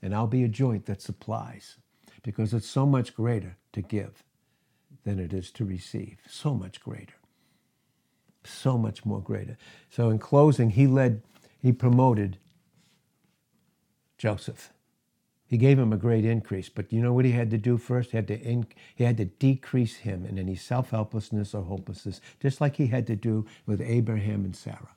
And 0.00 0.14
I'll 0.14 0.26
be 0.26 0.44
a 0.44 0.48
joint 0.48 0.86
that 0.86 1.02
supplies 1.02 1.76
because 2.22 2.54
it's 2.54 2.68
so 2.68 2.86
much 2.86 3.14
greater 3.14 3.56
to 3.72 3.82
give 3.82 4.22
than 5.04 5.18
it 5.18 5.32
is 5.32 5.50
to 5.52 5.64
receive. 5.64 6.18
So 6.28 6.54
much 6.54 6.80
greater. 6.80 7.14
So 8.44 8.76
much 8.78 9.04
more 9.04 9.20
greater. 9.20 9.56
So, 9.90 10.10
in 10.10 10.18
closing, 10.18 10.70
he 10.70 10.86
led, 10.86 11.22
he 11.60 11.72
promoted 11.72 12.38
Joseph. 14.18 14.72
He 15.46 15.58
gave 15.58 15.78
him 15.78 15.92
a 15.92 15.98
great 15.98 16.24
increase, 16.24 16.68
but 16.70 16.92
you 16.92 17.02
know 17.02 17.12
what 17.12 17.26
he 17.26 17.32
had 17.32 17.50
to 17.50 17.58
do 17.58 17.76
first? 17.76 18.12
He 18.12 18.16
had 18.16 18.28
to, 18.28 18.40
in, 18.40 18.66
he 18.94 19.04
had 19.04 19.18
to 19.18 19.26
decrease 19.26 19.96
him 19.96 20.24
in 20.24 20.38
any 20.38 20.56
self 20.56 20.90
helplessness 20.90 21.54
or 21.54 21.62
hopelessness, 21.62 22.20
just 22.40 22.60
like 22.60 22.76
he 22.76 22.86
had 22.86 23.06
to 23.08 23.16
do 23.16 23.46
with 23.66 23.80
Abraham 23.80 24.44
and 24.44 24.56
Sarah. 24.56 24.94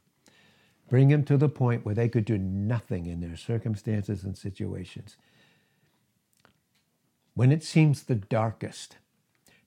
Bring 0.89 1.09
him 1.09 1.23
to 1.25 1.37
the 1.37 1.49
point 1.49 1.85
where 1.85 1.95
they 1.95 2.07
could 2.07 2.25
do 2.25 2.37
nothing 2.37 3.05
in 3.05 3.19
their 3.19 3.35
circumstances 3.35 4.23
and 4.23 4.37
situations. 4.37 5.17
When 7.35 7.51
it 7.51 7.63
seems 7.63 8.03
the 8.03 8.15
darkest, 8.15 8.95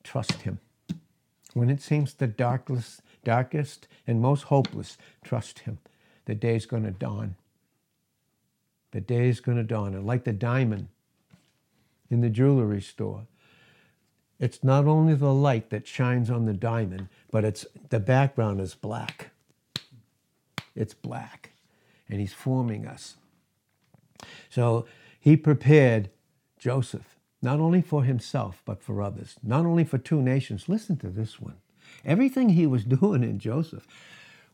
trust 0.03 0.43
him. 0.43 0.59
When 1.55 1.71
it 1.71 1.81
seems 1.81 2.15
the 2.15 2.27
darkest, 2.27 3.03
darkest 3.25 3.87
and 4.07 4.21
most 4.21 4.45
hopeless, 4.45 4.97
trust 5.23 5.61
him. 5.61 5.79
The 6.25 6.35
day's 6.35 6.67
going 6.67 6.85
to 6.85 6.91
dawn. 6.91 7.37
The 8.93 9.01
day 9.01 9.29
is 9.29 9.41
going 9.41 9.59
to 9.59 9.65
dawn. 9.65 9.95
And 9.95 10.07
like 10.07 10.25
the 10.25 10.33
diamond 10.33 10.89
in 12.11 12.23
the 12.23 12.31
jewelry 12.31 12.81
store, 12.81 13.27
it's 14.39 14.63
not 14.63 14.87
only 14.87 15.15
the 15.15 15.33
light 15.33 15.71
that 15.71 15.87
shines 15.87 16.31
on 16.31 16.47
the 16.47 16.55
diamond, 16.55 17.09
but 17.31 17.45
it's 17.45 17.67
the 17.91 18.01
background 18.01 18.61
is 18.61 18.75
black. 18.75 19.31
It's 20.75 20.95
black. 20.95 21.51
And 22.09 22.21
he's 22.21 22.33
forming 22.33 22.87
us. 22.87 23.17
So 24.49 24.87
he 25.21 25.37
prepared 25.37 26.09
Joseph, 26.59 27.18
not 27.43 27.61
only 27.61 27.83
for 27.83 28.05
himself, 28.05 28.63
but 28.65 28.83
for 28.83 29.03
others, 29.03 29.37
not 29.43 29.67
only 29.67 29.85
for 29.85 29.99
two 29.99 30.23
nations. 30.23 30.69
Listen 30.69 30.97
to 30.99 31.09
this 31.09 31.41
one. 31.41 31.57
Everything 32.05 32.51
he 32.51 32.67
was 32.67 32.85
doing 33.01 33.23
in 33.23 33.39
Joseph 33.39 33.87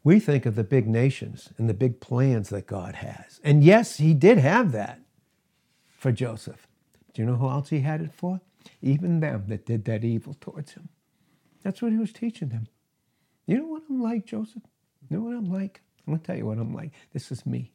we 0.04 0.20
think 0.20 0.44
of 0.46 0.54
the 0.54 0.64
big 0.64 0.86
nations 0.86 1.48
and 1.56 1.68
the 1.68 1.74
big 1.74 1.98
plans 1.98 2.50
that 2.50 2.66
God 2.66 2.96
has. 2.96 3.40
And 3.42 3.64
yes, 3.64 3.96
he 3.96 4.12
did 4.12 4.38
have 4.38 4.70
that 4.72 5.00
for 5.98 6.12
Joseph. 6.12 6.68
Do 7.14 7.22
you 7.22 7.26
know 7.26 7.36
who 7.36 7.48
else 7.48 7.70
he 7.70 7.80
had 7.80 8.02
it 8.02 8.12
for? 8.12 8.42
Even 8.82 9.20
them 9.20 9.44
that 9.48 9.64
did 9.64 9.86
that 9.86 10.04
evil 10.04 10.36
towards 10.40 10.72
him. 10.72 10.90
That's 11.62 11.80
what 11.80 11.92
he 11.92 11.98
was 11.98 12.12
teaching 12.12 12.50
them. 12.50 12.68
You 13.46 13.58
know 13.58 13.66
what 13.66 13.82
I'm 13.88 14.02
like, 14.02 14.26
Joseph? 14.26 14.62
You 15.08 15.16
know 15.16 15.22
what 15.24 15.36
I'm 15.36 15.50
like? 15.50 15.80
I'm 16.06 16.12
going 16.12 16.20
to 16.20 16.26
tell 16.26 16.36
you 16.36 16.46
what 16.46 16.58
I'm 16.58 16.74
like. 16.74 16.92
This 17.14 17.32
is 17.32 17.46
me. 17.46 17.72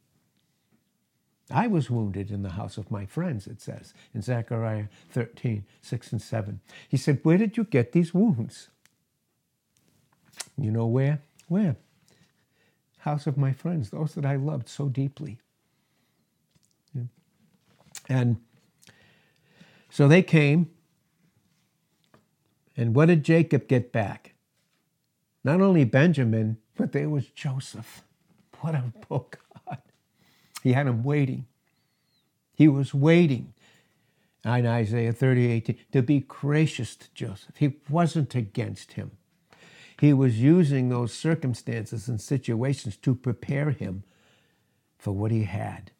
I 1.51 1.67
was 1.67 1.89
wounded 1.89 2.29
in 2.31 2.43
the 2.43 2.51
house 2.51 2.77
of 2.77 2.91
my 2.91 3.05
friends, 3.05 3.47
it 3.47 3.59
says 3.59 3.93
in 4.13 4.21
Zechariah 4.21 4.85
13, 5.11 5.65
6 5.81 6.11
and 6.11 6.21
7. 6.21 6.59
He 6.87 6.97
said, 6.97 7.19
Where 7.23 7.37
did 7.37 7.57
you 7.57 7.63
get 7.63 7.91
these 7.91 8.13
wounds? 8.13 8.69
You 10.57 10.71
know 10.71 10.85
where? 10.85 11.21
Where? 11.47 11.77
house 12.99 13.27
of 13.27 13.37
my 13.37 13.51
friends, 13.51 13.89
those 13.89 14.13
that 14.15 14.25
I 14.25 14.35
loved 14.35 14.69
so 14.69 14.89
deeply. 14.89 15.39
And 18.07 18.37
so 19.89 20.07
they 20.07 20.23
came. 20.23 20.69
And 22.75 22.95
what 22.95 23.07
did 23.07 23.23
Jacob 23.23 23.67
get 23.67 23.91
back? 23.91 24.33
Not 25.43 25.61
only 25.61 25.83
Benjamin, 25.85 26.57
but 26.75 26.91
there 26.91 27.09
was 27.09 27.27
Joseph. 27.27 28.03
What 28.61 28.75
a 28.75 28.91
book. 29.07 29.39
He 30.63 30.73
had 30.73 30.87
him 30.87 31.03
waiting. 31.03 31.45
He 32.53 32.67
was 32.67 32.93
waiting 32.93 33.53
in 34.43 34.65
Isaiah 34.65 35.13
38 35.13 35.91
to 35.91 36.01
be 36.01 36.19
gracious 36.21 36.95
to 36.95 37.07
Joseph. 37.13 37.57
He 37.57 37.77
wasn't 37.89 38.35
against 38.35 38.93
him. 38.93 39.11
He 39.99 40.13
was 40.13 40.39
using 40.39 40.89
those 40.89 41.13
circumstances 41.13 42.07
and 42.07 42.21
situations 42.21 42.95
to 42.97 43.15
prepare 43.15 43.71
him 43.71 44.03
for 44.97 45.11
what 45.11 45.31
he 45.31 45.43
had. 45.43 45.91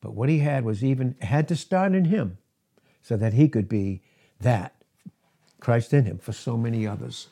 But 0.00 0.14
what 0.14 0.28
he 0.28 0.40
had 0.40 0.64
was 0.64 0.82
even 0.82 1.16
had 1.20 1.46
to 1.48 1.56
start 1.56 1.94
in 1.94 2.06
him 2.06 2.38
so 3.02 3.16
that 3.16 3.34
he 3.34 3.48
could 3.48 3.68
be 3.68 4.02
that 4.40 4.74
Christ 5.60 5.92
in 5.92 6.06
him 6.06 6.18
for 6.18 6.32
so 6.32 6.56
many 6.56 6.86
others. 6.86 7.28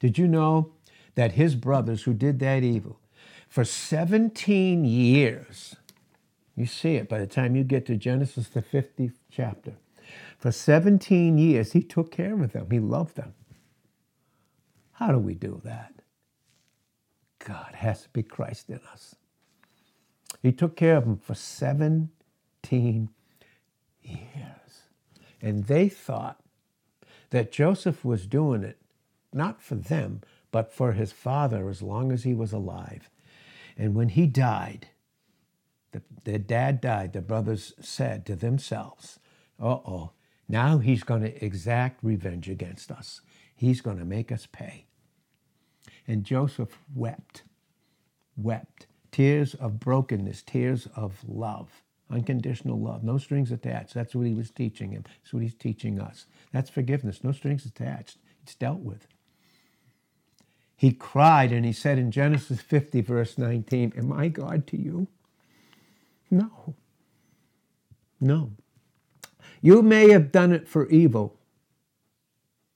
Did 0.00 0.16
you 0.16 0.28
know 0.28 0.72
that 1.14 1.32
his 1.32 1.54
brothers 1.54 2.04
who 2.04 2.14
did 2.14 2.38
that 2.38 2.62
evil 2.62 2.98
for 3.52 3.64
17 3.64 4.86
years, 4.86 5.76
you 6.56 6.64
see 6.64 6.94
it 6.94 7.06
by 7.06 7.18
the 7.18 7.26
time 7.26 7.54
you 7.54 7.62
get 7.62 7.84
to 7.84 7.96
Genesis, 7.96 8.48
the 8.48 8.62
50th 8.62 9.16
chapter, 9.30 9.74
for 10.38 10.50
17 10.50 11.36
years, 11.36 11.72
he 11.72 11.82
took 11.82 12.10
care 12.10 12.42
of 12.42 12.52
them, 12.52 12.68
he 12.70 12.80
loved 12.80 13.16
them. 13.16 13.34
How 14.92 15.12
do 15.12 15.18
we 15.18 15.34
do 15.34 15.60
that? 15.64 15.92
God 17.40 17.74
has 17.74 18.04
to 18.04 18.08
be 18.08 18.22
Christ 18.22 18.70
in 18.70 18.80
us. 18.90 19.16
He 20.42 20.52
took 20.52 20.74
care 20.74 20.96
of 20.96 21.04
them 21.04 21.18
for 21.18 21.34
17 21.34 22.08
years. 24.02 24.82
And 25.42 25.64
they 25.64 25.90
thought 25.90 26.40
that 27.28 27.52
Joseph 27.52 28.02
was 28.02 28.26
doing 28.26 28.62
it 28.62 28.78
not 29.30 29.60
for 29.60 29.74
them, 29.74 30.22
but 30.50 30.72
for 30.72 30.92
his 30.92 31.12
father 31.12 31.68
as 31.68 31.82
long 31.82 32.12
as 32.12 32.22
he 32.22 32.32
was 32.32 32.54
alive. 32.54 33.10
And 33.76 33.94
when 33.94 34.10
he 34.10 34.26
died, 34.26 34.88
the, 36.24 36.38
dad 36.38 36.80
died, 36.80 37.12
the 37.12 37.20
brothers 37.20 37.74
said 37.80 38.24
to 38.26 38.36
themselves, 38.36 39.18
uh 39.60 39.66
oh, 39.66 40.12
now 40.48 40.78
he's 40.78 41.02
going 41.02 41.22
to 41.22 41.44
exact 41.44 42.02
revenge 42.02 42.48
against 42.48 42.90
us. 42.90 43.20
He's 43.54 43.80
going 43.80 43.98
to 43.98 44.04
make 44.04 44.32
us 44.32 44.46
pay. 44.50 44.86
And 46.06 46.24
Joseph 46.24 46.78
wept, 46.94 47.44
wept, 48.36 48.86
tears 49.10 49.54
of 49.54 49.78
brokenness, 49.78 50.42
tears 50.42 50.88
of 50.96 51.18
love, 51.28 51.82
unconditional 52.10 52.80
love, 52.80 53.04
no 53.04 53.18
strings 53.18 53.52
attached. 53.52 53.94
That's 53.94 54.14
what 54.14 54.26
he 54.26 54.34
was 54.34 54.50
teaching 54.50 54.92
him. 54.92 55.04
That's 55.22 55.32
what 55.32 55.42
he's 55.42 55.54
teaching 55.54 56.00
us. 56.00 56.26
That's 56.52 56.70
forgiveness, 56.70 57.22
no 57.22 57.32
strings 57.32 57.64
attached. 57.66 58.18
It's 58.42 58.54
dealt 58.54 58.80
with. 58.80 59.06
He 60.82 60.90
cried 60.90 61.52
and 61.52 61.64
he 61.64 61.72
said 61.72 61.96
in 61.96 62.10
Genesis 62.10 62.60
50, 62.60 63.02
verse 63.02 63.38
19, 63.38 63.92
Am 63.96 64.12
I 64.12 64.26
God 64.26 64.66
to 64.66 64.76
you? 64.76 65.06
No. 66.28 66.74
No. 68.20 68.50
You 69.60 69.80
may 69.80 70.10
have 70.10 70.32
done 70.32 70.50
it 70.50 70.66
for 70.66 70.88
evil, 70.88 71.38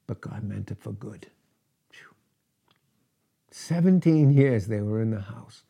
but 0.06 0.20
God 0.20 0.44
meant 0.44 0.70
it 0.70 0.78
for 0.78 0.92
good. 0.92 1.26
17 3.50 4.30
years 4.30 4.68
they 4.68 4.82
were 4.82 5.02
in 5.02 5.10
the 5.10 5.22
house. 5.22 5.64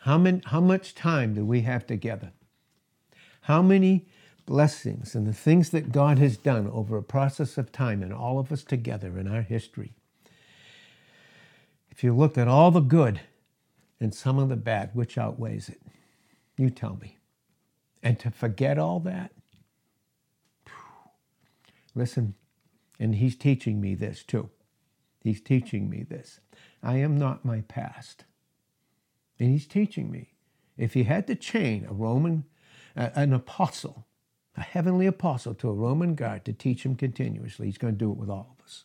How, 0.00 0.18
many, 0.18 0.42
how 0.46 0.60
much 0.60 0.96
time 0.96 1.32
do 1.32 1.44
we 1.44 1.60
have 1.60 1.86
together? 1.86 2.32
How 3.42 3.62
many 3.62 4.08
blessings 4.46 5.14
and 5.14 5.28
the 5.28 5.32
things 5.32 5.70
that 5.70 5.92
God 5.92 6.18
has 6.18 6.36
done 6.36 6.66
over 6.66 6.96
a 6.96 7.04
process 7.04 7.56
of 7.56 7.70
time 7.70 8.02
and 8.02 8.12
all 8.12 8.40
of 8.40 8.50
us 8.50 8.64
together 8.64 9.16
in 9.16 9.28
our 9.28 9.42
history? 9.42 9.94
If 12.00 12.04
you 12.04 12.14
look 12.14 12.38
at 12.38 12.48
all 12.48 12.70
the 12.70 12.80
good 12.80 13.20
and 14.00 14.14
some 14.14 14.38
of 14.38 14.48
the 14.48 14.56
bad, 14.56 14.88
which 14.94 15.18
outweighs 15.18 15.68
it? 15.68 15.82
You 16.56 16.70
tell 16.70 16.96
me. 16.98 17.18
And 18.02 18.18
to 18.20 18.30
forget 18.30 18.78
all 18.78 19.00
that? 19.00 19.32
Listen, 21.94 22.36
and 22.98 23.16
he's 23.16 23.36
teaching 23.36 23.82
me 23.82 23.94
this 23.94 24.22
too. 24.22 24.48
He's 25.22 25.42
teaching 25.42 25.90
me 25.90 26.02
this. 26.02 26.40
I 26.82 26.96
am 26.96 27.18
not 27.18 27.44
my 27.44 27.60
past. 27.68 28.24
And 29.38 29.50
he's 29.50 29.66
teaching 29.66 30.10
me. 30.10 30.30
If 30.78 30.94
he 30.94 31.02
had 31.02 31.26
to 31.26 31.34
chain 31.34 31.84
a 31.86 31.92
Roman, 31.92 32.46
uh, 32.96 33.10
an 33.14 33.34
apostle, 33.34 34.06
a 34.56 34.62
heavenly 34.62 35.04
apostle 35.04 35.52
to 35.56 35.68
a 35.68 35.74
Roman 35.74 36.14
guard 36.14 36.46
to 36.46 36.54
teach 36.54 36.82
him 36.82 36.96
continuously, 36.96 37.66
he's 37.66 37.76
going 37.76 37.92
to 37.92 37.98
do 37.98 38.10
it 38.10 38.16
with 38.16 38.30
all 38.30 38.56
of 38.58 38.64
us. 38.64 38.84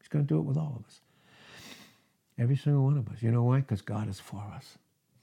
He's 0.00 0.08
going 0.08 0.26
to 0.26 0.34
do 0.34 0.40
it 0.40 0.46
with 0.46 0.56
all 0.56 0.78
of 0.80 0.84
us. 0.84 1.00
Every 2.38 2.56
single 2.56 2.84
one 2.84 2.96
of 2.96 3.08
us. 3.08 3.22
You 3.22 3.32
know 3.32 3.42
why? 3.42 3.60
Because 3.60 3.82
God 3.82 4.08
is 4.08 4.20
for 4.20 4.44
us. 4.54 4.78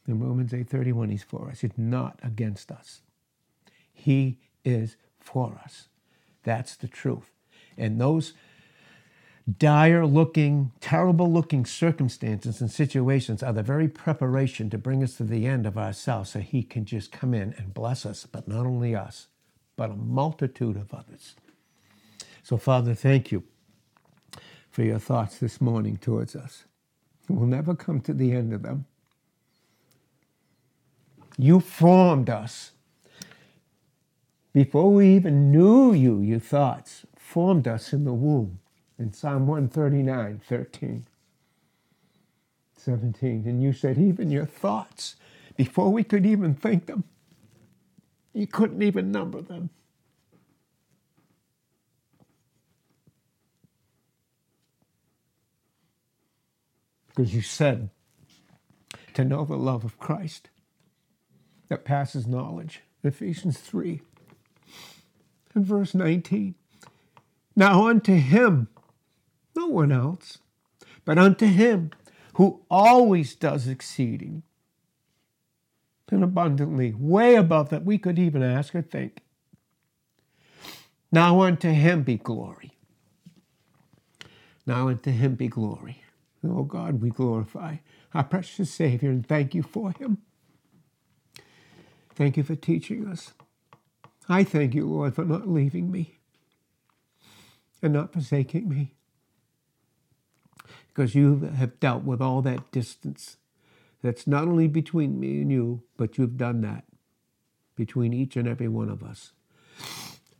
In 0.07 0.19
Romans 0.19 0.53
8:31, 0.53 1.09
he's 1.09 1.23
for 1.23 1.49
us. 1.49 1.61
He's 1.61 1.77
not 1.77 2.19
against 2.21 2.71
us. 2.71 3.01
He 3.91 4.37
is 4.63 4.97
for 5.19 5.59
us. 5.63 5.87
That's 6.43 6.75
the 6.75 6.87
truth. 6.87 7.31
And 7.77 7.99
those 7.99 8.33
dire 9.57 10.05
looking, 10.05 10.71
terrible 10.79 11.31
looking 11.31 11.65
circumstances 11.65 12.61
and 12.61 12.69
situations 12.71 13.43
are 13.43 13.53
the 13.53 13.63
very 13.63 13.87
preparation 13.87 14.69
to 14.71 14.77
bring 14.77 15.03
us 15.03 15.17
to 15.17 15.23
the 15.23 15.45
end 15.45 15.65
of 15.65 15.77
ourselves 15.77 16.31
so 16.31 16.39
He 16.39 16.63
can 16.63 16.85
just 16.85 17.11
come 17.11 17.33
in 17.33 17.53
and 17.57 17.73
bless 17.73 18.05
us, 18.05 18.25
but 18.25 18.47
not 18.47 18.65
only 18.65 18.95
us, 18.95 19.27
but 19.75 19.89
a 19.89 19.95
multitude 19.95 20.77
of 20.77 20.93
others. 20.93 21.35
So, 22.43 22.57
Father, 22.57 22.93
thank 22.93 23.31
you 23.31 23.43
for 24.69 24.83
your 24.83 24.99
thoughts 24.99 25.39
this 25.39 25.61
morning 25.61 25.97
towards 25.97 26.35
us. 26.35 26.65
We'll 27.27 27.47
never 27.47 27.75
come 27.75 28.01
to 28.01 28.13
the 28.13 28.31
end 28.31 28.53
of 28.53 28.61
them. 28.61 28.85
You 31.37 31.59
formed 31.59 32.29
us. 32.29 32.71
Before 34.53 34.93
we 34.93 35.15
even 35.15 35.51
knew 35.51 35.91
you, 35.93 36.21
your 36.21 36.39
thoughts 36.39 37.05
formed 37.17 37.67
us 37.67 37.91
in 37.91 38.05
the 38.05 38.13
womb 38.13 38.59
in 38.97 39.11
Psalm 39.11 39.47
139, 39.47 40.41
13, 40.47 41.05
17. 42.77 43.43
And 43.45 43.61
you 43.61 43.73
said, 43.73 43.97
even 43.97 44.31
your 44.31 44.45
thoughts, 44.45 45.15
before 45.57 45.91
we 45.91 46.03
could 46.03 46.25
even 46.25 46.53
think 46.53 46.85
them, 46.85 47.03
you 48.33 48.47
couldn't 48.47 48.81
even 48.81 49.11
number 49.11 49.41
them. 49.41 49.69
Because 57.15 57.33
you 57.33 57.41
said 57.41 57.89
to 59.13 59.23
know 59.23 59.45
the 59.45 59.55
love 59.55 59.85
of 59.85 59.97
Christ 59.97 60.49
that 61.69 61.85
passes 61.85 62.27
knowledge. 62.27 62.81
Ephesians 63.03 63.59
3 63.59 64.01
and 65.53 65.65
verse 65.65 65.93
19. 65.93 66.55
Now 67.55 67.87
unto 67.87 68.15
him 68.15 68.67
no 69.55 69.67
one 69.67 69.91
else, 69.91 70.39
but 71.05 71.17
unto 71.17 71.45
him 71.45 71.91
who 72.33 72.61
always 72.69 73.35
does 73.35 73.67
exceeding 73.67 74.43
and 76.11 76.23
abundantly, 76.23 76.93
way 76.93 77.35
above 77.35 77.69
that 77.69 77.83
we 77.83 77.97
could 77.97 78.19
even 78.19 78.43
ask 78.43 78.75
or 78.75 78.81
think. 78.81 79.21
Now 81.11 81.41
unto 81.41 81.69
him 81.69 82.03
be 82.03 82.17
glory. 82.17 82.73
Now 84.67 84.89
unto 84.89 85.11
him 85.11 85.35
be 85.35 85.47
glory. 85.47 86.04
Oh 86.51 86.63
God, 86.63 87.01
we 87.01 87.09
glorify 87.09 87.77
our 88.13 88.23
precious 88.23 88.69
Savior 88.71 89.09
and 89.09 89.25
thank 89.25 89.53
you 89.55 89.63
for 89.63 89.91
him. 89.91 90.19
Thank 92.15 92.37
you 92.37 92.43
for 92.43 92.55
teaching 92.55 93.07
us. 93.07 93.33
I 94.29 94.43
thank 94.43 94.73
you, 94.73 94.87
Lord, 94.87 95.15
for 95.15 95.25
not 95.25 95.47
leaving 95.49 95.91
me 95.91 96.19
and 97.81 97.93
not 97.93 98.13
forsaking 98.13 98.67
me 98.69 98.93
because 100.87 101.13
you 101.13 101.41
have 101.57 101.79
dealt 101.79 102.03
with 102.03 102.21
all 102.21 102.41
that 102.41 102.71
distance 102.71 103.37
that's 104.01 104.27
not 104.27 104.43
only 104.43 104.67
between 104.67 105.19
me 105.19 105.41
and 105.41 105.51
you, 105.51 105.83
but 105.97 106.17
you've 106.17 106.37
done 106.37 106.61
that 106.61 106.85
between 107.75 108.13
each 108.13 108.37
and 108.37 108.47
every 108.47 108.67
one 108.67 108.89
of 108.89 109.03
us. 109.03 109.33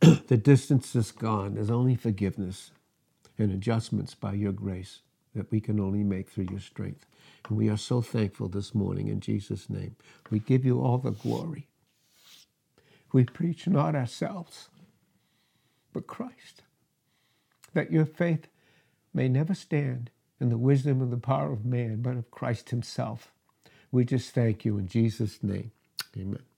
the 0.00 0.36
distance 0.36 0.94
is 0.96 1.12
gone. 1.12 1.54
There's 1.54 1.70
only 1.70 1.94
forgiveness 1.94 2.70
and 3.38 3.52
adjustments 3.52 4.14
by 4.14 4.32
your 4.34 4.52
grace 4.52 5.00
that 5.36 5.50
we 5.52 5.60
can 5.60 5.80
only 5.80 6.02
make 6.02 6.30
through 6.30 6.48
your 6.50 6.60
strength. 6.60 7.06
And 7.48 7.58
we 7.58 7.68
are 7.68 7.76
so 7.76 8.02
thankful 8.02 8.48
this 8.48 8.74
morning 8.74 9.08
in 9.08 9.20
Jesus' 9.20 9.70
name. 9.70 9.96
We 10.30 10.40
give 10.40 10.64
you 10.64 10.80
all 10.80 10.98
the 10.98 11.12
glory. 11.12 11.68
We 13.12 13.24
preach 13.24 13.68
not 13.68 13.94
ourselves, 13.94 14.68
but 15.92 16.06
Christ, 16.06 16.62
that 17.74 17.92
your 17.92 18.06
faith 18.06 18.48
may 19.14 19.28
never 19.28 19.54
stand 19.54 20.10
in 20.40 20.50
the 20.50 20.58
wisdom 20.58 21.00
and 21.00 21.12
the 21.12 21.18
power 21.18 21.52
of 21.52 21.64
man, 21.64 22.02
but 22.02 22.16
of 22.16 22.30
Christ 22.30 22.70
Himself. 22.70 23.32
We 23.92 24.04
just 24.04 24.32
thank 24.34 24.64
you 24.64 24.78
in 24.78 24.88
Jesus' 24.88 25.42
name. 25.42 25.72
Amen. 26.16 26.55